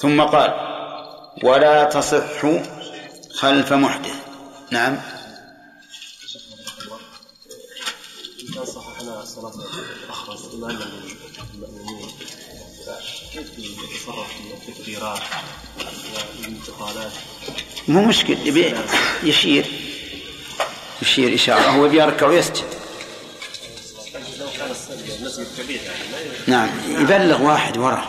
ثم 0.00 0.20
قال 0.20 0.54
ولا 1.42 1.84
تصح 1.84 2.40
خلف 3.34 3.72
محدث. 3.72 4.14
نعم. 4.70 5.00
صححنا 8.66 9.22
الصلاة 9.22 9.52
كيف 13.32 13.58
يتصرف 13.58 14.28
في 14.28 14.68
التكبيرات 14.70 15.20
والانتقالات؟ 16.38 17.12
مو 17.88 18.04
مشكل 18.04 18.36
يشير. 19.22 19.66
يشير 21.02 21.34
إشارة 21.34 21.70
هو 21.70 21.88
بيركع 21.88 22.26
ويسجد. 22.26 22.64
نعم 26.46 26.68
يبلغ 26.88 27.42
واحد 27.42 27.78
وراه 27.78 28.08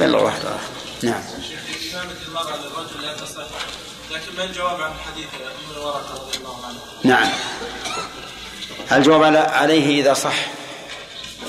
بلغ 0.00 0.24
واحد 0.24 0.44
وراه 0.44 0.73
نعم. 1.04 1.22
إمامة 1.94 2.16
المرأة 2.28 2.56
للرجل 2.56 3.02
لا 3.02 3.12
تصح. 3.12 3.46
لكن 4.10 4.36
ما 4.36 4.44
الجواب 4.44 4.80
عن 4.80 4.92
حديث 5.06 5.26
ابن 5.34 5.78
ورقة 5.78 6.14
رضي 6.14 6.38
الله 6.38 6.66
عنه؟ 6.66 6.78
نعم. 7.04 7.32
الجواب 8.92 9.36
عليه 9.36 10.00
إذا 10.00 10.14
صح؟ 10.14 10.34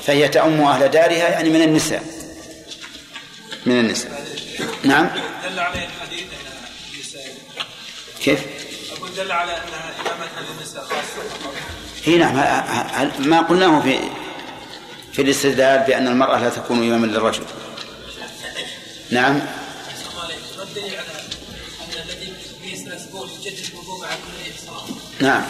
فهي 0.06 0.28
تأم 0.28 0.60
أهل 0.60 0.88
دارها 0.88 1.28
يعني 1.28 1.50
من 1.50 1.62
النساء. 1.62 2.04
من 3.66 3.80
النساء. 3.80 4.26
نعم. 4.84 5.10
دل 5.44 5.58
عليه 5.58 5.86
الحديث 5.86 6.26
كيف؟ 8.20 8.40
أقول 8.96 9.14
دل 9.14 9.32
على 9.32 9.52
أنها 9.52 9.94
إمامة 10.00 10.50
للنساء 10.50 10.84
خاصة. 10.84 11.22
هي 12.04 12.16
نعم. 12.16 12.34
ما 13.18 13.40
قلناه 13.40 13.80
في 13.80 13.98
في 15.12 15.22
الاستدلال 15.22 15.86
بأن 15.86 16.08
المرأة 16.08 16.38
لا 16.38 16.48
تكون 16.48 16.78
إماما 16.78 17.06
للرجل. 17.06 17.42
نعم. 19.10 19.34
ما 19.36 20.62
الدليل 20.62 20.94
على 20.94 21.08
ان 21.80 22.02
الذي 22.04 22.32
به 22.62 22.76
سلس 22.76 23.02
بول 23.02 23.28
يجدد 23.30 23.66
الوضوء 23.72 24.00
مع 24.00 24.08
كل 24.08 24.66
صلاه؟ 24.66 24.84
نعم. 25.20 25.44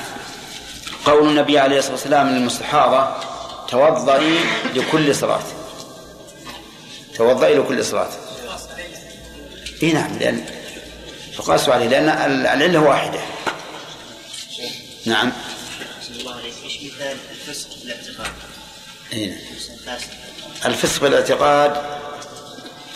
قول 1.04 1.28
النبي 1.28 1.59
عليه 1.59 1.78
الصلاة 1.78 1.94
والسلام 1.94 2.28
للمستحاضة 2.28 3.14
توضئي 3.68 4.38
لكل 4.74 5.14
صلاة. 5.14 5.42
توضئي 7.14 7.54
لكل 7.54 7.84
صلاة. 7.84 8.11
إي 9.82 9.92
نعم 9.92 10.18
لأن 10.18 10.44
فقاسوا 11.36 11.74
عليه 11.74 11.88
لأن 11.88 12.09
العلة 12.09 12.80
واحدة. 12.80 13.20
نعم. 15.04 15.32
إيش 16.64 16.78
مثال 16.82 17.16
الفسق 17.30 17.68
في 17.70 17.84
الاعتقاد؟ 17.84 18.32
اي 19.12 19.34
نعم 19.86 19.98
الفسق 20.64 21.00
في 21.00 21.07
الاعتقاد 21.07 21.96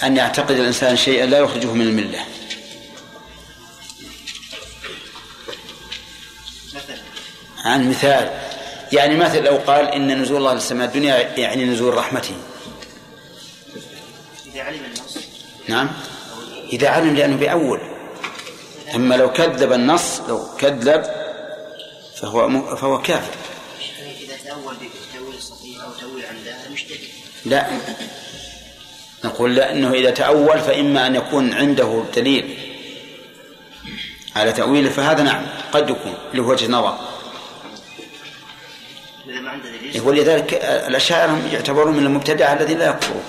أن 0.03 0.17
يعتقد 0.17 0.51
الإنسان 0.51 0.97
شيئا 0.97 1.27
لا 1.27 1.39
يخرجه 1.39 1.73
من 1.73 1.81
الملة. 1.81 2.27
عن 7.65 7.91
مثال 7.91 8.31
يعني 8.93 9.17
مثل 9.17 9.43
لو 9.43 9.57
قال 9.57 9.87
إن 9.87 10.23
نزول 10.23 10.37
الله 10.37 10.55
للسماء 10.55 10.89
الدنيا 10.89 11.39
يعني 11.39 11.65
نزول 11.65 11.95
رحمته. 11.95 12.35
إذا 14.47 14.63
علم 14.63 14.85
النص. 14.85 15.19
نعم. 15.69 15.91
إذا 16.73 16.89
علم 16.89 17.17
لأنه 17.17 17.37
بأول. 17.37 17.81
أما 18.95 19.15
لو 19.15 19.33
كذب 19.33 19.73
النص 19.73 20.21
لو 20.29 20.47
كذب 20.59 21.05
فهو 22.17 22.49
م... 22.49 22.77
فهو 22.77 23.03
كافر. 23.03 23.35
إذا 24.21 24.37
تأول 24.45 24.75
بتأويل 24.75 25.35
الصحيح 25.37 25.85
أو 25.85 25.91
تأويل 25.93 26.27
عن 26.27 26.37
هذا 26.37 26.71
مشترك 26.73 27.01
لا. 27.45 27.67
نقول 29.25 29.57
لأنه 29.57 29.93
إذا 29.93 30.11
تأول 30.11 30.61
فإما 30.61 31.07
أن 31.07 31.15
يكون 31.15 31.55
عنده 31.55 32.05
دليل 32.17 32.59
على 34.37 34.53
تأويله 34.53 34.91
فهذا 34.91 35.23
نعم 35.23 35.47
قد 35.73 35.91
يكون 35.91 36.15
له 36.35 36.43
وجه 36.43 36.67
نظر. 36.67 36.99
ولذلك 40.03 40.55
الأشاعرة 40.65 41.49
يعتبرون 41.53 41.97
من 41.97 42.07
المبتدعة 42.07 42.53
الذين 42.53 42.79
لا 42.79 42.89
يكفرون. 42.89 43.25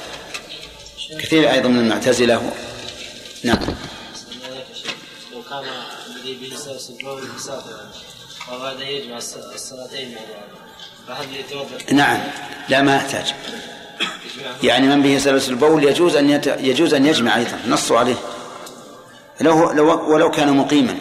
كثير 1.19 1.51
أيضا 1.51 1.69
من 1.69 1.79
المعتزلة 1.79 2.51
نعم. 3.43 3.59
لو 5.31 5.41
كان 5.49 5.63
الذي 6.15 6.33
به 6.33 6.55
البول 6.89 7.27
مسافرا 7.35 8.81
يجمع 8.81 9.17
الصلاتين 9.55 10.11
مع 10.11 10.19
بعض. 10.19 10.49
فهل 11.07 11.35
يتوضا 11.35 11.93
نعم 11.93 12.19
لا 12.69 12.81
ما 12.81 12.95
يحتاج. 12.95 13.33
يعني 14.63 14.87
من 14.87 15.01
به 15.01 15.17
سلس 15.17 15.49
البول 15.49 15.83
يجوز 15.83 16.15
أن 16.15 16.29
يت... 16.29 16.47
يجوز 16.47 16.93
أن 16.93 17.05
يجمع 17.05 17.37
أيضا 17.37 17.59
نصوا 17.67 17.99
عليه. 17.99 18.15
لو 19.41 19.71
لو 19.71 20.13
ولو 20.13 20.31
كان 20.31 20.57
مقيما. 20.57 20.97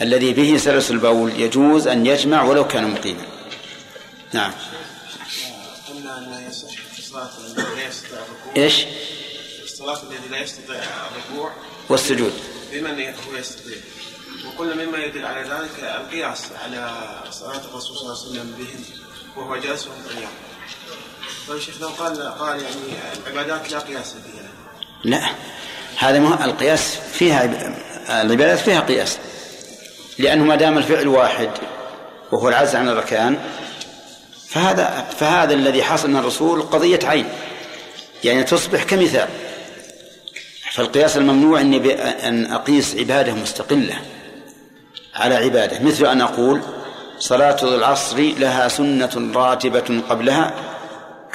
الذي 0.00 0.32
به 0.32 0.56
سلس 0.56 0.90
البول 0.90 1.40
يجوز 1.40 1.86
أن 1.86 2.06
يجمع 2.06 2.42
ولو 2.42 2.66
كان 2.66 2.90
مقيما. 2.90 3.22
نعم. 4.32 4.52
قلنا 5.88 6.50
في 6.92 6.98
الصلاة 6.98 7.30
الذي 7.38 7.62
لا 7.76 7.88
يستطيع 7.88 8.18
الركوع. 8.18 8.52
إيش؟ 8.56 8.84
الصلاة 9.64 10.02
الذي 10.02 10.28
لا 10.30 10.40
يستطيع 10.40 10.82
الركوع. 10.82 11.52
والسجود. 11.88 12.32
بمن 12.72 12.98
يستطيع. 13.38 13.76
وقلنا 14.46 14.74
مما 14.74 14.98
يدل 14.98 15.24
على 15.24 15.40
ذلك 15.40 15.84
القياس 16.00 16.42
على 16.64 16.90
صلاة 17.30 17.62
الرسول 17.70 17.96
صلى 17.96 18.02
الله 18.02 18.18
عليه 18.20 18.30
وسلم 18.30 18.54
بهم 18.58 18.84
وهو 19.36 19.56
جالس 19.56 19.88
طيب 21.48 21.60
شيخنا 21.60 21.86
قال 21.86 22.22
قال 22.22 22.62
يعني 22.62 22.76
العبادات 23.26 23.72
لا 23.72 23.78
قياس 23.78 24.12
فيها. 24.12 24.48
لا 25.04 25.30
هذا 25.98 26.18
ما 26.18 26.44
القياس 26.44 26.96
فيها 27.12 27.72
العبادات 28.22 28.58
فيها 28.58 28.80
قياس 28.80 29.18
لأنه 30.18 30.44
ما 30.44 30.56
دام 30.56 30.78
الفعل 30.78 31.08
واحد 31.08 31.50
وهو 32.32 32.48
العجز 32.48 32.76
عن 32.76 32.88
الركان 32.88 33.38
فهذا 34.48 35.06
فهذا 35.18 35.54
الذي 35.54 35.82
حصل 35.82 36.10
من 36.10 36.16
الرسول 36.16 36.62
قضية 36.62 37.00
عين 37.04 37.28
يعني 38.24 38.44
تصبح 38.44 38.82
كمثال. 38.82 39.28
فالقياس 40.72 41.16
الممنوع 41.16 41.60
إني 41.60 41.92
أن 42.28 42.52
أقيس 42.52 42.96
عبادة 42.96 43.32
مستقلة 43.32 43.98
على 45.14 45.34
عبادة 45.34 45.80
مثل 45.80 46.06
أن 46.06 46.20
أقول 46.20 46.60
صلاة 47.18 47.56
العصر 47.62 48.16
لها 48.16 48.68
سنة 48.68 49.32
راتبه 49.34 50.02
قبلها 50.08 50.54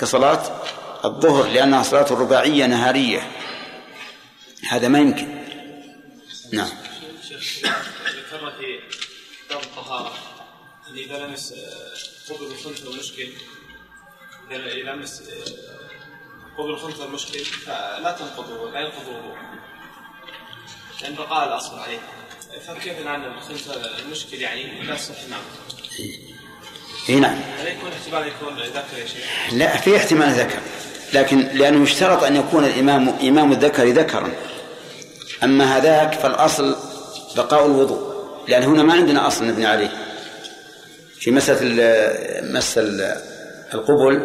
كصلاة 0.03 0.61
الظهر 1.05 1.47
لأنها 1.47 1.83
صلاة 1.83 2.13
رباعية 2.13 2.65
نهارية. 2.65 3.31
هذا 4.69 4.87
ما 4.87 4.99
يمكن. 4.99 5.27
نعم. 6.53 6.69
ذكرنا 8.05 8.51
في 8.57 8.79
كتاب 9.45 9.61
الطهارة 9.61 10.13
أن 10.89 10.97
إذا 10.97 11.25
لمس 11.25 11.53
قبل 12.29 12.45
الخنثى 12.45 12.87
المشكل 12.87 13.29
إذا 14.51 14.93
لمس 14.93 15.23
قبل 16.57 16.69
الخنثى 16.69 17.03
المشكل 17.03 17.45
فلا 17.45 18.15
تنقضه 18.19 18.71
لا 18.71 18.79
ينقضه 18.79 19.35
لأن 21.01 21.15
بقاء 21.15 21.47
الأصل 21.47 21.79
عليه 21.79 21.99
فكيف 22.67 22.99
نعلم 22.99 23.33
الخنثى 23.37 23.73
المشكل 23.73 24.37
يعني؟ 24.37 24.81
لا 24.81 24.95
يصح 24.95 25.23
نعم. 25.29 25.41
إي 27.09 27.15
نعم. 27.19 27.35
يكون 27.67 27.89
احتمال 27.91 28.27
يكون 28.27 28.53
ذكر 28.63 28.97
يا 29.01 29.05
شيخ؟ 29.05 29.53
لا 29.53 29.77
في 29.77 29.97
احتمال 29.97 30.29
ذكر 30.29 30.59
لكن 31.13 31.47
لأنه 31.53 31.83
يشترط 31.83 32.23
أن 32.23 32.35
يكون 32.35 32.65
الإمام 32.65 33.09
إمام 33.09 33.51
الذكر 33.51 33.87
ذكرا. 33.87 34.31
أما 35.43 35.77
هذاك 35.77 36.13
فالأصل 36.13 36.75
بقاء 37.37 37.65
الوضوء 37.65 38.13
لأن 38.47 38.63
هنا 38.63 38.83
ما 38.83 38.93
عندنا 38.93 39.27
أصل 39.27 39.47
نبني 39.47 39.65
عليه. 39.65 39.89
في 41.19 41.31
مسألة 41.31 41.59
مس 42.59 42.77
ال- 42.77 43.21
القبل 43.73 44.21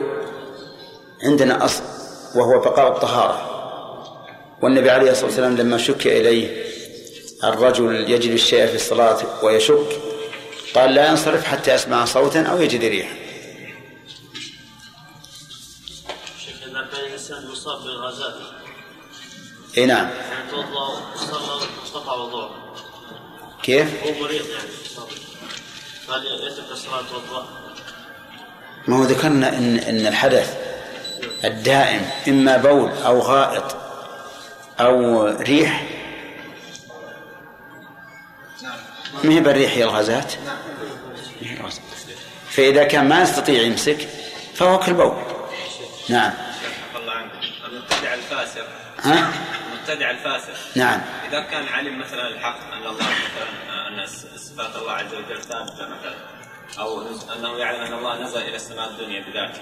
عندنا 1.24 1.64
أصل 1.64 1.82
وهو 2.34 2.60
بقاء 2.60 2.88
الطهارة. 2.88 3.54
والنبي 4.62 4.90
عليه 4.90 5.10
الصلاة 5.10 5.26
والسلام 5.26 5.56
لما 5.56 5.78
شك 5.78 6.06
إليه 6.06 6.62
الرجل 7.44 8.10
يجد 8.10 8.30
الشيء 8.30 8.66
في 8.66 8.74
الصلاة 8.74 9.16
ويشك 9.42 9.86
قال 10.74 10.94
لا 10.94 11.08
ينصرف 11.08 11.44
حتى 11.44 11.74
يسمع 11.74 12.04
صوتا 12.04 12.42
أو 12.42 12.60
يجد 12.60 12.84
ريحا 12.84 13.14
شيخ 16.44 16.56
إذا 16.62 16.88
كان 16.92 17.06
الإنسان 17.06 17.50
مصاب 17.50 17.82
بالغازات 17.82 18.34
إي 19.78 19.86
نعم 19.86 20.08
يعني 20.08 20.50
توضأ 20.50 21.02
وصلى 21.14 21.66
قطع 21.94 22.14
وضوءه 22.14 22.74
كيف؟ 23.62 24.04
هو 24.04 24.22
مريض 24.22 24.46
يعني 24.46 24.68
هل 26.08 26.46
يترك 26.46 26.72
الصلاة 26.72 27.02
توضأ؟ 27.02 27.48
ما 28.88 28.96
هو 28.96 29.02
ذكرنا 29.02 29.58
إن 29.58 29.78
إن 29.78 30.06
الحدث 30.06 30.56
الدائم 31.44 32.10
إما 32.28 32.56
بول 32.56 32.90
أو 32.90 33.18
غائط 33.18 33.76
أو 34.80 35.26
ريح 35.26 35.86
ما 39.24 39.32
هي 39.32 39.40
بالريح 39.40 39.72
هي 39.72 39.84
الغازات. 39.84 40.32
فإذا 42.50 42.84
كان 42.84 43.08
ما 43.08 43.22
يستطيع 43.22 43.62
يمسك 43.62 44.08
فهو 44.54 44.78
كالبول 44.78 45.12
نعم. 46.08 46.32
المبتدع 47.68 48.14
الفاسق. 48.14 48.66
ها؟ 49.02 49.32
المبتدع 49.72 50.10
الفاسق. 50.10 50.54
نعم. 50.74 51.00
إذا 51.28 51.40
كان 51.40 51.68
علم 51.68 51.98
مثلا 51.98 52.28
الحق 52.28 52.72
أن 52.72 52.86
الله 52.86 53.04
مثلا 53.04 53.48
أن 53.88 54.06
صفات 54.36 54.76
الله 54.76 54.92
عز 54.92 55.14
وجل 55.14 55.42
ثابتة 55.42 55.88
مثلا 55.88 56.14
أو 56.78 57.02
أنه 57.36 57.58
يعلم 57.58 57.80
أن 57.80 57.92
الله 57.92 58.22
نزل 58.22 58.40
إلى 58.40 58.56
السماء 58.56 58.88
الدنيا 58.90 59.20
بذاته. 59.20 59.60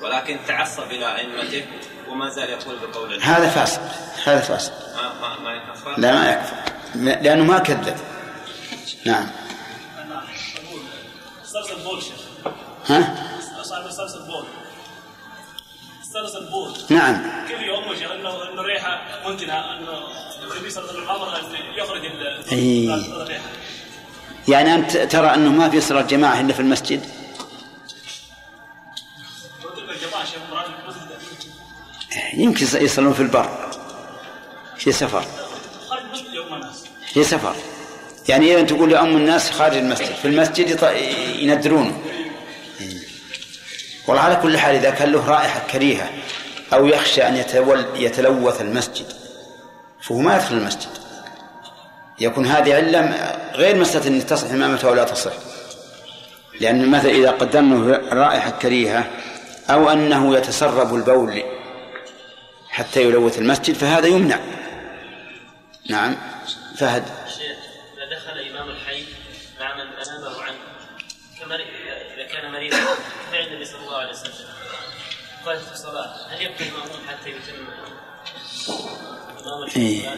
ولكن 0.00 0.38
تعصب 0.48 0.90
إلى 0.90 1.16
ائمته 1.16 1.66
وما 2.08 2.28
زال 2.28 2.50
يقول 2.50 2.76
بقول 2.78 3.22
هذا 3.22 3.48
فاسق 3.48 3.82
هذا 4.24 4.40
فاسق 4.40 4.72
ما 4.96 5.12
ما 5.20 5.38
ما 5.38 5.52
يكفر؟ 5.52 6.00
لا 6.00 6.12
ما 6.12 6.30
يكفر. 6.30 6.56
لأنه 6.94 7.44
ما 7.44 7.58
كذب. 7.58 7.96
نعم. 9.06 9.26
استرسل 11.44 11.82
بول 11.84 12.02
شيخ 12.02 12.20
ها؟ 12.86 13.14
صاحب 13.62 13.86
استرسل 13.86 14.18
بول 14.26 14.44
استرسل 16.02 16.50
بول 16.50 16.72
نعم. 16.90 17.46
كل 17.48 17.62
يوم 17.62 17.88
وجه 17.90 18.14
انه 18.14 18.52
انه 18.52 18.62
ريحه 18.62 19.28
منتنه 19.28 19.78
انه 19.78 19.98
النبي 20.52 20.70
صلى 20.70 20.90
الله 20.90 21.30
عليه 21.30 21.44
وسلم 21.44 21.72
يخرج. 21.78 22.06
الريحه 22.06 23.48
يعني 24.48 24.74
أنت 24.74 24.96
ترى 24.96 25.34
أنه 25.34 25.50
ما 25.50 25.70
في 25.70 25.80
صلاة 25.80 26.02
جماعة 26.02 26.40
إلا 26.40 26.52
في 26.52 26.60
المسجد؟ 26.60 27.00
شيخ 30.24 30.40
المسجد 30.84 31.10
يمكن 32.34 32.66
يصلون 32.84 33.12
في 33.12 33.22
البر. 33.22 33.70
في 34.76 34.92
سفر. 34.92 35.24
في 37.12 37.24
سفر. 37.24 37.56
يعني 38.28 38.54
إذا 38.54 38.62
تقول 38.62 38.90
لأم 38.90 39.16
الناس 39.16 39.50
خارج 39.50 39.76
المسجد 39.76 40.14
في 40.22 40.24
المسجد 40.24 40.78
يندرونه 41.38 42.02
والله 44.08 44.22
على 44.22 44.36
كل 44.36 44.58
حال 44.58 44.74
إذا 44.74 44.90
كان 44.90 45.12
له 45.12 45.28
رائحة 45.28 45.60
كريهة 45.72 46.10
أو 46.72 46.86
يخشى 46.86 47.28
أن 47.28 47.36
يتول 47.36 47.86
يتلوث 47.94 48.60
المسجد 48.60 49.06
فهو 50.00 50.18
ما 50.18 50.34
يدخل 50.34 50.56
المسجد. 50.56 50.88
يكون 52.20 52.46
هذه 52.46 52.74
علة 52.74 53.14
غير 53.54 53.76
مسألة 53.76 54.06
أن 54.06 54.26
تصح 54.26 54.50
إمامته 54.50 54.88
أو 54.88 54.94
لا 54.94 55.04
تصح. 55.04 55.32
لأن 56.60 56.90
مثلا 56.90 57.10
إذا 57.10 57.30
قدرنا 57.30 58.00
رائحة 58.12 58.50
كريهة 58.50 59.10
أو 59.70 59.90
أنه 59.90 60.36
يتسرب 60.36 60.94
البول 60.94 61.42
حتى 62.68 63.02
يلوث 63.02 63.38
المسجد 63.38 63.74
فهذا 63.74 64.06
يمنع. 64.06 64.38
نعم 65.90 66.16
فهد. 66.76 67.02
مريضا 72.56 72.76
فعل 73.32 73.46
النبي 73.46 73.64
صلى 73.64 73.80
الله 73.80 73.96
عليه 73.96 74.10
وسلم. 74.10 74.32
قال 75.46 75.60
في 75.60 75.72
الصلاة 75.72 76.10
هل 76.30 76.42
يبقى 76.42 76.68
المأمون 76.68 77.08
حتى 77.08 77.30
يتم 77.30 77.66
إيه. 79.76 80.16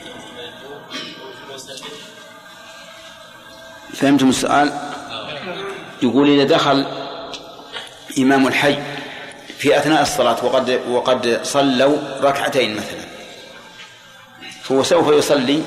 فهمتم 3.94 4.28
السؤال؟ 4.28 4.72
يقول 6.02 6.28
إذا 6.28 6.56
دخل 6.56 6.86
إمام 8.18 8.46
الحي 8.46 8.82
في 9.58 9.78
أثناء 9.78 10.02
الصلاة 10.02 10.44
وقد 10.44 10.70
وقد 10.88 11.40
صلوا 11.42 11.98
ركعتين 12.20 12.76
مثلا 12.76 13.08
فهو 14.62 14.82
سوف 14.82 15.08
يصلي 15.08 15.62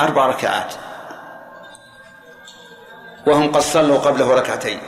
أربع 0.00 0.26
ركعات 0.26 0.74
وهم 3.26 3.52
قد 3.52 3.60
صلوا 3.60 3.98
قبله 3.98 4.34
ركعتين. 4.34 4.80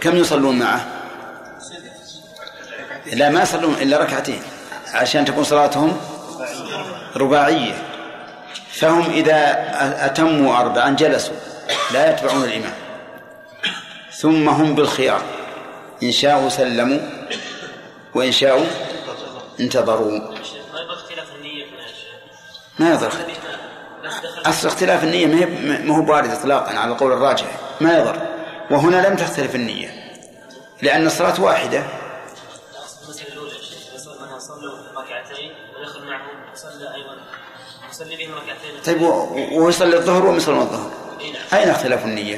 كم 0.00 0.16
يصلون 0.16 0.58
معه؟ 0.58 0.86
لا 3.12 3.30
ما 3.30 3.42
يصلون 3.42 3.74
إلا 3.74 3.98
ركعتين 3.98 4.42
عشان 4.92 5.24
تكون 5.24 5.44
صلاتهم 5.44 6.00
رباعية. 7.16 7.74
فهم 8.72 9.10
إذا 9.10 9.36
أتموا 10.06 10.56
أربعا 10.56 10.90
جلسوا 10.90 11.34
لا 11.92 12.10
يتبعون 12.10 12.44
الإمام. 12.44 12.74
ثم 14.12 14.48
هم 14.48 14.74
بالخيار. 14.74 15.22
إن 16.02 16.12
شاءوا 16.12 16.48
سلموا 16.48 16.98
وإن 18.14 18.32
شاءوا 18.32 18.64
انتظروا. 19.60 20.20
ما 22.78 22.90
يضر 22.90 23.12
أصل 24.46 24.68
اختلاف 24.68 25.04
النية 25.04 25.26
ما 25.84 25.96
هو 25.96 26.02
بارد 26.02 26.30
إطلاقا 26.30 26.78
على 26.78 26.92
القول 26.92 27.12
الراجح. 27.12 27.46
ما 27.80 27.98
يضر 27.98 28.33
وهنا 28.74 29.08
لم 29.08 29.16
تختلف 29.16 29.54
النية 29.54 29.88
لأن 30.82 31.06
الصلاة 31.06 31.40
واحدة 31.42 31.82
طيب 38.86 39.02
و- 39.02 39.06
وهو 39.58 39.68
يصلي 39.68 39.96
الظهر 39.96 40.26
وهم 40.26 40.36
يصلون 40.36 40.60
الظهر. 40.60 40.90
أين 41.52 41.68
اختلاف 41.70 42.04
النية؟ 42.04 42.36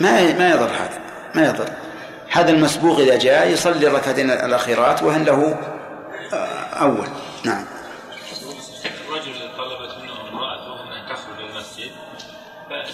ما 0.00 0.32
ما 0.38 0.50
يضر 0.50 0.66
هذا 0.70 1.00
ما 1.34 1.46
يضر 1.46 1.68
هذا 2.30 2.50
المسبوق 2.50 2.98
إذا 2.98 3.18
جاء 3.18 3.48
يصلي 3.48 3.86
الركعتين 3.86 4.30
الأخيرات 4.30 5.02
وهن 5.02 5.24
له 5.24 5.58
آه، 6.32 6.36
أول 6.74 7.08
نعم 7.44 7.64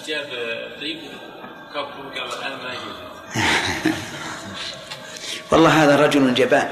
فجاب 0.07 0.25
طيب 0.81 0.99
كبه 1.73 2.21
قال 2.21 2.43
أنا 2.43 2.55
ما 2.55 2.71
أجوز 2.71 2.95
والله 5.51 5.83
هذا 5.83 5.95
رجل 5.95 6.33
جبان. 6.33 6.69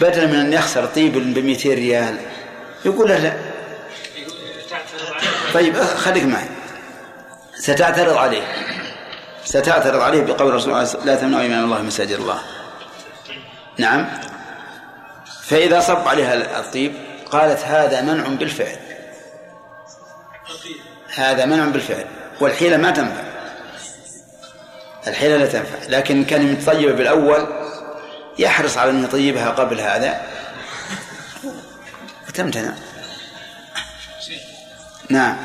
بدلا 0.00 0.26
من 0.26 0.34
أن 0.34 0.52
يخسر 0.52 0.86
طيب 0.86 1.34
ب 1.34 1.38
200 1.38 1.74
ريال 1.74 2.18
يقول 2.84 3.08
له 3.08 3.18
لا. 3.18 3.36
طيب 5.54 5.76
خليك 5.76 6.24
معي. 6.24 6.48
ستعترض 7.54 8.16
عليه. 8.16 8.42
ستعترض 9.44 10.00
عليه 10.00 10.22
بقول 10.22 10.54
رسول 10.54 10.72
الله 10.72 11.04
لا 11.04 11.16
تمنعوا 11.16 11.46
إمام 11.46 11.64
الله 11.64 11.82
مساجد 11.82 12.12
الله. 12.12 12.40
نعم. 13.78 14.08
فإذا 15.42 15.80
صب 15.80 16.08
عليها 16.08 16.60
الطيب 16.60 16.94
قالت 17.30 17.60
هذا 17.60 18.02
منع 18.02 18.28
بالفعل. 18.28 18.86
هذا 21.16 21.44
منع 21.44 21.64
بالفعل 21.64 22.06
والحيلة 22.40 22.76
ما 22.76 22.90
تنفع. 22.90 23.22
الحيلة 25.06 25.36
لا 25.36 25.46
تنفع. 25.46 25.86
لكن 25.88 26.24
كان 26.24 26.52
متطيبة 26.52 26.92
بالأول 26.92 27.46
يحرص 28.38 28.78
على 28.78 28.90
أن 28.90 29.04
يطيبها 29.04 29.50
قبل 29.50 29.80
هذا. 29.80 30.20
وتمتنع. 32.28 32.74
نعم. 35.10 35.36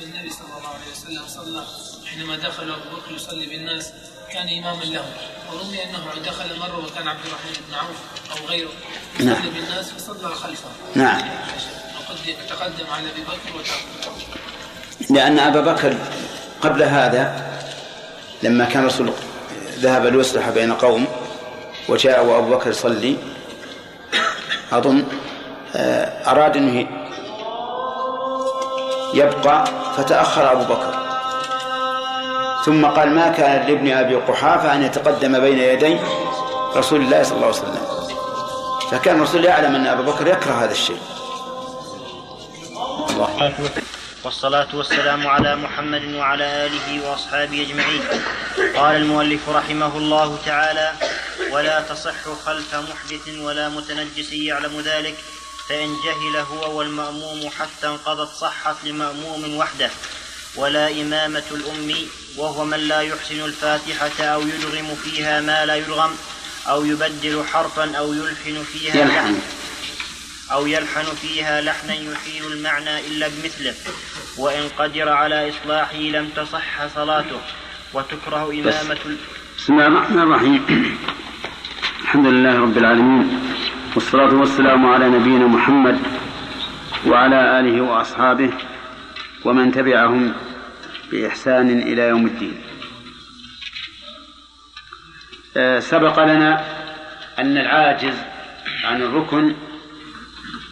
للنبي 0.00 0.30
صلى 0.30 0.58
الله 0.58 0.68
عليه 0.68 0.90
وسلم 0.92 1.28
صلى 1.28 1.64
حينما 2.06 2.36
دخل 2.36 2.62
أبو 2.62 2.96
بكر 2.96 3.12
يصلي 3.12 3.46
بالناس 3.46 3.92
كان 4.32 4.48
إماما 4.58 4.84
لهم 4.84 5.12
ورمي 5.52 5.84
أنه 5.84 6.04
دخل 6.26 6.58
مرة 6.58 6.86
وكان 6.86 7.08
عبد 7.08 7.26
الرحمن 7.26 7.52
بن 7.68 7.74
عوف 7.74 7.96
أو 8.30 8.46
غيره 8.46 8.70
يصلي 9.14 9.26
نعم. 9.26 9.50
بالناس 9.50 9.90
فصلى 9.90 10.34
خلفه. 10.34 10.68
نعم. 10.94 11.22
تقدم 12.48 12.86
على 12.96 13.10
أبي 13.10 13.20
بكر 13.20 13.64
لأن 15.10 15.38
أبا 15.38 15.60
بكر 15.60 15.94
قبل 16.60 16.82
هذا 16.82 17.42
لما 18.42 18.64
كان 18.64 18.82
الرسول 18.82 19.12
ذهب 19.78 20.06
ليصلح 20.06 20.50
بين 20.50 20.72
قوم 20.72 21.06
وجاء 21.88 22.26
وأبو 22.26 22.56
بكر 22.56 22.70
يصلي. 22.70 23.16
أظن 24.72 25.04
آه، 25.76 26.30
أراد 26.30 26.56
أنه 26.56 26.86
يبقى 29.14 29.64
فتأخر 29.96 30.52
أبو 30.52 30.74
بكر. 30.74 30.94
ثم 32.64 32.86
قال 32.86 33.10
ما 33.10 33.28
كان 33.28 33.66
لابن 33.66 33.92
أبي 33.92 34.14
قحافة 34.14 34.74
أن 34.74 34.82
يتقدم 34.82 35.40
بين 35.40 35.58
يدي 35.58 35.98
رسول 36.76 37.00
الله 37.00 37.22
صلى 37.22 37.36
الله 37.36 37.46
عليه 37.46 37.56
وسلم. 37.56 37.86
فكان 38.90 39.16
الرسول 39.16 39.44
يعلم 39.44 39.74
أن 39.74 39.86
أبا 39.86 40.02
بكر 40.02 40.26
يكره 40.26 40.52
هذا 40.52 40.72
الشيء. 40.72 40.98
الله. 43.14 43.60
والصلاة 44.24 44.68
والسلام 44.74 45.26
على 45.26 45.56
محمد 45.56 46.04
وعلى 46.14 46.66
آله 46.66 46.86
وأصحابه 47.06 47.62
أجمعين. 47.62 48.02
قال 48.76 48.96
المؤلف 48.96 49.48
رحمه 49.48 49.96
الله 49.96 50.38
تعالى 50.46 50.92
ولا 51.50 51.80
تصح 51.80 52.22
خلف 52.46 52.74
محدث 52.74 53.28
ولا 53.38 53.68
متنجس 53.68 54.32
يعلم 54.32 54.80
ذلك 54.80 55.14
فإن 55.68 55.96
جهل 56.04 56.36
هو 56.36 56.78
والمأموم 56.78 57.50
حتى 57.58 57.86
انقضت 57.86 58.30
صحت 58.34 58.76
لمأموم 58.84 59.56
وحده. 59.56 59.90
ولا 60.56 60.90
إمامة 60.90 61.48
الأم 61.50 61.90
وهو 62.36 62.64
من 62.64 62.78
لا 62.78 63.00
يحسن 63.00 63.44
الفاتحة 63.44 64.24
أو 64.24 64.40
يلغم 64.42 64.96
فيها 65.04 65.40
ما 65.40 65.66
لا 65.66 65.74
يلغم 65.74 66.16
أو 66.68 66.84
يبدل 66.84 67.44
حرفا 67.52 67.96
أو 67.96 68.12
يلحن 68.12 68.64
فيها 68.72 68.94
يلحن. 68.96 69.40
أو 70.52 70.66
يلحن 70.66 71.04
فيها 71.04 71.60
لحنا 71.60 71.94
يحيل 71.94 72.52
المعنى 72.52 72.98
إلا 73.08 73.28
بمثله 73.28 73.74
وإن 74.38 74.68
قدر 74.78 75.08
على 75.08 75.48
إصلاحه 75.48 75.98
لم 75.98 76.28
تصح 76.28 76.86
صلاته 76.86 77.40
وتكره 77.92 78.50
إمامة 78.50 79.16
بسم 79.58 79.72
الله 79.72 79.86
الرحمن 79.86 80.18
الرحيم. 80.22 80.64
الحمد 82.00 82.26
لله 82.26 82.60
رب 82.60 82.78
العالمين 82.78 83.40
والصلاة 83.94 84.34
والسلام 84.34 84.86
على 84.86 85.08
نبينا 85.08 85.46
محمد 85.46 86.00
وعلى 87.06 87.60
آله 87.60 87.80
وأصحابه 87.82 88.50
ومن 89.44 89.72
تبعهم 89.72 90.34
بإحسان 91.10 91.82
إلى 91.82 92.02
يوم 92.02 92.26
الدين. 92.26 92.62
آه، 95.56 95.80
سبق 95.80 96.24
لنا 96.24 96.64
أن 97.38 97.58
العاجز 97.58 98.16
عن 98.84 99.02
الركن 99.02 99.54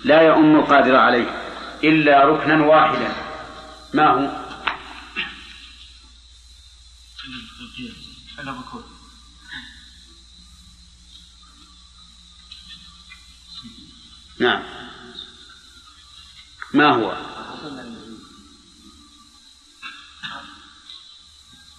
لا 0.04 0.22
يؤم 0.22 0.56
القادر 0.56 0.96
عليه 0.96 1.42
إلا 1.84 2.24
ركنا 2.24 2.66
واحدا. 2.66 3.14
ما 3.94 4.08
هو؟ 4.08 4.42
نعم. 14.38 14.62
ما 16.74 16.94
هو؟ 16.94 17.16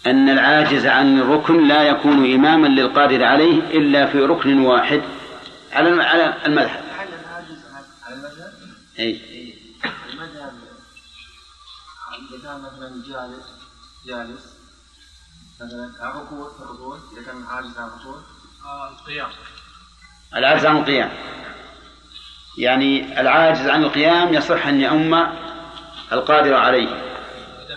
أن 0.06 0.30
العاجز 0.30 0.86
عن 0.86 1.20
الركن 1.20 1.68
لا 1.68 1.84
يكون 1.84 2.34
إماما 2.34 2.68
للقادر 2.68 3.24
عليه 3.24 3.60
إلا 3.60 4.12
في 4.12 4.18
ركن 4.18 4.60
واحد. 4.60 5.02
على 5.74 5.90
المذهب. 6.46 6.83
أي 9.00 9.58
المذهب 10.10 10.54
إذا 12.30 12.44
كان 12.44 12.62
مثلا 12.62 13.04
جالس 13.08 13.46
جالس 14.06 14.54
مثلا 15.62 16.10
الركوع 16.10 16.50
في 16.58 16.64
الركوع 16.64 17.00
إذا 17.14 17.24
كان 17.26 17.44
عاجز 17.44 17.78
عن 17.78 17.88
الركوع 17.88 18.22
القيام. 18.92 19.30
العاجز 20.36 20.66
عن 20.66 20.78
القيام. 20.78 21.12
يعني 22.58 23.22
العاجز 23.22 23.68
عن 23.68 23.84
القيام 23.84 24.34
يصح 24.34 24.68
أن 24.68 24.82
يؤم 24.82 25.14
القادر 26.12 26.54
عليه. 26.54 26.88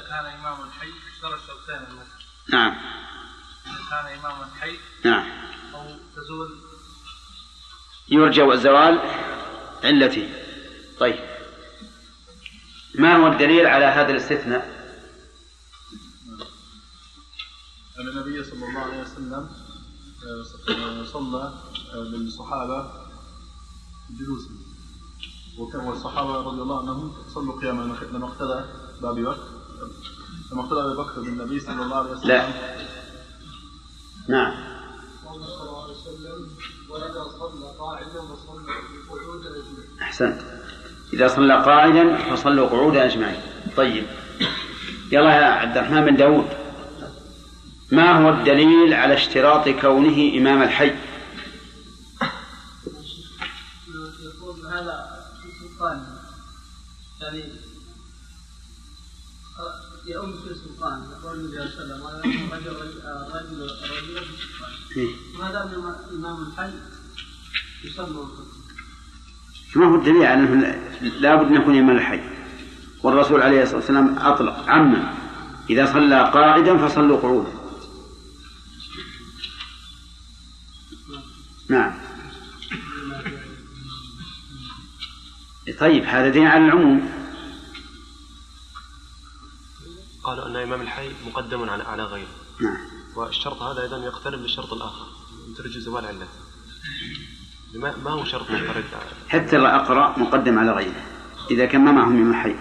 كان 0.08 0.26
إمام 0.26 0.68
الحي 0.68 0.88
اشترى 1.14 1.34
المسجد 1.68 2.06
نعم. 2.48 2.74
إذا 3.66 3.78
كان 3.90 4.18
إمام 4.18 4.48
الحي 4.48 4.78
نعم. 5.04 5.26
أو 5.74 5.96
تزول. 6.16 6.58
يرجى 8.08 8.44
الزوال 8.44 9.00
علته. 9.84 10.45
طيب. 11.00 11.18
ما 12.94 13.16
هو 13.16 13.26
الدليل 13.32 13.66
على 13.66 13.84
هذا 13.84 14.10
الاستثناء؟ 14.10 14.76
أن 17.98 18.08
النبي 18.08 18.44
صلى 18.44 18.68
الله 18.68 18.80
عليه 18.80 19.02
وسلم 19.02 19.48
آه، 20.26 21.04
صلى 21.04 21.52
آه، 21.94 21.96
للصحابة 21.96 22.90
جلوسا. 24.10 24.50
وكان 25.58 25.80
والصحابة 25.80 26.36
رضي 26.36 26.62
الله 26.62 26.78
عنهم 26.78 27.14
صلوا 27.34 27.60
قياما 27.60 27.82
لما 28.12 28.26
اقتدى 28.26 28.64
بأبي 29.02 29.22
بكر. 29.22 29.48
لما 30.52 30.62
اقتدى 30.62 30.80
أبي 30.80 30.96
بكر 30.96 31.20
بالنبي 31.20 31.60
صلى 31.60 31.82
الله 31.82 31.96
عليه 31.96 32.10
وسلم. 32.10 32.28
لا. 32.28 32.48
نعم. 34.28 34.76
صلى 35.24 35.34
الله 35.34 35.82
عليه 35.82 35.92
وسلم 35.92 36.56
وإذا 36.88 37.24
صلى 37.38 37.66
قاعدا 37.78 38.20
فصلى 38.20 38.72
قعودا 39.08 39.64
أحسنت. 40.02 40.65
إذا 41.12 41.28
صلى 41.28 41.54
قاعدا 41.54 42.16
فصلوا 42.16 42.68
قعودا 42.68 43.04
أجمعين. 43.06 43.40
طيب. 43.76 44.06
يلا 45.12 45.36
يا 45.36 45.44
عبد 45.44 45.76
الرحمن 45.76 46.04
بن 46.04 46.16
داود. 46.16 46.48
ما 47.92 48.12
هو 48.12 48.28
الدليل 48.28 48.94
على 48.94 49.14
اشتراط 49.14 49.68
كونه 49.68 50.38
إمام 50.38 50.62
الحي؟ 50.62 50.96
يقول 54.24 54.66
هذا 54.66 55.24
في 55.42 55.48
سلطان. 55.60 56.06
يعني 57.20 57.44
يؤم 60.06 60.32
في 60.32 60.50
السلطان 60.50 61.10
يقول 61.12 61.40
النبي 61.40 61.70
صلى 61.70 61.94
الله 61.94 62.10
عليه 62.10 62.20
وسلم 62.20 62.52
رجل 62.52 62.76
رجل 63.34 63.62
رجل 63.90 64.24
في 64.24 64.30
السلطان 64.34 64.70
إيه. 64.96 65.14
ما 65.38 65.52
دام 65.52 65.94
إمام 66.12 66.46
الحي؟ 66.46 66.70
يصلوا 67.84 68.26
ما 69.76 69.86
هو 69.86 69.94
الدليل 69.94 70.22
على 70.22 70.40
أنه 70.40 70.80
لابد 71.00 71.46
أن 71.46 71.54
يكون 71.54 71.78
إمام 71.78 71.96
الحي؟ 71.96 72.20
والرسول 73.02 73.42
عليه 73.42 73.62
الصلاة 73.62 73.76
والسلام 73.76 74.18
أطلق 74.18 74.68
عمم 74.68 75.04
إذا 75.70 75.86
صلى 75.92 76.30
قاعدا 76.30 76.88
فصلوا 76.88 77.20
قعودا. 77.20 77.52
نعم. 81.68 81.94
طيب 85.80 86.04
هذا 86.04 86.28
دين 86.28 86.46
على 86.46 86.64
العموم. 86.64 87.10
قالوا 90.24 90.46
أن 90.46 90.56
إمام 90.56 90.80
الحي 90.80 91.10
مقدم 91.26 91.70
على 91.70 91.82
على 91.82 92.04
غيره. 92.04 92.36
نعم. 92.60 92.76
والشرط 93.16 93.62
هذا 93.62 93.82
أيضا 93.82 93.96
يقترن 93.96 94.42
بالشرط 94.42 94.72
الآخر 94.72 95.06
ترجي 95.56 95.80
زوال 95.80 96.06
علته. 96.06 96.28
ما 97.76 97.96
ما 98.04 98.10
هو 98.10 98.24
شرط 98.24 98.50
منفرد 98.50 98.84
حتى 99.28 99.56
الأقرأ 99.56 100.18
مقدم 100.18 100.58
على 100.58 100.70
غيره. 100.72 101.02
إذا 101.50 101.66
كان 101.66 101.80
ما 101.80 101.92
معهم 101.92 102.16
إمام 102.22 102.34
حي 102.42 102.54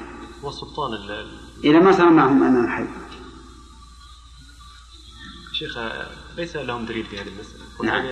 هو 0.44 0.50
السلطان 0.50 0.94
ال- 0.94 1.28
إذا 1.64 1.80
ما 1.80 1.92
صار 1.92 2.10
معهم 2.10 2.44
إمام 2.44 2.68
حي 2.68 2.86
شيخ 5.54 5.78
ليس 6.38 6.56
لهم 6.56 6.86
دليل 6.86 7.06
في 7.06 7.18
هذه 7.20 7.28
المسألة. 7.28 7.64
نعم. 7.84 8.06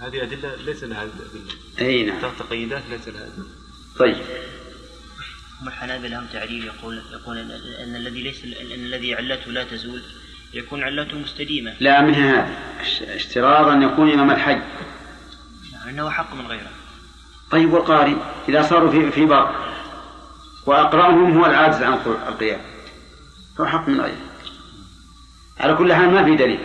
هذه 0.00 0.22
أدلة 0.22 0.54
ليس 0.66 0.84
لها 0.84 1.04
دليل. 1.04 1.56
أي 1.80 2.04
نعم. 2.04 2.32
تقييدات 2.38 2.82
ليس 2.90 3.08
لها 3.08 3.28
دليل. 3.28 3.46
طيب. 3.98 4.16
هم 5.62 5.68
الحنابلة 5.68 6.08
لهم 6.08 6.26
تعليل 6.32 6.64
يقول 6.64 7.02
يقول 7.12 7.38
أن 7.38 7.96
الذي 7.96 8.22
ليس 8.22 8.44
أن 8.44 8.50
الذي 8.84 9.14
علته 9.14 9.50
لا 9.50 9.64
تزول 9.64 10.02
يكون 10.54 10.82
علته 10.82 11.18
مستديمة. 11.18 11.74
لا 11.80 12.02
من 12.02 12.14
هذا. 12.14 12.48
اش- 12.80 13.02
اشتراط 13.02 13.66
أن 13.66 13.82
يكون 13.82 14.10
إمام 14.10 14.30
الحي. 14.30 14.62
أنه 15.88 16.10
حق 16.10 16.34
من 16.34 16.46
غيره. 16.46 16.70
طيب 17.50 17.72
والقارئ 17.72 18.16
إذا 18.48 18.62
صاروا 18.62 18.90
في 18.90 19.10
في 19.10 19.26
بر 19.26 19.54
وأقرأهم 20.66 21.38
هو 21.38 21.46
العاجز 21.46 21.82
عن 21.82 21.98
القيام 22.28 22.60
فهو 23.58 23.66
حق 23.66 23.88
من 23.88 24.00
غيره. 24.00 24.16
على 25.60 25.74
كل 25.74 25.92
حال 25.92 26.10
ما 26.10 26.24
في 26.24 26.36
دليل. 26.36 26.60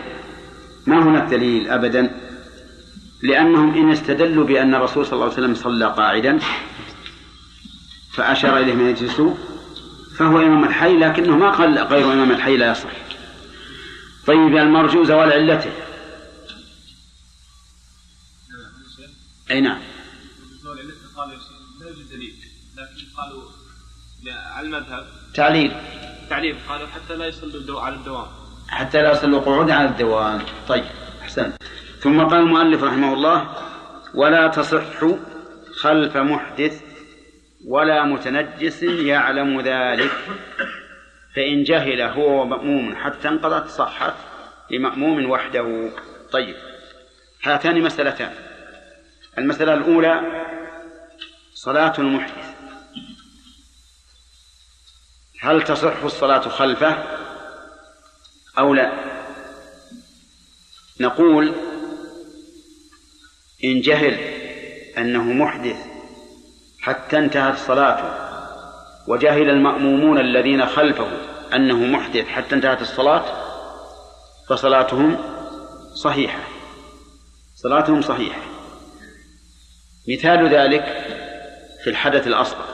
ما 0.86 1.02
هناك 1.02 1.30
دليل 1.30 1.70
أبدا 1.70 2.10
لأنهم 3.22 3.74
إن 3.74 3.90
استدلوا 3.90 4.44
بأن 4.44 4.74
الرسول 4.74 5.06
صلى 5.06 5.12
الله 5.12 5.24
عليه 5.24 5.34
وسلم 5.34 5.54
صلى 5.54 5.86
قاعدا 5.86 6.38
فأشار 8.12 8.58
إليهم 8.58 8.80
أن 8.80 8.86
يجلسوا 8.86 9.34
فهو 10.16 10.38
إمام 10.38 10.64
الحي 10.64 10.96
لكنه 10.96 11.36
ما 11.36 11.50
قال 11.50 11.78
غير 11.78 12.12
إمام 12.12 12.30
الحي 12.30 12.56
لا 12.56 12.70
يصح. 12.70 12.90
طيب 14.26 14.56
المرجو 14.56 15.04
زوال 15.04 15.32
علته 15.32 15.70
أي 19.50 19.60
نعم. 19.60 19.80
شيخ 20.60 21.18
لا 21.80 21.88
يوجد 21.88 22.08
دليل 22.10 22.34
لكن 22.76 23.16
قالوا 23.16 23.42
على 24.26 24.66
المذهب. 24.66 25.06
تعليل. 25.34 25.72
تعليل 26.30 26.56
قالوا 26.68 26.86
حتى 26.86 27.16
لا 27.16 27.26
يصلوا 27.26 27.80
على 27.80 27.94
الدوام. 27.94 28.26
حتى 28.68 29.02
لا 29.02 29.12
يصلوا 29.12 29.40
قعودا 29.40 29.74
على 29.74 29.88
الدوام. 29.88 30.42
طيب 30.68 30.84
أحسنت. 31.22 31.62
ثم 32.00 32.20
قال 32.20 32.40
المؤلف 32.40 32.82
رحمه 32.82 33.14
الله 33.14 33.54
ولا 34.14 34.48
تصح 34.48 35.04
خلف 35.80 36.16
محدث 36.16 36.82
ولا 37.66 38.04
متنجس 38.04 38.82
يعلم 38.82 39.60
ذلك. 39.60 40.12
فإن 41.36 41.62
جهل 41.62 42.00
هو 42.00 42.42
ومأموم 42.42 42.96
حتى 42.96 43.28
انقضت 43.28 43.68
صحت 43.68 44.14
لمأموم 44.70 45.30
وحده. 45.30 45.90
طيب 46.32 46.56
هاتان 47.42 47.82
مسألتان. 47.82 48.47
المسألة 49.38 49.74
الأولى 49.74 50.20
صلاة 51.54 51.92
المحدث. 51.98 52.48
هل 55.40 55.62
تصح 55.62 56.02
الصلاة 56.02 56.48
خلفه 56.48 57.04
أو 58.58 58.74
لا؟ 58.74 58.92
نقول 61.00 61.54
إن 63.64 63.80
جهل 63.80 64.14
أنه 64.98 65.22
محدث 65.22 65.76
حتى 66.80 67.18
انتهت 67.18 67.58
صلاته 67.58 68.10
وجهل 69.08 69.50
المأمومون 69.50 70.18
الذين 70.18 70.66
خلفه 70.66 71.08
أنه 71.54 71.76
محدث 71.76 72.26
حتى 72.26 72.54
انتهت 72.54 72.82
الصلاة 72.82 73.24
فصلاتهم 74.48 75.18
صحيحة. 75.94 76.40
صلاتهم 77.56 78.02
صحيحة. 78.02 78.57
مثال 80.08 80.48
ذلك 80.48 80.84
في 81.84 81.90
الحدث 81.90 82.26
الأصغر. 82.26 82.64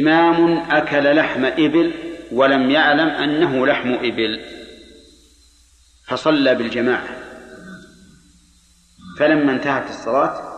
إمام 0.00 0.58
أكل 0.70 1.16
لحم 1.16 1.44
إبل 1.44 1.94
ولم 2.32 2.70
يعلم 2.70 3.08
أنه 3.08 3.66
لحم 3.66 3.92
إبل 3.94 4.40
فصلى 6.06 6.54
بالجماعة. 6.54 7.16
فلما 9.18 9.52
انتهت 9.52 9.90
الصلاة 9.90 10.54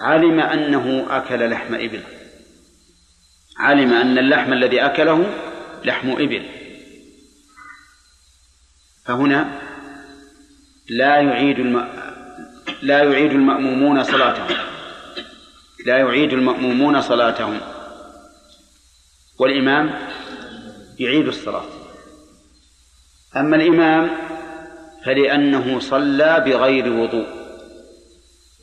علم 0.00 0.40
أنه 0.40 1.16
أكل 1.16 1.50
لحم 1.50 1.74
إبل. 1.74 2.02
علم 3.58 3.92
أن 3.92 4.18
اللحم 4.18 4.52
الذي 4.52 4.80
أكله 4.80 5.26
لحم 5.84 6.10
إبل. 6.10 6.48
فهنا 9.04 9.60
لا 10.88 11.16
يعيد. 11.16 11.58
لا 12.82 13.02
يعيد 13.02 13.30
المأمومون 13.30 14.04
صلاتهم. 14.04 14.56
لا 15.86 15.98
يعيد 15.98 16.32
المأمومون 16.32 17.00
صلاتهم. 17.00 17.60
والإمام 19.38 19.94
يعيد 20.98 21.26
الصلاة. 21.26 21.64
أما 23.36 23.56
الإمام 23.56 24.10
فلأنه 25.04 25.80
صلى 25.80 26.42
بغير 26.46 26.92
وضوء. 26.92 27.26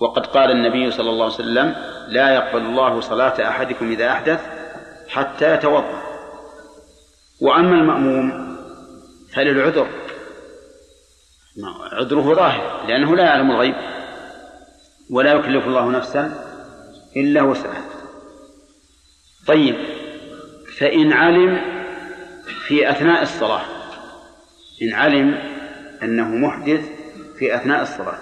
وقد 0.01 0.25
قال 0.25 0.51
النبي 0.51 0.91
صلى 0.91 1.09
الله 1.09 1.25
عليه 1.25 1.33
وسلم 1.33 1.75
لا 2.07 2.33
يقبل 2.33 2.61
الله 2.61 3.01
صلاة 3.01 3.49
أحدكم 3.49 3.91
إذا 3.91 4.11
أحدث 4.11 4.39
حتى 5.07 5.53
يتوضأ. 5.53 6.01
وأما 7.41 7.75
المأموم 7.75 8.57
فللعذر. 9.33 9.87
عذره 11.91 12.33
ظاهر 12.35 12.87
لأنه 12.87 13.15
لا 13.15 13.23
يعلم 13.23 13.51
الغيب. 13.51 13.75
ولا 15.09 15.33
يكلف 15.33 15.67
الله 15.67 15.91
نفسا 15.91 16.45
إلا 17.17 17.41
وسعها. 17.41 17.89
طيب 19.47 19.75
فإن 20.77 21.13
علم 21.13 21.61
في 22.67 22.89
أثناء 22.91 23.21
الصلاة 23.21 23.65
إن 24.81 24.93
علم 24.93 25.37
أنه 26.03 26.27
محدث 26.27 26.89
في 27.39 27.55
أثناء 27.55 27.81
الصلاة 27.81 28.19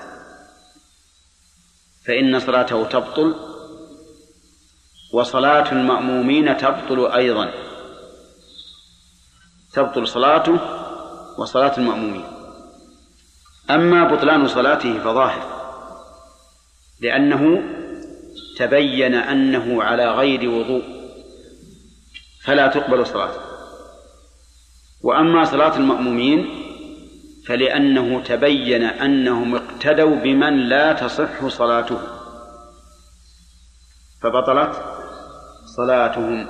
فإن 2.06 2.40
صلاته 2.40 2.84
تبطل 2.84 3.36
وصلاة 5.14 5.72
المأمومين 5.72 6.58
تبطل 6.58 7.12
أيضا. 7.12 7.52
تبطل 9.74 10.08
صلاته 10.08 10.60
وصلاة 11.38 11.78
المأمومين. 11.78 12.26
أما 13.70 14.04
بطلان 14.04 14.48
صلاته 14.48 15.00
فظاهر. 15.00 15.57
لأنه 17.02 17.64
تبين 18.58 19.14
أنه 19.16 19.84
على 19.84 20.12
غير 20.12 20.50
وضوء 20.50 20.84
فلا 22.44 22.68
تقبل 22.68 23.06
صلاته. 23.06 23.40
وأما 25.04 25.46
صلاة 25.46 25.78
المأمومين 25.78 26.50
فلأنه 27.48 28.24
تبين 28.24 28.84
أنهم 28.84 29.56
اقتدوا 29.56 30.16
بمن 30.16 30.58
لا 30.70 30.94
تصح 30.94 31.48
صلاته. 31.48 32.00
فبطلت 34.22 34.84
صلاتهم 35.78 36.48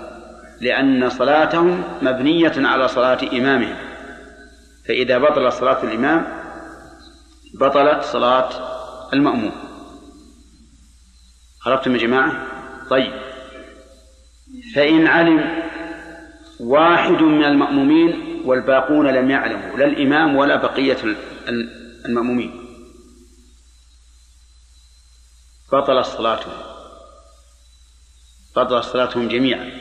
لأن 0.61 1.09
صلاتهم 1.09 1.83
مبنية 2.01 2.53
على 2.57 2.87
صلاة 2.87 3.19
إمامهم. 3.33 3.75
فإذا 4.87 5.17
بطلت 5.17 5.53
صلاة 5.53 5.83
الإمام 5.83 6.27
بطلت 7.59 8.03
صلاة 8.03 8.49
المأموم. 9.13 9.66
عرفتم 11.68 11.95
يا 11.95 11.98
جماعة؟ 11.98 12.48
طيب. 12.89 13.14
فإن 14.76 15.07
علم 15.07 15.64
واحد 16.60 17.22
من 17.22 17.44
المأمومين 17.44 18.41
والباقون 18.45 19.07
لم 19.07 19.31
يعلموا 19.31 19.77
لا 19.77 19.85
الإمام 19.85 20.35
ولا 20.35 20.56
بقية 20.56 20.98
المأمومين. 22.06 22.52
بطلت 25.73 26.06
صلاتهم. 26.06 26.53
بطلت 28.56 28.84
صلاتهم 28.85 29.27
جميعا. 29.27 29.72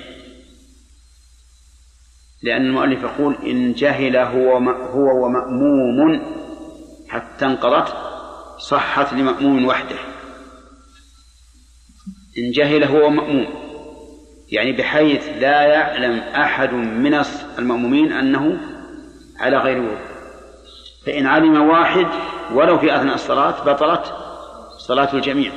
لأن 2.43 2.67
المؤلف 2.67 3.03
يقول 3.03 3.35
إن 3.35 3.73
جهل 3.73 4.17
هو 4.17 4.57
هو 4.71 5.25
ومأموم 5.25 6.23
حتى 7.09 7.45
انقضت 7.45 7.95
صحت 8.59 9.13
لمأموم 9.13 9.65
وحده. 9.67 10.16
إن 12.39 12.51
جهل 12.51 12.85
هو 12.85 13.11
مأموم. 13.11 13.47
يعني 14.49 14.73
بحيث 14.73 15.29
لا 15.29 15.63
يعلم 15.63 16.19
أحد 16.19 16.73
من 16.73 17.23
المأمومين 17.59 18.13
أنه 18.13 18.59
على 19.39 19.57
غير 19.59 19.79
وضوء 19.79 19.99
فإن 21.07 21.27
علم 21.27 21.69
واحد 21.69 22.07
ولو 22.53 22.79
في 22.79 22.97
أثناء 22.97 23.15
الصلاة 23.15 23.65
بطلت 23.65 24.15
صلاة 24.79 25.15
الجميع. 25.15 25.53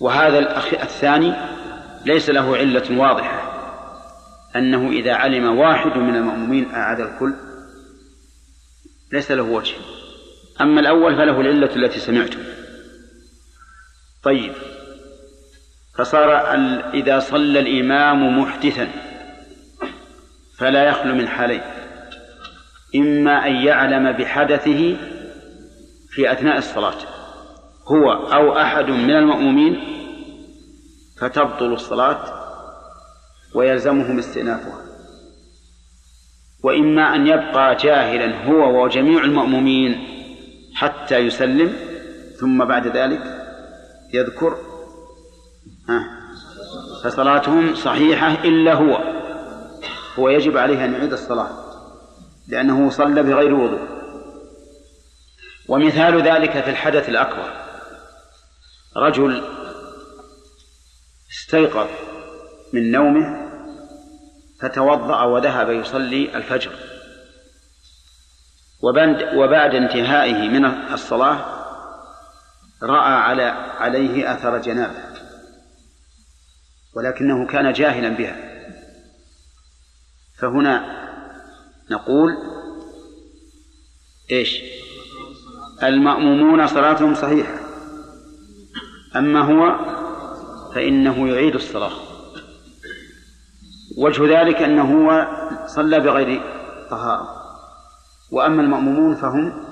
وهذا 0.00 0.38
الأخ 0.38 0.74
الثاني 0.74 1.34
ليس 2.06 2.30
له 2.30 2.56
علة 2.56 3.00
واضحة. 3.00 3.48
أنه 4.56 4.90
إذا 4.90 5.14
علم 5.14 5.58
واحد 5.58 5.96
من 5.98 6.16
المأمومين 6.16 6.70
أعاد 6.70 7.00
الكل 7.00 7.34
ليس 9.12 9.30
له 9.30 9.42
وجه. 9.42 9.74
أما 10.60 10.80
الأول 10.80 11.16
فله 11.16 11.40
العلة 11.40 11.76
التي 11.76 12.00
سمعتم 12.00 12.57
طيب. 14.22 14.52
فصار 15.98 16.54
إذا 16.94 17.18
صلى 17.18 17.60
الإمام 17.60 18.40
محدثا 18.40 18.88
فلا 20.58 20.84
يخلو 20.84 21.14
من 21.14 21.28
حالين. 21.28 21.62
إما 22.96 23.46
أن 23.46 23.54
يعلم 23.54 24.12
بحدثه 24.12 24.96
في 26.10 26.32
أثناء 26.32 26.58
الصلاة 26.58 26.96
هو 27.86 28.12
أو 28.12 28.58
أحد 28.58 28.90
من 28.90 29.16
المأمومين 29.16 29.80
فتبطل 31.20 31.72
الصلاة 31.72 32.18
ويلزمهم 33.54 34.18
استئنافها. 34.18 34.88
وإما 36.64 37.14
أن 37.14 37.26
يبقى 37.26 37.76
جاهلا 37.76 38.44
هو 38.44 38.84
وجميع 38.84 39.24
المأمومين 39.24 40.18
حتى 40.74 41.18
يسلم 41.18 41.72
ثم 42.40 42.64
بعد 42.64 42.86
ذلك 42.86 43.37
يذكر 44.14 44.58
فصلاتهم 47.04 47.74
صحيحة 47.74 48.44
إلا 48.44 48.74
هو. 48.74 49.18
هو 50.18 50.28
يجب 50.28 50.56
عليه 50.56 50.84
أن 50.84 50.92
يعيد 50.92 51.12
الصلاة 51.12 51.50
لأنه 52.48 52.90
صلى 52.90 53.22
بغير 53.22 53.54
وضوء. 53.54 53.88
ومثال 55.68 56.22
ذلك 56.22 56.50
في 56.50 56.70
الحدث 56.70 57.08
الأكبر. 57.08 57.52
رجل 58.96 59.42
استيقظ 61.30 61.88
من 62.72 62.90
نومه 62.90 63.48
فتوضأ 64.60 65.22
وذهب 65.22 65.70
يصلي 65.70 66.36
الفجر. 66.36 66.72
وبعد 69.34 69.74
انتهائه 69.74 70.48
من 70.48 70.64
الصلاة 70.64 71.57
رأى 72.82 73.14
على 73.14 73.42
عليه 73.78 74.32
أثر 74.32 74.58
جنابة 74.58 75.08
ولكنه 76.94 77.46
كان 77.46 77.72
جاهلا 77.72 78.08
بها. 78.08 78.36
فهنا 80.38 80.98
نقول 81.90 82.36
إيش؟ 84.30 84.62
المأمومون 85.82 86.66
صلاتهم 86.66 87.14
صحيحة. 87.14 87.54
أما 89.16 89.40
هو 89.40 89.78
فإنه 90.74 91.28
يعيد 91.28 91.54
الصلاة. 91.54 91.92
وجه 93.98 94.40
ذلك 94.40 94.56
أنه 94.56 94.82
هو 94.82 95.28
صلى 95.66 96.00
بغير 96.00 96.42
طهارة. 96.90 97.38
وأما 98.30 98.62
المأمومون 98.62 99.14
فهم 99.14 99.64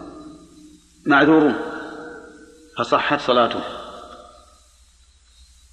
معذورون. 1.07 1.55
فصحت 2.79 3.21
صلاته. 3.21 3.61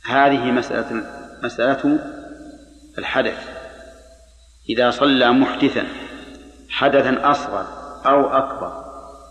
هذه 0.05 0.51
مسألة 0.51 1.03
مسألة 1.43 1.99
الحدث. 2.97 3.49
إذا 4.69 4.91
صلى 4.91 5.31
محدثا 5.31 5.87
حدثا 6.69 7.31
أصغر 7.31 7.65
أو 8.05 8.29
أكبر 8.29 8.83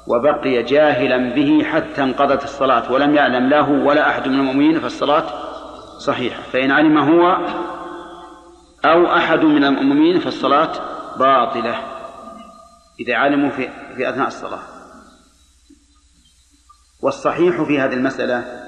وبقي 0.07 0.63
جاهلا 0.63 1.35
به 1.35 1.65
حتى 1.65 2.03
انقضت 2.03 2.45
الصلاة 2.45 2.93
ولم 2.93 3.15
يعلم 3.15 3.49
له 3.49 3.71
ولا 3.71 4.09
أحد 4.09 4.29
من 4.29 4.35
المؤمنين 4.35 4.81
فالصلاة 4.81 5.25
صحيحة. 5.99 6.43
فإن 6.43 6.71
علم 6.71 6.99
هو 6.99 7.37
أو 8.85 9.17
أحد 9.17 9.45
من 9.45 9.65
المؤمنين 9.65 10.21
فالصلاة 10.21 10.73
باطلة. 11.19 11.77
إذا 13.01 13.17
علموا 13.17 13.51
في, 13.51 13.69
في 13.97 14.11
أثناء 14.11 14.27
الصلاة. 14.27 14.72
والصحيح 17.03 17.63
في 17.63 17.81
هذه 17.81 17.93
المسألة 17.93 18.63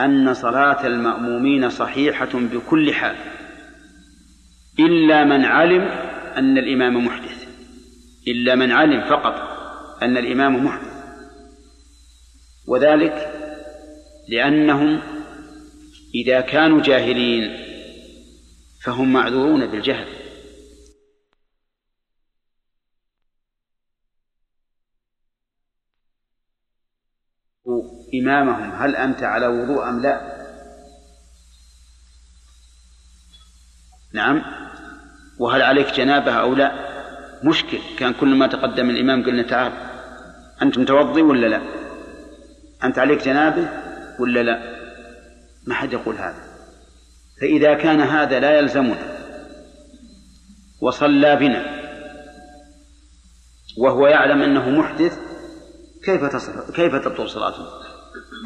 أن 0.00 0.34
صلاة 0.34 0.86
المأمومين 0.86 1.70
صحيحة 1.70 2.28
بكل 2.34 2.94
حال 2.94 3.16
إلا 4.78 5.24
من 5.24 5.44
علم 5.44 5.82
أن 6.36 6.58
الإمام 6.58 7.06
محدث 7.06 7.48
إلا 8.28 8.54
من 8.54 8.72
علم 8.72 9.00
فقط 9.08 9.34
أن 10.02 10.16
الإمام 10.16 10.64
محدث. 10.64 10.98
وذلك 12.68 13.32
لأنهم 14.28 15.00
إذا 16.14 16.40
كانوا 16.40 16.82
جاهلين 16.82 17.56
فهم 18.84 19.12
معذورون 19.12 19.66
بالجهل. 19.66 20.17
إمامهم 28.20 28.82
هل 28.82 28.96
أنت 28.96 29.22
على 29.22 29.46
وضوء 29.46 29.88
أم 29.88 30.02
لا؟ 30.02 30.38
نعم. 34.12 34.42
وهل 35.38 35.62
عليك 35.62 35.94
جنابة 35.94 36.32
أو 36.32 36.54
لا؟ 36.54 36.72
مشكل 37.44 37.78
كان 37.98 38.12
كل 38.12 38.34
ما 38.34 38.46
تقدم 38.46 38.90
الإمام 38.90 39.24
قلنا 39.24 39.42
تعال 39.42 39.72
أنت 40.62 40.78
متوضي 40.78 41.22
ولا 41.22 41.46
لا؟ 41.46 41.62
أنت 42.84 42.98
عليك 42.98 43.24
جنابة 43.24 43.68
ولا 44.18 44.42
لا؟ 44.42 44.78
ما 45.66 45.74
حد 45.74 45.92
يقول 45.92 46.14
هذا. 46.14 46.48
فإذا 47.40 47.74
كان 47.74 48.00
هذا 48.00 48.40
لا 48.40 48.58
يلزمنا 48.58 49.18
وصلى 50.80 51.36
بنا 51.36 51.78
وهو 53.78 54.06
يعلم 54.06 54.42
أنه 54.42 54.70
محدث 54.70 55.18
كيف 56.04 56.24
تصل 56.24 56.72
كيف 56.72 56.94
تبطل 56.94 57.30
صلاته؟ 57.30 57.87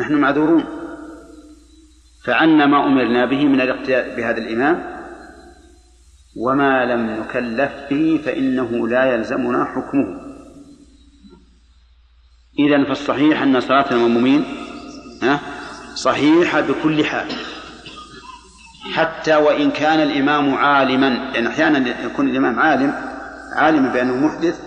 نحن 0.01 0.15
معذورون. 0.15 0.65
فعنا 2.25 2.67
ما 2.67 2.87
أمرنا 2.87 3.27
به 3.27 3.45
من 3.45 3.61
الاقتداء 3.61 4.17
بهذا 4.17 4.39
الإمام 4.39 5.03
وما 6.37 6.85
لم 6.85 7.11
نكلف 7.11 7.73
به 7.91 8.21
فإنه 8.25 8.89
لا 8.89 9.15
يلزمنا 9.15 9.65
حكمه. 9.65 10.21
إذا 12.59 12.85
فالصحيح 12.85 13.43
أن 13.43 13.61
صلاة 13.61 13.91
المأمومين 13.91 14.45
صحيحة 15.95 16.61
بكل 16.61 17.05
حال. 17.05 17.33
حتى 18.93 19.37
وإن 19.37 19.71
كان 19.71 20.01
الإمام 20.01 20.55
عالما 20.55 21.07
لأن 21.07 21.47
أحيانا 21.47 22.05
يكون 22.05 22.29
الإمام 22.29 22.59
عالم 22.61 22.95
عالما 23.53 23.93
بأنه 23.93 24.27
محدث 24.27 24.61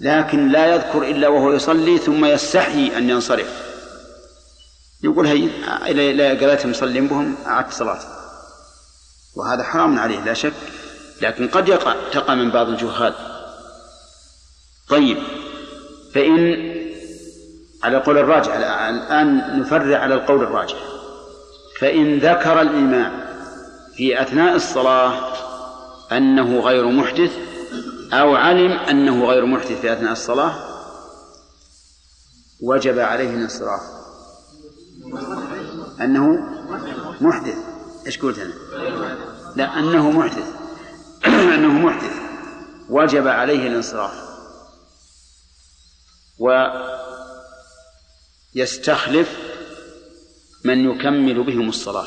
لكن 0.00 0.48
لا 0.48 0.74
يذكر 0.74 1.02
إلا 1.02 1.28
وهو 1.28 1.52
يصلي 1.52 1.98
ثم 1.98 2.24
يستحيي 2.24 2.98
أن 2.98 3.10
ينصرف. 3.10 3.63
يقول 5.04 5.26
هي 5.26 5.48
إذا 5.86 6.40
قرأت 6.40 6.66
مصلي 6.66 7.00
بهم 7.00 7.36
أعدت 7.46 7.72
صلاته 7.72 8.06
وهذا 9.36 9.62
حرام 9.62 9.98
عليه 9.98 10.24
لا 10.24 10.34
شك. 10.34 10.52
لكن 11.22 11.48
قد 11.48 11.68
يقع 11.68 11.94
تقع 12.12 12.34
من 12.34 12.50
بعض 12.50 12.68
الجهال. 12.68 13.14
طيب 14.88 15.18
فإن 16.14 16.54
على 17.84 17.96
القول 17.96 18.18
الراجح 18.18 18.54
الآن 18.54 19.60
نفرع 19.60 19.98
على 19.98 20.14
القول 20.14 20.42
الراجح. 20.42 20.76
فإن 21.80 22.18
ذكر 22.18 22.60
الإمام 22.60 23.24
في 23.96 24.22
أثناء 24.22 24.56
الصلاة 24.56 25.34
أنه 26.12 26.60
غير 26.60 26.88
محدث 26.88 27.32
أو 28.12 28.36
علم 28.36 28.72
أنه 28.72 29.24
غير 29.24 29.46
محدث 29.46 29.80
في 29.80 29.92
أثناء 29.92 30.12
الصلاة 30.12 30.54
وجب 32.62 32.98
عليه 32.98 33.30
الانصراف. 33.30 34.03
أنه 36.00 36.38
محدث. 37.20 37.56
إيش 38.06 38.18
قلت 38.18 38.38
أنا؟ 38.38 38.54
لا 39.56 39.78
أنه 39.78 40.10
محدث. 40.10 40.54
أنه 41.54 41.72
محدث. 41.72 42.16
وجب 42.88 43.26
عليه 43.26 43.66
الانصراف. 43.66 44.24
ويستخلف 48.54 49.38
من 50.64 50.90
يكمل 50.90 51.44
بهم 51.44 51.68
الصلاة. 51.68 52.06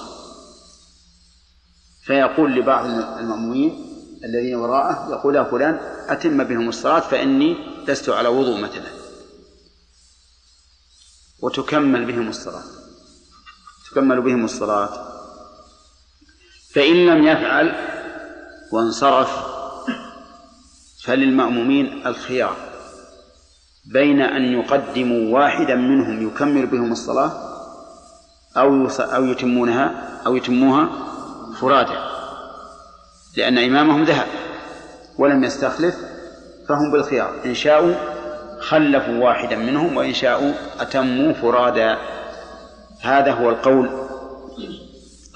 فيقول 2.03 2.55
لبعض 2.55 2.85
المأمومين 3.19 3.93
الذين 4.23 4.55
وراءه 4.55 5.11
يقول 5.11 5.35
يا 5.35 5.43
فلان 5.43 5.79
أتم 6.07 6.43
بهم 6.43 6.69
الصلاة 6.69 6.99
فإني 6.99 7.57
لست 7.87 8.09
على 8.09 8.27
وضوء 8.29 8.61
مثلا. 8.61 8.91
وتكمل 11.41 12.05
بهم 12.05 12.29
الصلاة. 12.29 12.86
تكمل 13.97 14.21
بهم 14.21 14.45
الصلاة. 14.45 14.89
فإن 16.75 17.05
لم 17.05 17.27
يفعل 17.27 17.75
وانصرف 18.71 19.29
فللمأمومين 21.03 22.07
الخيار 22.07 22.55
بين 23.93 24.21
أن 24.21 24.41
يقدموا 24.41 25.39
واحدا 25.39 25.75
منهم 25.75 26.27
يكمل 26.27 26.65
بهم 26.65 26.91
الصلاة 26.91 27.31
أو 28.57 28.87
أو 28.99 29.25
يتمونها 29.25 30.19
أو 30.25 30.35
يتموها 30.35 30.89
فرادى. 31.61 31.97
لأن 33.37 33.57
إمامهم 33.57 34.03
ذهب 34.03 34.27
ولم 35.17 35.43
يستخلف 35.43 35.95
فهم 36.69 36.91
بالخيار. 36.91 37.33
إن 37.45 37.53
شاءوا 37.53 37.93
خلفوا 38.59 39.23
واحدا 39.23 39.55
منهم 39.55 39.97
وإن 39.97 40.13
شاءوا 40.13 40.53
أتموا 40.79 41.33
فرادا 41.33 42.16
هذا 43.01 43.31
هو 43.31 43.49
القول 43.49 43.89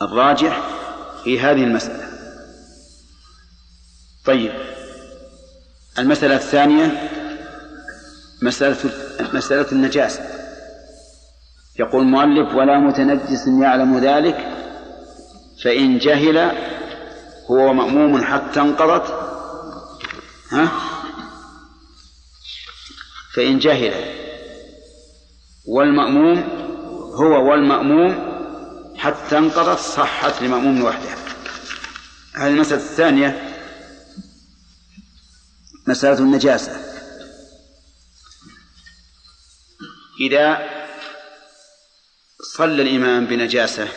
الراجح 0.01 0.61
في 1.23 1.39
هذه 1.39 1.63
المسألة. 1.63 2.07
طيب 4.25 4.51
المسألة 5.99 6.35
الثانية 6.35 7.09
مسألة 8.41 8.77
مسألة 9.33 9.71
النجاسة. 9.71 10.23
يقول 11.79 12.01
المؤلف 12.01 12.55
ولا 12.55 12.79
متنجس 12.79 13.47
يعلم 13.47 13.97
ذلك 13.97 14.47
فإن 15.63 15.97
جهل 15.97 16.51
هو 17.51 17.73
مأموم 17.73 18.23
حتى 18.23 18.61
انقضت. 18.61 19.13
ها؟ 20.51 20.71
فإن 23.33 23.59
جهل 23.59 23.93
والمأموم 25.67 26.60
هو 27.22 27.49
والمأموم 27.52 28.31
حتى 28.98 29.38
انقضت 29.38 29.80
صحت 29.80 30.41
لمأموم 30.41 30.84
وحده 30.84 31.15
هذه 32.35 32.48
المسألة 32.48 32.81
الثانية 32.81 33.57
مسألة 35.88 36.19
النجاسة. 36.19 36.72
إذا 40.19 40.69
صلى 42.53 42.81
الإمام 42.81 43.26
بنجاسة 43.26 43.88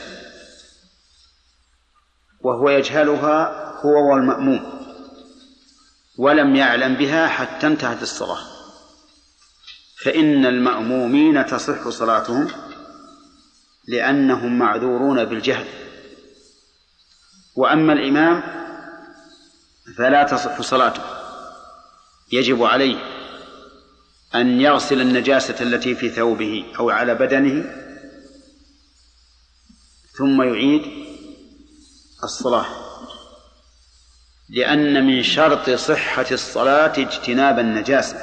وهو 2.40 2.70
يجهلها 2.70 3.70
هو 3.84 4.12
والمأموم 4.12 4.84
ولم 6.18 6.56
يعلم 6.56 6.94
بها 6.94 7.28
حتى 7.28 7.66
انتهت 7.66 8.02
الصلاة 8.02 8.40
فإن 10.04 10.46
المأمومين 10.46 11.46
تصح 11.46 11.88
صلاتهم 11.88 12.48
لأنهم 13.88 14.58
معذورون 14.58 15.24
بالجهل. 15.24 15.66
وأما 17.56 17.92
الإمام 17.92 18.42
فلا 19.96 20.22
تصح 20.22 20.60
صلاته. 20.60 21.02
يجب 22.32 22.62
عليه 22.62 22.96
أن 24.34 24.60
يغسل 24.60 25.00
النجاسة 25.00 25.56
التي 25.60 25.94
في 25.94 26.08
ثوبه 26.10 26.64
أو 26.78 26.90
على 26.90 27.14
بدنه 27.14 27.84
ثم 30.18 30.42
يعيد 30.42 30.82
الصلاة. 32.24 32.66
لأن 34.48 35.06
من 35.06 35.22
شرط 35.22 35.70
صحة 35.70 36.26
الصلاة 36.32 36.92
اجتناب 36.98 37.58
النجاسة. 37.58 38.16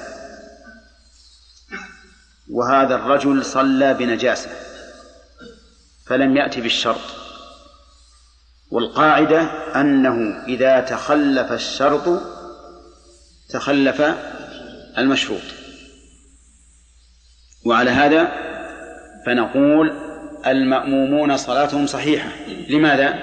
وهذا 2.49 2.95
الرجل 2.95 3.45
صلى 3.45 3.93
بنجاسة. 3.93 4.70
فلم 6.11 6.37
يأتي 6.37 6.61
بالشرط. 6.61 7.01
والقاعدة 8.71 9.41
أنه 9.81 10.43
إذا 10.47 10.79
تخلف 10.79 11.51
الشرط 11.51 12.21
تخلف 13.49 14.01
المشروط. 14.97 15.41
وعلى 17.65 17.89
هذا 17.89 18.31
فنقول 19.25 19.91
المأمومون 20.47 21.37
صلاتهم 21.37 21.87
صحيحة. 21.87 22.29
لماذا؟ 22.69 23.13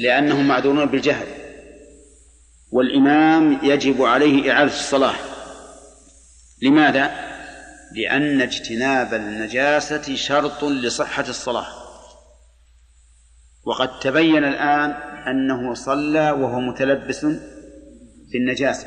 لأنهم 0.00 0.48
معذورون 0.48 0.84
بالجهل. 0.84 1.26
والإمام 2.72 3.58
يجب 3.62 4.02
عليه 4.02 4.52
إعادة 4.52 4.72
الصلاة. 4.72 5.14
لماذا؟ 6.62 7.33
لأن 7.94 8.40
اجتناب 8.40 9.14
النجاسة 9.14 10.16
شرط 10.16 10.64
لصحة 10.64 11.24
الصلاة. 11.28 11.66
وقد 13.64 13.98
تبين 14.00 14.44
الآن 14.44 14.90
أنه 15.26 15.74
صلى 15.74 16.30
وهو 16.30 16.60
متلبس 16.60 17.26
بالنجاسة 18.32 18.86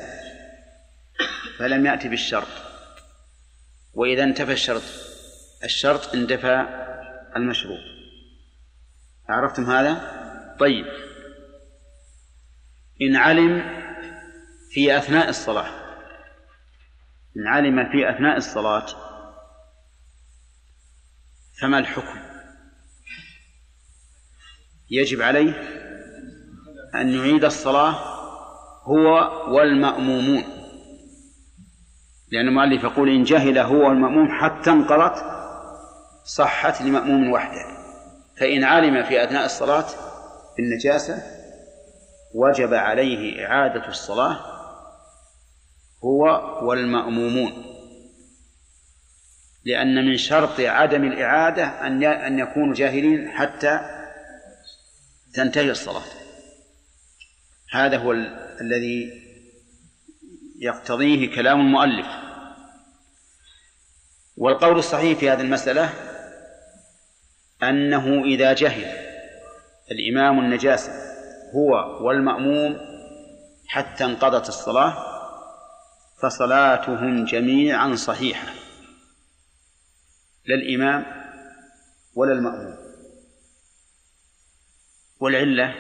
فلم 1.60 1.86
يأتي 1.86 2.08
بالشرط. 2.08 2.48
وإذا 3.94 4.24
انتفى 4.24 4.52
الشرط 4.52 4.84
الشرط 5.64 6.14
اندفى 6.16 6.66
المشروط 7.36 7.80
عرفتم 9.30 9.72
هذا؟ 9.72 10.18
طيب. 10.60 10.86
إن 13.02 13.16
علم 13.16 13.64
في 14.72 14.98
أثناء 14.98 15.30
الصلاة 15.30 15.87
إن 17.38 17.48
علم 17.48 17.92
في 17.92 18.10
أثناء 18.10 18.38
الصلاة 18.38 18.86
فما 21.62 21.80
الحكم؟ 21.80 22.20
يجب 24.92 25.22
عليه 25.22 25.54
أن 26.96 27.10
يعيد 27.10 27.46
الصلاة 27.46 27.96
هو 28.84 29.32
والمأمومون. 29.56 30.44
لأن 32.32 32.48
المؤلف 32.48 32.84
يقول 32.84 33.10
إن 33.10 33.24
جهل 33.24 33.58
هو 33.58 33.90
والمأموم 33.90 34.28
حتى 34.32 34.70
انقضت 34.70 35.24
صحت 36.24 36.82
لمأموم 36.82 37.32
وحده. 37.32 37.78
فإن 38.40 38.64
علم 38.64 39.04
في 39.04 39.24
أثناء 39.24 39.46
الصلاة 39.46 39.86
بالنجاسة 40.58 41.24
وجب 42.36 42.74
عليه 42.74 43.46
إعادة 43.46 43.88
الصلاة 43.88 44.57
هو 46.04 46.24
والمأمومون. 46.62 47.64
لأن 49.66 50.06
من 50.06 50.18
شرط 50.18 50.60
عدم 50.60 51.04
الإعادة 51.04 51.88
أن 51.88 52.04
أن 52.04 52.40
يكونوا 52.40 52.76
جاهلين 52.76 53.30
حتى 53.32 53.80
تنتهي 55.34 55.72
الصلاة. 55.72 56.06
هذا 57.72 57.98
هو 57.98 58.12
ال 58.12 58.48
الذي 58.62 59.24
يقتضيه 60.60 61.36
كلام 61.36 61.60
المؤلف. 61.60 62.08
والقول 64.38 64.78
الصحيح 64.78 65.20
في 65.20 65.30
هذه 65.30 65.42
المسألة 65.42 65.94
أنه 67.64 68.24
إذا 68.24 68.54
جهل 68.54 69.08
الإمام 69.92 70.40
النجاسة 70.40 70.92
هو 71.56 71.98
والمأموم 72.08 72.78
حتى 73.68 74.06
انقضت 74.06 74.50
الصلاة 74.50 75.17
فصلاتهم 76.18 77.26
جميعا 77.26 77.96
صحيحة 77.96 78.54
لا 80.46 80.56
الإمام 80.56 81.06
ولا 82.16 82.34
المأموم. 82.34 82.78
والعلة 85.20 85.76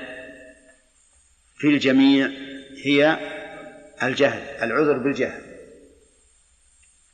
في 1.58 1.68
الجميع 1.68 2.30
هي 2.86 3.18
الجهل 4.04 4.64
العذر 4.64 4.98
بالجهل 4.98 5.42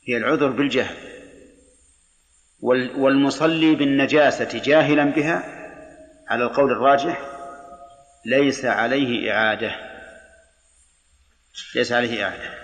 هي 0.07 0.17
العذر 0.17 0.49
بالجهل. 0.49 1.13
والمصلي 2.95 3.75
بالنجاسة 3.75 4.61
جاهلا 4.65 5.03
بها 5.03 5.43
على 6.27 6.43
القول 6.43 6.71
الراجح 6.71 7.21
ليس 8.25 8.65
عليه 8.65 9.31
إعادة 9.31 9.75
ليس 11.75 11.91
عليه 11.91 12.23
إعادة. 12.23 12.62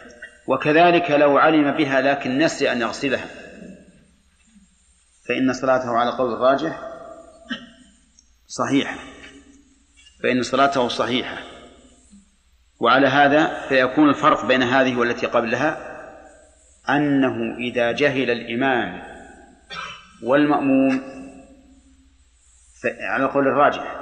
وكذلك 0.49 1.11
لو 1.11 1.37
علم 1.37 1.71
بها 1.71 2.01
لكن 2.01 2.37
نسي 2.37 2.71
أن 2.71 2.81
يغسلها. 2.81 3.25
فإن 5.27 5.53
صلاته 5.53 5.89
على 5.89 6.09
القول 6.09 6.33
الراجح 6.33 6.81
صحيحة. 8.47 8.97
فإن 10.23 10.43
صلاته 10.43 10.87
صحيحة. 10.87 11.37
وعلى 12.79 13.07
هذا 13.07 13.67
فيكون 13.67 14.09
الفرق 14.09 14.45
بين 14.45 14.63
هذه 14.63 14.95
والتي 14.95 15.25
قبلها 15.25 15.77
أنه 16.89 17.57
إذا 17.57 17.91
جهل 17.91 18.29
الإمام 18.31 19.01
والمأموم 20.23 21.01
على 23.01 23.25
القول 23.25 23.47
الراجح 23.47 23.99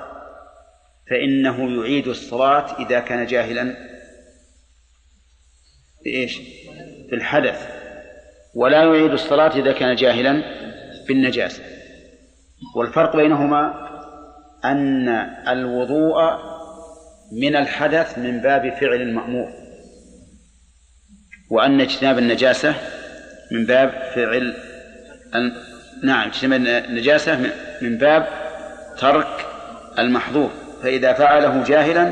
فإنه 1.09 1.81
يعيد 1.81 2.07
الصلاة 2.07 2.79
إذا 2.79 2.99
كان 2.99 3.25
جاهلا. 3.25 3.96
بإيش؟ 6.03 6.37
في 7.09 7.15
الحدث. 7.15 7.67
ولا 8.55 8.83
يعيد 8.83 9.11
الصلاة 9.11 9.59
إذا 9.59 9.71
كان 9.71 9.95
جاهلا 9.95 10.43
بالنجاسة 11.07 11.63
والفرق 12.75 13.15
بينهما 13.15 13.87
أن 14.65 15.09
الوضوء 15.47 16.21
من 17.31 17.55
الحدث 17.55 18.17
من 18.17 18.41
باب 18.41 18.73
فعل 18.73 19.01
المأمور 19.01 19.49
وأن 21.51 21.81
اجتناب 21.81 22.17
النجاسة 22.17 22.75
من 23.51 23.65
باب 23.65 23.89
فعل 24.15 24.53
نعم 26.03 26.27
اجتناب 26.27 26.85
النجاسة 26.85 27.51
من 27.81 27.97
باب 27.97 28.27
ترك 28.99 29.45
المحظور. 29.99 30.51
فإذا 30.83 31.13
فعله 31.13 31.63
جاهلا 31.63 32.11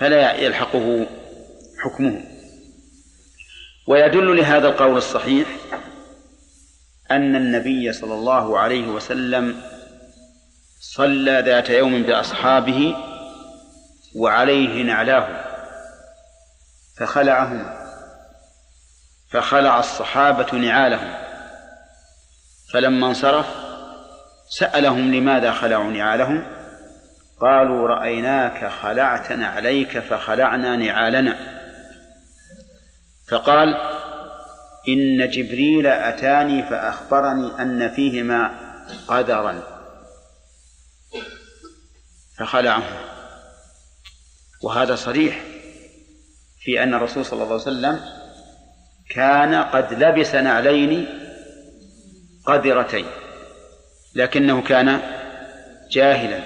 فلا 0.00 0.34
يلحقه 0.34 1.06
حكمه. 1.84 2.20
ويدل 3.86 4.36
لهذا 4.36 4.68
القول 4.68 4.96
الصحيح 4.96 5.48
أن 7.10 7.36
النبي 7.36 7.92
صلى 7.92 8.14
الله 8.14 8.58
عليه 8.58 8.88
وسلم 8.88 9.62
صلى 10.80 11.42
ذات 11.46 11.70
يوم 11.70 12.02
بأصحابه 12.02 12.96
وعليه 14.16 14.82
نعلاه 14.82 15.44
فخلعهما 16.98 17.82
فخلع 19.30 19.78
الصحابة 19.78 20.58
نعالهم 20.58 21.14
فلما 22.72 23.06
انصرف 23.06 23.46
سألهم 24.48 25.14
لماذا 25.14 25.52
خلعوا 25.52 25.90
نعالهم؟ 25.90 26.44
قالوا 27.40 27.88
رأيناك 27.88 28.68
خلعت 28.68 29.32
نعليك 29.32 29.98
فخلعنا 29.98 30.76
نعالنا. 30.76 31.51
فقال 33.32 33.74
إن 34.88 35.30
جبريل 35.30 35.86
أتاني 35.86 36.62
فأخبرني 36.62 37.62
أن 37.62 37.88
فيهما 37.88 38.50
قدرا. 39.08 39.62
فخلعه. 42.38 42.82
وهذا 44.62 44.94
صريح 44.94 45.42
في 46.60 46.82
أن 46.82 46.94
الرسول 46.94 47.24
صلى 47.24 47.42
الله 47.42 47.52
عليه 47.52 47.54
وسلم 47.54 48.00
كان 49.10 49.54
قد 49.54 49.92
لبس 49.92 50.34
نعلين 50.34 51.06
قذرتين 52.46 53.06
لكنه 54.14 54.62
كان 54.62 55.00
جاهلا. 55.90 56.40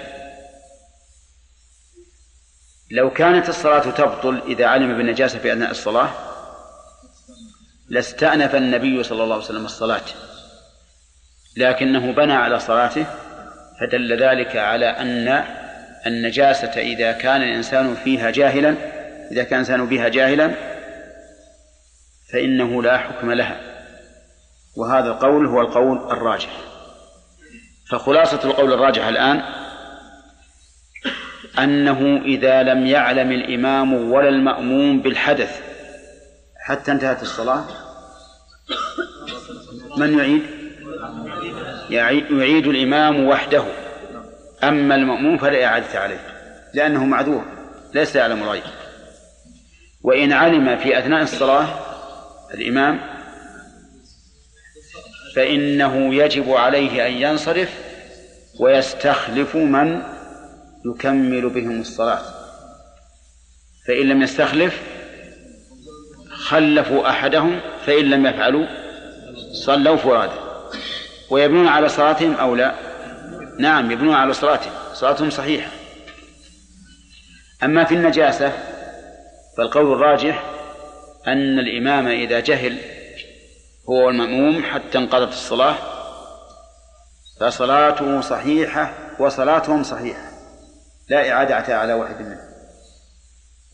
لو 2.91 3.13
كانت 3.13 3.49
الصلاة 3.49 3.91
تبطل 3.91 4.41
إذا 4.47 4.65
علم 4.65 4.97
بالنجاسة 4.97 5.39
في 5.39 5.53
أثناء 5.53 5.71
الصلاة 5.71 6.26
لاستأنف 7.89 8.55
النبي 8.55 9.03
صلى 9.03 9.23
الله 9.23 9.35
عليه 9.35 9.45
وسلم 9.45 9.65
الصلاة. 9.65 10.01
لكنه 11.57 12.11
بنى 12.11 12.33
على 12.33 12.59
صلاته 12.59 13.05
فدل 13.79 14.23
ذلك 14.23 14.55
على 14.55 14.85
أن 14.85 15.43
النجاسة 16.07 16.81
إذا 16.81 17.11
كان 17.11 17.41
الإنسان 17.41 17.95
فيها 17.95 18.31
جاهلا 18.31 18.75
إذا 19.31 19.43
كان 19.43 19.53
الإنسان 19.53 19.85
بها 19.85 20.07
جاهلا 20.07 20.51
فإنه 22.33 22.83
لا 22.83 22.97
حكم 22.97 23.31
لها. 23.31 23.59
وهذا 24.77 25.07
القول 25.07 25.45
هو 25.45 25.61
القول 25.61 25.97
الراجح. 26.11 26.49
فخلاصة 27.89 28.39
القول 28.43 28.73
الراجح 28.73 29.05
الآن 29.05 29.41
أنه 31.59 32.21
إذا 32.25 32.63
لم 32.63 32.85
يعلم 32.85 33.31
الإمام 33.31 34.11
ولا 34.11 34.29
المأموم 34.29 35.01
بالحدث 35.01 35.66
حتى 36.67 36.91
انتهت 36.91 37.21
الصلاة؟ 37.21 37.65
من 39.97 40.17
يعيد؟ 40.17 40.43
يعيد 42.31 42.67
الإمام 42.67 43.27
وحده. 43.27 43.65
أما 44.63 44.95
المأموم 44.95 45.37
فلا 45.37 45.65
إعادة 45.65 45.99
عليه 45.99 46.19
لأنه 46.73 47.05
معذور 47.05 47.45
ليس 47.93 48.15
يعلم 48.15 48.43
الغيب 48.43 48.63
وإن 50.03 50.33
علم 50.33 50.77
في 50.77 50.99
أثناء 50.99 51.23
الصلاة 51.23 51.67
الإمام 52.53 52.99
فإنه 55.35 56.15
يجب 56.15 56.51
عليه 56.51 57.07
أن 57.07 57.11
ينصرف 57.11 57.69
ويستخلف 58.59 59.55
من 59.55 60.03
يكمل 60.85 61.49
بهم 61.49 61.81
الصلاة. 61.81 62.21
فإن 63.87 64.09
لم 64.09 64.21
يستخلف 64.21 64.96
خلفوا 66.47 67.09
أحدهم 67.09 67.59
فإن 67.85 68.05
لم 68.05 68.25
يفعلوا 68.25 68.65
صلوا 69.65 69.95
فرادا 69.95 70.39
ويبنون 71.29 71.67
على 71.67 71.89
صلاتهم 71.89 72.35
أو 72.35 72.55
لا؟ 72.55 72.75
نعم 73.59 73.91
يبنون 73.91 74.15
على 74.15 74.33
صلاتهم. 74.33 74.71
صلاتهم 74.93 75.29
صحيحة. 75.29 75.71
أما 77.63 77.83
في 77.83 77.95
النجاسة 77.95 78.51
فالقول 79.57 79.91
الراجح 79.93 80.43
أن 81.27 81.59
الإمام 81.59 82.07
إذا 82.07 82.39
جهل 82.39 82.77
هو 83.89 84.05
والمأموم 84.05 84.63
حتى 84.63 84.97
انقضت 84.97 85.31
الصلاة 85.31 85.75
فصلاته 87.39 88.21
صحيحة 88.21 88.93
وصلاتهم 89.19 89.83
صحيحة. 89.83 90.31
لا 91.09 91.31
إعادة 91.31 91.77
على 91.77 91.93
واحد 91.93 92.21
منهم. 92.21 92.47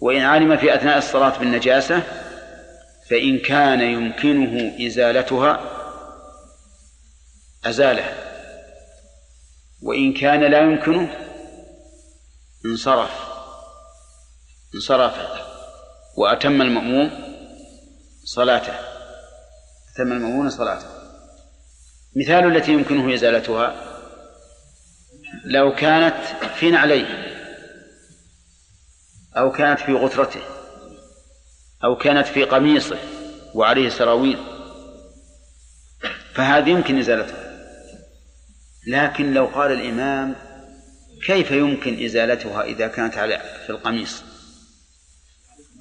وإن 0.02 0.22
علم 0.22 0.58
في 0.58 0.76
أثناء 0.76 0.98
الصلاة 0.98 1.40
بالنجاسة 1.40 2.04
فإن 3.10 3.40
كان 3.40 3.82
يمكنه 3.82 4.86
إزالتها 4.88 5.62
أزالها 7.66 8.14
وإن 9.82 10.14
كان 10.14 10.52
لا 10.52 10.60
يمكنه 10.62 11.18
انصرف. 12.66 13.12
انصرف. 14.76 15.14
وأتم 16.18 16.62
المأموم 16.62 17.12
صلاته. 18.24 18.74
أتم 19.94 20.12
المأمون 20.12 20.50
صلاته. 20.50 20.88
مثال 22.16 22.58
التي 22.58 22.72
يمكنه 22.72 23.14
إزالتها 23.14 23.76
لو 25.46 25.76
كانت 25.76 26.16
في 26.56 26.72
نعليه 26.72 27.34
أو 29.38 29.52
كانت 29.52 29.80
في 29.80 29.94
غترته. 29.94 30.42
أو 31.84 31.96
كانت 31.96 32.28
في 32.28 32.44
قميصه 32.44 32.98
وعليه 33.54 33.90
سراويل. 33.90 34.38
فهذه 36.34 36.70
يمكن 36.70 37.00
إزالتها. 37.00 37.44
لكن 38.88 39.34
لو 39.34 39.46
قال 39.46 39.72
الإمام 39.72 40.36
كيف 41.26 41.52
يمكن 41.52 42.06
إزالتها 42.06 42.64
إذا 42.64 42.88
كانت 42.88 43.18
على 43.18 43.42
في 43.64 43.70
القميص؟ 43.70 44.24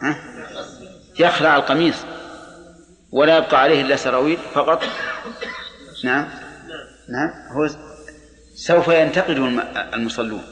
ها؟ 0.03 0.17
يخلع 1.19 1.57
القميص 1.57 1.97
ولا 3.13 3.37
يبقى 3.39 3.61
عليه 3.61 3.83
إلا 3.83 3.97
سراويل 3.97 4.39
فقط؟ 4.55 4.83
نعم. 6.05 6.29
نعم. 7.09 7.53
هو 7.53 7.69
سوف 8.55 8.89
ينتقد 8.89 9.37
المصلون. 9.95 10.43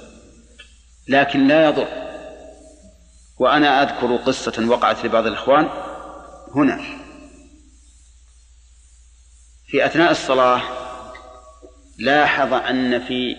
لكن 1.08 1.48
لا 1.48 1.68
يضر. 1.68 2.09
وأنا 3.40 3.82
أذكر 3.82 4.16
قصة 4.16 4.66
وقعت 4.68 5.04
لبعض 5.04 5.26
الإخوان 5.26 5.68
هنا. 6.54 6.80
في 9.66 9.86
أثناء 9.86 10.10
الصلاة 10.10 10.62
لاحظ 11.98 12.52
أن 12.54 13.00
في 13.06 13.36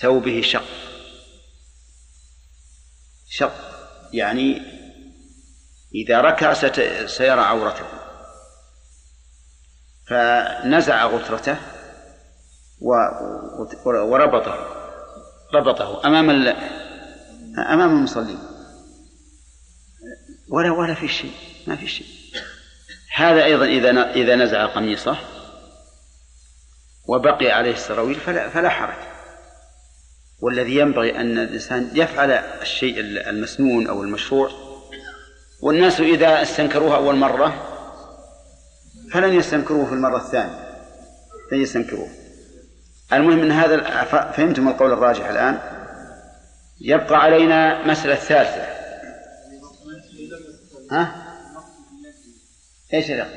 ثوبه 0.00 0.40
شق. 0.40 0.64
شق 3.28 3.52
يعني 4.12 4.62
إذا 5.94 6.20
ركع 6.20 6.52
ست- 6.54 7.04
سيرى 7.06 7.40
عورته. 7.40 7.84
فنزع 10.08 11.06
غترته 11.06 11.56
و- 12.80 14.10
وربطه. 14.12 14.66
ربطه 15.54 16.06
أمام 16.06 16.30
ال... 16.30 16.48
أمام 17.58 17.90
المصلين. 17.90 18.49
ولا 20.50 20.70
ولا 20.70 20.94
في 20.94 21.08
شيء. 21.08 21.32
ما 21.66 21.76
في 21.76 21.88
شيء. 21.88 22.06
هذا 23.14 23.44
أيضا 23.44 23.66
إذا 23.66 24.10
إذا 24.10 24.36
نزع 24.36 24.66
قميصه 24.66 25.16
وبقي 27.08 27.50
عليه 27.50 27.72
السراويل 27.72 28.14
فلا 28.14 28.48
فلا 28.48 28.68
حرج. 28.68 29.10
والذي 30.42 30.76
ينبغي 30.76 31.16
أن 31.16 31.38
الإنسان 31.38 31.90
يفعل 31.94 32.30
الشيء 32.30 33.00
المسنون 33.00 33.86
أو 33.86 34.02
المشروع. 34.02 34.50
والناس 35.62 36.00
إذا 36.00 36.42
استنكروه 36.42 36.96
أول 36.96 37.16
مرة 37.16 37.66
فلن 39.12 39.34
يستنكروه 39.34 39.86
في 39.86 39.92
المرة 39.92 40.16
الثانية. 40.16 40.70
لن 41.52 41.62
يستنكروه. 41.62 42.08
المهم 43.12 43.40
أن 43.42 43.50
هذا 43.50 44.04
فهمتم 44.04 44.68
القول 44.68 44.92
الراجح 44.92 45.28
الآن؟ 45.28 45.58
يبقى 46.80 47.20
علينا 47.20 47.86
مسألة 47.86 48.14
ثالثة. 48.14 48.79
ها؟ 50.90 51.26
إيش 52.94 53.10
الأخ؟ 53.10 53.28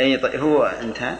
اي 0.00 0.16
طيب 0.18 0.40
هو 0.40 0.64
انتهى؟ 0.64 1.18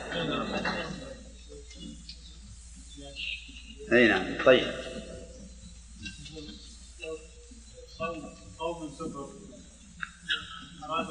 إي 3.93 4.09
نعم 4.09 4.45
طيب 4.45 4.73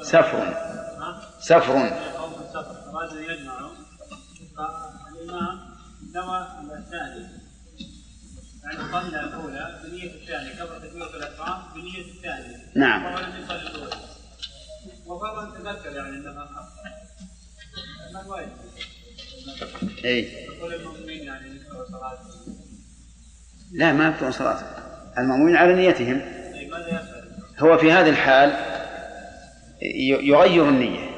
سفر 0.02 0.54
سفر 1.40 1.76
أراد 2.98 3.16
أن 3.16 3.24
يجمعوا 3.24 3.74
فالإمام 4.56 5.78
نوى 6.14 6.46
الثاني 6.78 7.37
يعني 8.68 8.92
صلى 8.92 9.20
الأولى 9.20 9.80
بنية 9.84 10.10
الثانية 10.14 10.54
كبر 10.54 10.78
تكبيرة 10.78 11.16
الإحرام 11.16 11.62
بنية 11.74 12.00
الثانية. 12.00 12.56
نعم. 12.76 13.04
وهو 13.04 13.18
لم 13.18 13.44
يصلي 13.44 13.62
الأولى 13.62 13.96
وفرا 15.06 15.44
تذكر 15.44 15.96
يعني 15.96 16.28
أخطأ 16.28 16.62
ما 18.14 18.22
الواجب؟ 18.22 18.52
اي 20.04 20.44
يقول 20.44 20.74
المؤمنين 20.74 21.22
يعني 21.22 21.48
يذكروا 21.48 21.84
صلاة 21.84 22.18
لا 23.72 23.92
ما 23.92 24.08
يبطلون 24.08 24.32
صلاته. 24.32 24.66
المأمومين 25.18 25.56
على 25.56 25.74
نيتهم. 25.74 26.20
أي؟ 26.20 26.70
هو 27.58 27.78
في 27.78 27.92
هذه 27.92 28.08
الحال 28.08 28.52
يغير 30.22 30.68
النية. 30.68 31.08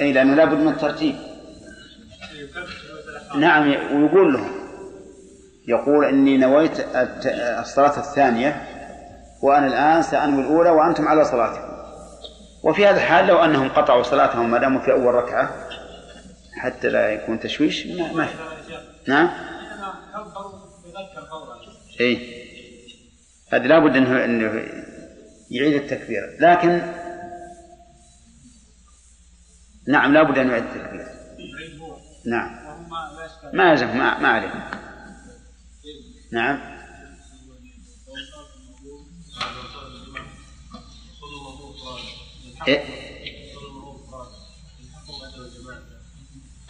أي 0.00 0.12
لأنه 0.12 0.34
لابد 0.34 0.58
من 0.58 0.68
الترتيب. 0.68 1.16
نعم 3.38 3.68
ويقول 3.68 4.32
لهم. 4.32 4.55
يقول 5.66 6.04
إني 6.04 6.36
نويت 6.36 6.86
الصلاة 7.34 7.98
الثانية 7.98 8.66
وأنا 9.42 9.66
الآن 9.66 10.02
سأنوي 10.02 10.42
الأولى 10.42 10.70
وأنتم 10.70 11.08
على 11.08 11.24
صلاتكم. 11.24 11.76
وفي 12.62 12.86
هذا 12.86 12.96
الحال 12.96 13.26
لو 13.26 13.44
أنهم 13.44 13.68
قطعوا 13.68 14.02
صلاتهم 14.02 14.50
ما 14.50 14.58
داموا 14.58 14.80
في 14.80 14.92
أول 14.92 15.14
ركعة 15.14 15.50
حتى 16.56 16.88
لا 16.88 17.10
يكون 17.10 17.40
تشويش 17.40 17.86
ما, 17.86 18.28
نعم؟ 19.08 19.30
اي 22.00 22.46
هذا 23.52 23.66
لابد 23.66 23.96
إنه 23.96 24.24
إنه 24.24 24.44
يعيد 25.50 25.74
التكبير. 25.74 26.36
لكن 26.40 26.82
نعم 29.88 30.12
لابد 30.12 30.38
أن 30.38 30.48
يعيد 30.48 30.64
التكبير. 30.64 31.06
نعم. 32.26 32.56
ما 33.52 33.70
يلزم 33.70 33.98
ما, 33.98 34.18
ما 34.18 34.28
عليه 34.28 34.70
نعم. 36.32 36.58
إيه؟ 42.68 42.84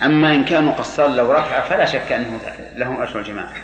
أما 0.02 0.34
إن 0.34 0.44
كانوا 0.44 0.72
قد 0.72 0.84
صلوا 0.84 1.32
ركعة 1.32 1.68
فلا 1.68 1.84
شك 1.84 2.12
أنه 2.12 2.40
لهم 2.76 3.02
أجر 3.02 3.18
الجماعة. 3.18 3.54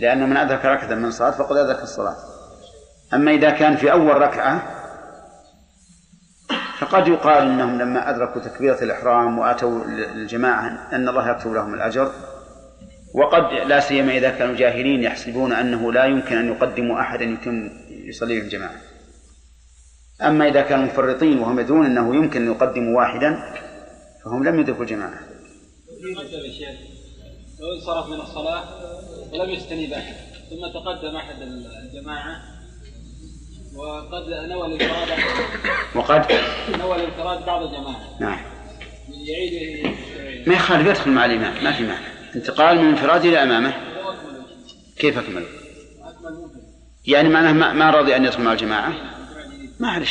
لأن 0.00 0.30
من 0.30 0.36
أدرك 0.36 0.64
ركعة 0.64 0.94
من 0.94 1.04
الصلاة 1.04 1.30
فقد 1.30 1.56
أدرك 1.56 1.82
الصلاة. 1.82 2.16
أما 3.14 3.30
إذا 3.30 3.50
كان 3.50 3.76
في 3.76 3.92
أول 3.92 4.20
ركعة 4.20 4.62
فقد 6.78 7.08
يقال 7.08 7.42
إنهم 7.42 7.78
لما 7.78 8.10
أدركوا 8.10 8.42
تكبيرة 8.42 8.82
الإحرام 8.82 9.38
وأتوا 9.38 9.84
الجماعه 9.84 10.88
أن 10.92 11.08
الله 11.08 11.30
يكتب 11.30 11.52
لهم 11.52 11.74
الأجر. 11.74 12.12
وقد 13.16 13.68
لا 13.68 13.80
سيما 13.80 14.16
إذا 14.16 14.30
كانوا 14.30 14.56
جاهلين 14.56 15.02
يحسبون 15.02 15.52
أنه 15.52 15.92
لا 15.92 16.04
يمكن 16.04 16.36
أن 16.36 16.48
يقدموا 16.48 17.00
احدا 17.00 17.24
يتم 17.24 17.70
يصلي 17.90 18.40
بهم 18.40 18.48
جماعة 18.48 18.80
أما 20.22 20.48
إذا 20.48 20.62
كانوا 20.62 20.84
مفرطين 20.84 21.38
وهم 21.38 21.60
يدرون 21.60 21.86
أنه 21.86 22.16
يمكن 22.16 22.42
أن 22.42 22.52
يقدموا 22.52 22.98
واحدا 22.98 23.54
فهم 24.24 24.44
لم 24.44 24.60
يدركوا 24.60 24.84
شيخ 26.50 26.74
لو 27.60 27.72
انصرف 27.72 28.06
من 28.08 28.20
الصلاة 28.20 28.64
ولم 29.32 29.50
يستنيب 29.50 29.92
أحد 29.92 30.14
ثم 30.50 30.66
تقدم 30.74 31.16
أحد 31.16 31.34
الجماعة 31.82 32.42
وقد 33.76 34.28
نوى 34.28 34.66
الانفراد 34.66 35.08
وقد 35.94 36.32
نوى 36.78 36.96
الانفراد 36.96 37.46
بعض 37.46 37.62
الجماعة. 37.62 38.20
نعم. 38.20 38.38
يعيد 39.08 39.96
ما 40.46 40.54
يخالف 40.54 40.86
يدخل 40.86 41.10
مع 41.10 41.24
الإمام 41.24 41.64
ما 41.64 41.72
في 41.72 41.82
معنى 41.82 42.15
انتقال 42.36 42.78
من 42.78 42.88
انفراد 42.88 43.24
إلى 43.24 43.42
أمامه. 43.42 43.74
كيف 44.96 45.18
أكمل؟ 45.18 45.44
أكمل 46.02 46.32
ممكن 46.32 46.60
يعني 47.06 47.28
معناه 47.28 47.52
ما, 47.52 47.72
ما 47.72 47.90
رضي 47.90 48.16
أن 48.16 48.24
يدخل 48.24 48.42
مع 48.42 48.52
الجماعة؟ 48.52 48.92
ما 49.80 50.04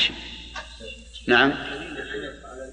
نعم 1.27 1.51
على 1.51 2.71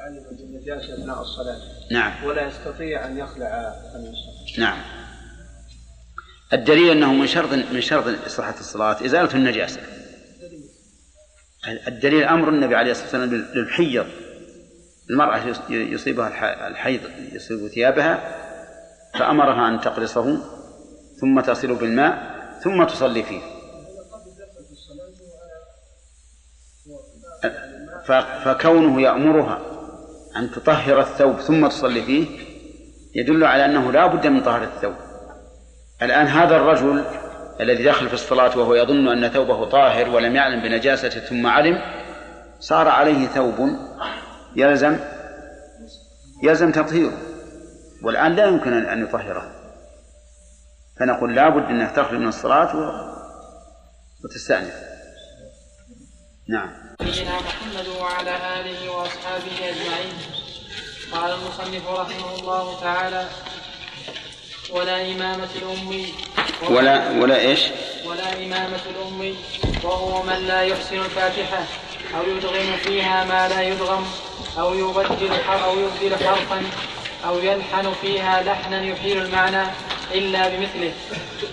علم 0.00 0.36
بالنجاسه 0.38 0.94
اثناء 0.94 1.20
الصلاه 1.20 1.58
نعم. 1.90 2.24
ولا 2.24 2.46
يستطيع 2.46 3.06
ان 3.06 3.18
يخلع 3.18 3.74
نعم. 4.58 4.78
الدليل 6.52 6.90
أنه 6.90 7.12
من 7.12 7.26
شرط 7.26 7.52
من 7.52 7.80
شرط 7.80 8.28
صحه 8.28 8.54
الصلاة 8.60 9.04
إزالة 9.04 9.34
النجاسة. 9.34 9.80
الدليل 11.88 12.24
أمر 12.24 12.48
النبي 12.48 12.74
عليه 12.74 12.90
الصلاة 12.90 13.04
والسلام 13.04 13.46
للحيض. 13.54 14.06
المرأة 15.10 15.38
يص- 15.46 15.70
يصيبها 15.70 16.28
الح- 16.28 16.62
الحيض 16.66 17.00
يصيب 17.32 17.68
ثيابها 17.68 18.20
فأمرها 19.18 19.68
أن 19.68 19.80
تقرصه 19.80 20.38
ثم 21.20 21.40
تصل 21.40 21.74
بالماء 21.74 22.32
ثم 22.64 22.84
تصلي 22.84 23.22
فيه. 23.22 23.40
فكونه 28.44 29.00
يأمرها 29.00 29.60
أن 30.36 30.50
تطهر 30.50 31.00
الثوب 31.00 31.40
ثم 31.40 31.66
تصلي 31.68 32.02
فيه 32.02 32.26
يدل 33.14 33.44
على 33.44 33.64
أنه 33.64 33.92
لا 33.92 34.06
بد 34.06 34.26
من 34.26 34.42
طهارة 34.42 34.64
الثوب. 34.64 34.94
الآن 36.02 36.26
هذا 36.26 36.56
الرجل 36.56 37.04
الذي 37.60 37.84
دخل 37.84 38.08
في 38.08 38.14
الصلاة 38.14 38.58
وهو 38.58 38.74
يظن 38.74 39.08
أن 39.08 39.28
ثوبه 39.28 39.64
طاهر 39.64 40.08
ولم 40.08 40.36
يعلم 40.36 40.62
بنجاسته 40.62 41.20
ثم 41.20 41.46
علم 41.46 41.78
صار 42.60 42.88
عليه 42.88 43.26
ثوب 43.26 43.70
يلزم 44.56 44.98
يلزم 46.42 46.72
تطهيره 46.72 47.18
والآن 48.02 48.32
لا 48.36 48.46
يمكن 48.46 48.72
أن 48.72 49.02
يطهره. 49.02 49.50
فنقول 51.00 51.34
لا 51.34 51.48
بد 51.48 51.64
أنك 51.64 51.96
تخرج 51.96 52.18
من 52.18 52.28
الصلاة 52.28 52.76
و... 52.76 53.12
وتستأنف. 54.24 54.74
نعم. 56.48 56.70
نبينا 57.00 57.40
محمد 57.40 57.88
وعلى 58.00 58.60
آله 58.60 58.90
وأصحابه 58.90 59.56
أجمعين. 59.58 60.14
قال 61.12 61.32
المصنف 61.32 61.88
رحمه 61.88 62.34
الله 62.34 62.80
تعالى 62.80 63.28
ولا 64.70 65.12
إمامة 65.12 65.48
الأمي 65.56 66.14
ولا 66.70 67.10
ولا 67.10 67.36
إيش؟ 67.40 67.60
ولا 68.06 68.32
إمامة 68.44 68.80
الأمي 68.90 69.36
وهو 69.84 70.22
من 70.22 70.46
لا 70.46 70.62
يحسن 70.62 70.96
الفاتحة 70.96 71.64
أو 72.14 72.22
يدغم 72.22 72.76
فيها 72.76 73.24
ما 73.24 73.48
لا 73.48 73.62
يدغم 73.62 74.06
أو 74.58 74.74
يبدل 74.74 75.30
أو 75.64 75.78
يبدل 75.78 76.16
حرفا 76.26 76.62
أو 77.26 77.38
يلحن 77.38 77.92
فيها 78.02 78.42
لحنا 78.42 78.82
يحيل 78.82 79.18
المعنى 79.22 79.62
إلا 80.14 80.48
بمثله. 80.48 80.92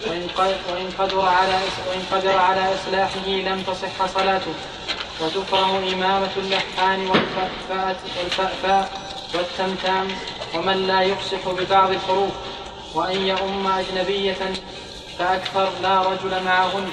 وإن 0.08 0.28
وإن 0.72 0.90
قدر 1.00 1.22
على 1.22 1.60
وإن 1.90 2.02
قدر 2.12 2.38
على 2.38 2.74
إصلاحه 2.76 3.28
لم 3.28 3.64
تصح 3.68 4.06
صلاته. 4.06 4.54
وتكره 5.22 5.94
إمامة 5.94 6.32
اللحان 6.38 7.08
والفأفاء 7.08 8.90
والتمتام 9.34 10.08
ومن 10.56 10.88
لا 10.88 11.02
يفصح 11.02 11.48
ببعض 11.48 11.92
الحروف. 11.92 12.32
وأن 12.96 13.28
يؤم 13.28 13.68
أجنبية 13.68 14.54
فأكثر 15.20 15.70
لا 15.84 16.02
رجل 16.02 16.44
معهن 16.44 16.92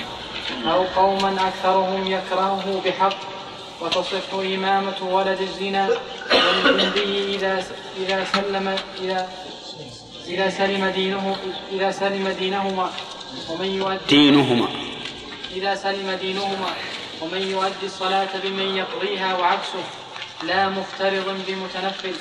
أو 0.66 0.84
قوما 0.96 1.48
أكثرهم 1.48 2.06
يكرهه 2.06 2.82
بحق. 2.84 3.35
وتصح 3.81 4.35
إمامة 4.35 4.98
ولد 5.03 5.40
الزنا. 5.40 5.89
والجندي 6.65 7.36
إذا 7.36 7.65
إذا 8.03 8.27
سلم 8.35 8.77
إذا 9.03 9.28
إذا 10.27 10.51
سلم 10.51 10.86
دينه 10.86 11.36
إذا 11.73 11.90
سلم 11.90 12.28
دينهما 12.28 12.90
ومن 13.51 13.66
يؤدي 13.66 13.98
دينهما. 14.09 14.69
إذا 15.57 15.74
سلم 15.74 16.11
دينهما 16.11 16.70
ومن 17.23 17.43
يؤدي 17.43 17.86
الصلاة 17.86 18.32
بمن 18.44 18.77
يقضيها 18.77 19.36
وعكسه 19.36 19.85
لا 20.43 20.69
مفترض 20.69 21.28
بمتنفل 21.48 22.16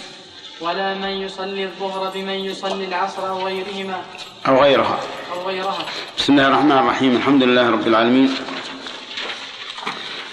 ولا 0.61 0.93
من 0.93 1.09
يصلي 1.09 1.63
الظهر 1.63 2.09
بمن 2.09 2.39
يصلي 2.49 2.85
العصر 2.85 3.29
أو 3.29 3.45
غيرهما. 3.45 4.01
أو 4.47 4.61
غيرها. 4.63 4.99
أو 5.33 5.47
غيرها. 5.47 5.85
بسم 6.17 6.33
الله 6.33 6.47
الرحمن 6.47 6.71
الرحيم. 6.71 7.15
الحمد 7.15 7.43
لله 7.43 7.69
رب 7.69 7.87
العالمين. 7.87 8.35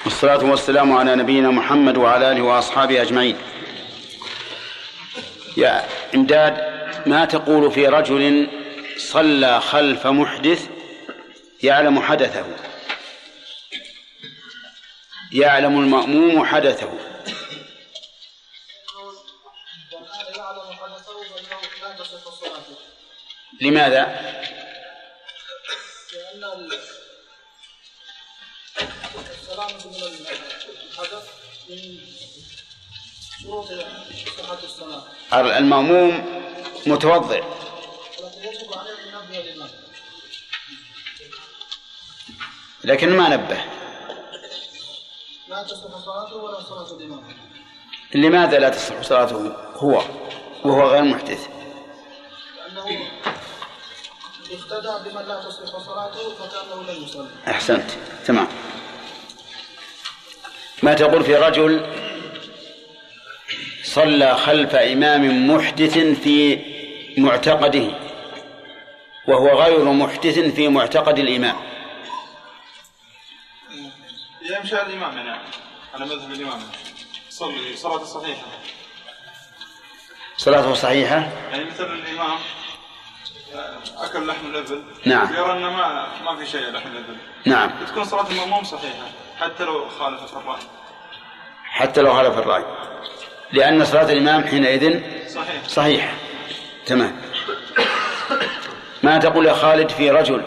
والصلاة 0.04 0.44
والسلام 0.44 0.92
على 0.92 1.14
نبينا 1.14 1.50
محمد 1.50 1.96
وعلى 1.96 2.32
آله 2.32 2.42
وأصحابه 2.42 3.02
أجمعين. 3.02 3.38
يا 5.56 5.86
إمداد 6.14 6.54
ما 7.06 7.24
تقول 7.24 7.72
في 7.72 7.86
رجل 7.86 8.48
صلى 8.96 9.60
خلف 9.60 10.06
محدث 10.06 10.68
يعلم 11.62 12.02
حدثه؟ 12.02 12.46
يعلم 15.32 15.78
المأموم 15.78 16.46
حدثه. 16.46 16.92
لماذا؟ 23.60 24.02
لأن 26.12 26.70
الحدث 30.06 31.28
من 31.68 31.98
شروط 33.42 33.68
صحة 34.38 34.58
الصلاة 34.64 35.02
المأموم 35.32 36.42
الإمام 39.40 39.68
لكن 42.84 43.16
ما 43.16 43.28
نبه. 43.28 43.64
لا 45.48 45.62
تصح 45.62 45.98
صلاته 46.04 46.36
ولا 46.36 46.62
صلاة 46.62 46.96
الإمام 46.96 47.36
لماذا 48.14 48.58
لا 48.58 48.68
تصح 48.68 49.02
صلاته 49.02 49.54
هو؟ 49.74 50.02
وهو 50.64 50.88
غير 50.90 51.02
محدث. 51.02 51.48
لأنه 52.56 53.10
اقتدى 54.50 55.10
بمن 55.10 55.22
لا 55.28 55.42
تصح 55.42 55.78
صلاته 55.78 56.34
فكأنه 56.34 56.82
لم 56.82 57.04
يصلي. 57.04 57.28
أحسنت. 57.48 57.90
تمام. 58.26 58.48
ما 60.82 60.94
تقول 60.94 61.24
في 61.24 61.36
رجل 61.36 61.86
صلى 63.82 64.36
خلف 64.36 64.74
إمام 64.74 65.50
محدث 65.50 65.98
في 65.98 66.58
معتقده 67.18 67.90
وهو 69.28 69.62
غير 69.62 69.84
محدث 69.84 70.38
في 70.38 70.68
معتقد 70.68 71.18
الإمام؟ 71.18 71.56
يمشي 74.42 74.76
على 74.76 74.86
الإمام 74.86 75.16
يعني 75.16 75.40
على 75.94 76.04
مذهب 76.04 76.32
الإمام. 76.32 76.60
يصلي 77.30 77.76
صلاة 77.76 78.04
صحيحة. 78.04 78.46
صلاته 80.36 80.74
صحيحة؟ 80.74 81.28
يعني 81.50 81.64
مثل 81.64 81.84
الإمام 81.84 82.38
أكل 83.98 84.26
لحم 84.26 84.46
الإبل. 84.46 84.82
نعم. 85.06 85.34
يرى 85.34 85.52
أنه 85.52 85.70
ما 85.70 86.06
ما 86.24 86.36
في 86.36 86.46
شيء 86.46 86.70
لحم 86.70 86.88
الإبل. 86.88 87.16
نعم. 87.46 87.70
تكون 87.86 88.04
صلاة 88.04 88.30
المأموم 88.30 88.64
صحيحة. 88.64 89.06
حتى 89.42 89.64
لو 89.64 89.88
خالفت 89.88 90.36
الرأي. 90.36 90.62
حتى 91.64 92.00
لو 92.00 92.12
خالف 92.12 92.38
الرأي. 92.38 92.64
لأن 93.52 93.84
صلاة 93.84 94.12
الإمام 94.12 94.44
حينئذ 94.44 95.00
صحيح. 95.28 95.68
صحيح 95.68 96.14
تمام. 96.86 97.22
ما 99.02 99.18
تقول 99.18 99.46
يا 99.46 99.52
خالد 99.52 99.90
في 99.90 100.10
رجل 100.10 100.42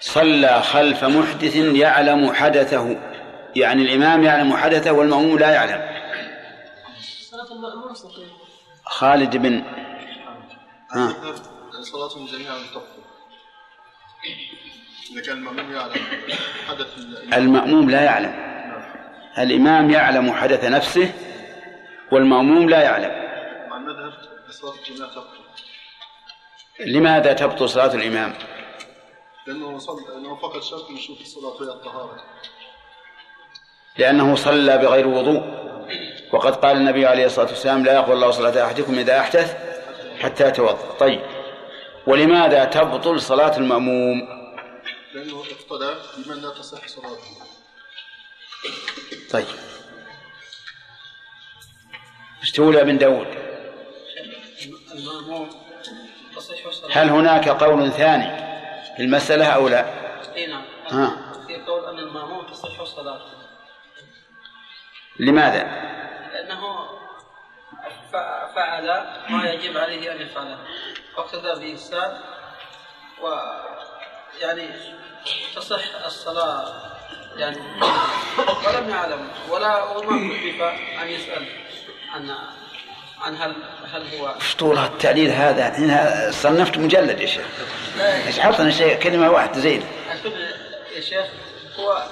صلى 0.00 0.62
خلف 0.62 1.04
محدث 1.04 1.56
يعلم 1.56 2.32
حدثه؟ 2.32 2.96
يعني 3.56 3.82
الإمام 3.82 4.24
يعلم 4.24 4.56
حدثه 4.56 4.92
والمأموم 4.92 5.38
لا 5.38 5.50
يعلم. 5.50 5.96
صلاة 7.30 7.52
المأموم 7.52 7.94
صحيح. 7.94 8.28
خالد 8.84 9.36
بن 9.36 9.62
ها. 10.92 11.14
صلاتهم 11.82 12.26
جميعا 12.26 12.58
تبطل 12.74 13.02
إذا 15.10 15.22
كان 15.22 15.36
المأموم 15.36 15.72
يعلم 15.72 16.00
حدث 16.68 16.86
المأموم 17.34 17.90
لا 17.90 18.02
يعلم. 18.02 18.34
الإمام 19.38 19.90
يعلم 19.90 20.32
حدث 20.32 20.64
نفسه 20.64 21.12
والمأموم 22.12 22.70
لا 22.70 22.82
يعلم. 22.82 23.10
مع 23.70 23.76
المذهب 23.76 24.12
صلاة 24.50 24.72
تبطل. 25.08 25.26
لماذا 26.86 27.32
تبطل 27.32 27.68
صلاة 27.68 27.94
الإمام؟ 27.94 28.32
لأنه 29.46 29.78
صل... 29.78 29.96
لأنه 30.12 30.36
فقط 30.36 30.62
شرط 30.62 30.90
من 30.90 30.98
شروط 30.98 31.20
الصلاة 31.20 31.52
وهي 31.60 31.70
الطهارة. 31.70 32.24
لأنه 33.98 34.34
صلى 34.34 34.78
بغير 34.78 35.06
وضوء. 35.06 35.42
وقد 36.32 36.56
قال 36.56 36.76
النبي 36.76 37.06
عليه 37.06 37.26
الصلاة 37.26 37.48
والسلام 37.48 37.84
لا 37.84 37.92
يقبل 37.92 38.12
الله 38.12 38.30
صلاة 38.30 38.66
أحدكم 38.66 38.98
إذا 38.98 39.20
أحدث 39.20 39.56
حتى 40.20 40.48
يتوضأ. 40.48 40.96
طيب. 40.98 41.20
ولماذا 42.06 42.64
تبطل 42.64 43.20
صلاة 43.20 43.56
المأموم؟ 43.56 44.35
لأنه 45.16 45.40
اقتدى 45.50 45.94
بمن 46.16 46.42
لا 46.42 46.50
تصح 46.50 46.86
صلاته. 46.88 47.46
طيب. 49.32 49.46
يا 52.74 52.82
ابن 52.82 52.98
داود. 52.98 53.26
هل 56.92 57.08
هناك 57.10 57.48
قول 57.48 57.92
ثاني 57.92 58.36
في 58.96 59.02
المسألة 59.02 59.46
أو 59.46 59.68
لا؟ 59.68 59.84
إي 60.36 60.46
نعم. 60.46 60.64
ها. 60.86 61.32
في 61.46 61.56
قول 61.62 61.84
أن 61.84 61.98
المأموم 61.98 62.46
تصح 62.46 62.84
صلاته. 62.84 63.32
لماذا؟ 65.18 65.62
لأنه 66.32 66.88
ف- 68.12 68.54
فعل 68.54 68.86
ما 69.30 69.50
يجب 69.50 69.76
عليه 69.76 70.12
أن 70.12 70.20
يفعله. 70.20 70.58
واقتدى 71.16 71.60
بإنسان 71.66 72.20
و 73.22 73.26
يعني 74.40 74.68
تصح 75.56 75.80
الصلاة 76.06 76.74
يعني 77.36 77.56
ولم 78.66 78.90
يعلم 78.90 79.28
ولا 79.50 79.84
وما 79.84 80.28
كلف 80.28 80.62
أن 81.02 81.08
يسأل 81.08 81.46
عن 82.14 82.30
عن 83.20 83.36
هل 83.36 83.54
هل 83.92 84.18
هو 84.18 84.34
طول 84.58 84.78
التعليل 84.78 85.30
هذا. 85.30 85.68
هنا 85.68 86.30
صنفت 86.30 86.78
مجلد 86.78 87.20
يا 87.20 87.26
شيخ. 87.26 87.46
إيش 88.26 88.40
حطنا 88.40 88.70
شيء 88.70 88.98
كلمة 88.98 89.30
واحدة 89.30 89.60
زين 89.60 89.84
يا 90.96 91.00
شيخ 91.00 91.26
هو 91.78 92.06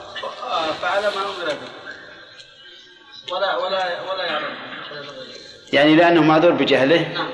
فعل 0.82 1.02
ما 1.02 1.08
أمر 1.08 1.46
به. 1.46 1.68
ولا 3.34 3.56
ولا 3.56 4.02
ولا 4.12 4.24
يعلم. 4.24 4.56
يعني 5.72 5.96
لأنه 5.96 6.22
معذور 6.22 6.50
بجهله؟ 6.50 7.08
نعم. 7.08 7.30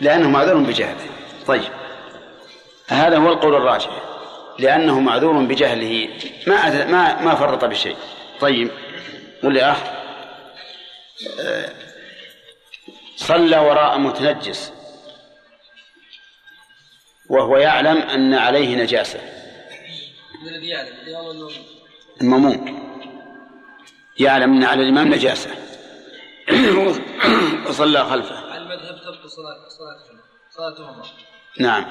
لأنه 0.00 0.28
معذور 0.28 0.56
بجهله. 0.56 1.06
طيب. 1.46 1.72
هذا 2.88 3.16
هو 3.18 3.32
القول 3.32 3.54
الراجح. 3.54 3.90
لأنه 4.58 5.00
معذور 5.00 5.44
بجهله. 5.44 6.08
ما 6.46 6.84
ما 6.84 7.22
ما 7.22 7.34
فرط 7.34 7.64
بشيء. 7.64 7.96
طيب. 8.40 8.70
قل 9.42 9.56
يا 9.56 9.72
أخ. 9.72 9.78
صلى 13.16 13.58
وراء 13.58 13.98
متنجس. 13.98 14.72
وهو 17.30 17.56
يعلم 17.56 17.96
أن 17.96 18.34
عليه 18.34 18.76
نجاسة. 18.76 19.20
الذي 20.46 20.68
يعلم 20.68 21.48
المأموم. 22.20 22.82
يعلم 24.20 24.56
أن 24.56 24.64
على 24.64 24.82
الإمام 24.82 25.14
نجاسة. 25.14 25.50
وصلى 27.68 28.04
خلفه. 28.04 28.52
على 28.52 28.62
المذهب 28.62 29.00
تبطل 29.00 29.30
صلاة 29.30 29.68
صلاتهم 29.68 30.20
صلاتهما 30.50 31.02
نعم. 31.58 31.84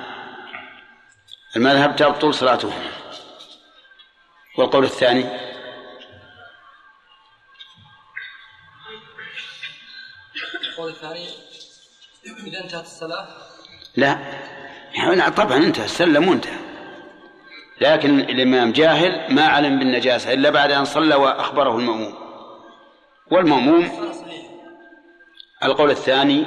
المذهب 1.56 1.96
تبطل 1.96 2.34
صلاته. 2.34 2.74
والقول 4.58 4.84
الثاني؟ 4.84 5.26
القول 10.70 10.90
الثاني؟ 10.90 11.28
إذا 12.48 12.64
انتهت 12.64 12.84
الصلاة؟ 12.84 13.28
لا. 13.96 14.20
يعني 14.94 15.32
طبعا 15.32 15.58
انتهى 15.58 15.88
سلم 15.88 16.28
وانتهى 16.28 16.60
لكن 17.82 18.20
الإمام 18.20 18.72
جاهل 18.72 19.34
ما 19.34 19.48
علم 19.48 19.80
بالنجاسة 19.80 20.34
إلا 20.34 20.50
بعد 20.50 20.72
أن 20.72 20.86
صلى 20.86 21.16
وأخبره 21.16 21.78
المأموم. 21.78 22.16
والمأموم 23.32 24.12
القول 25.64 25.92
الثاني 25.92 26.46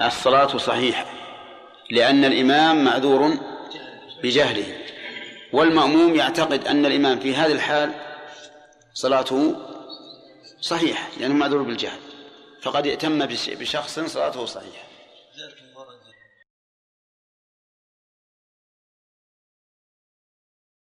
الصلاة 0.00 0.46
صحيحة 0.46 1.06
لأن 1.90 2.24
الإمام 2.24 2.84
معذور 2.84 3.53
بجهله. 4.22 4.78
والمأموم 5.52 6.14
يعتقد 6.14 6.66
أن 6.66 6.86
الإمام 6.86 7.20
في 7.20 7.34
هذه 7.34 7.52
الحال 7.52 7.92
صلاته 8.94 9.54
صحيحة 10.60 11.08
لأنه 11.20 11.34
معذور 11.34 11.62
بالجهل. 11.62 11.98
فقد 12.62 12.86
ائتم 12.86 13.26
بشخص 13.26 14.00
صلاته 14.00 14.46
صحيحة. 14.46 14.93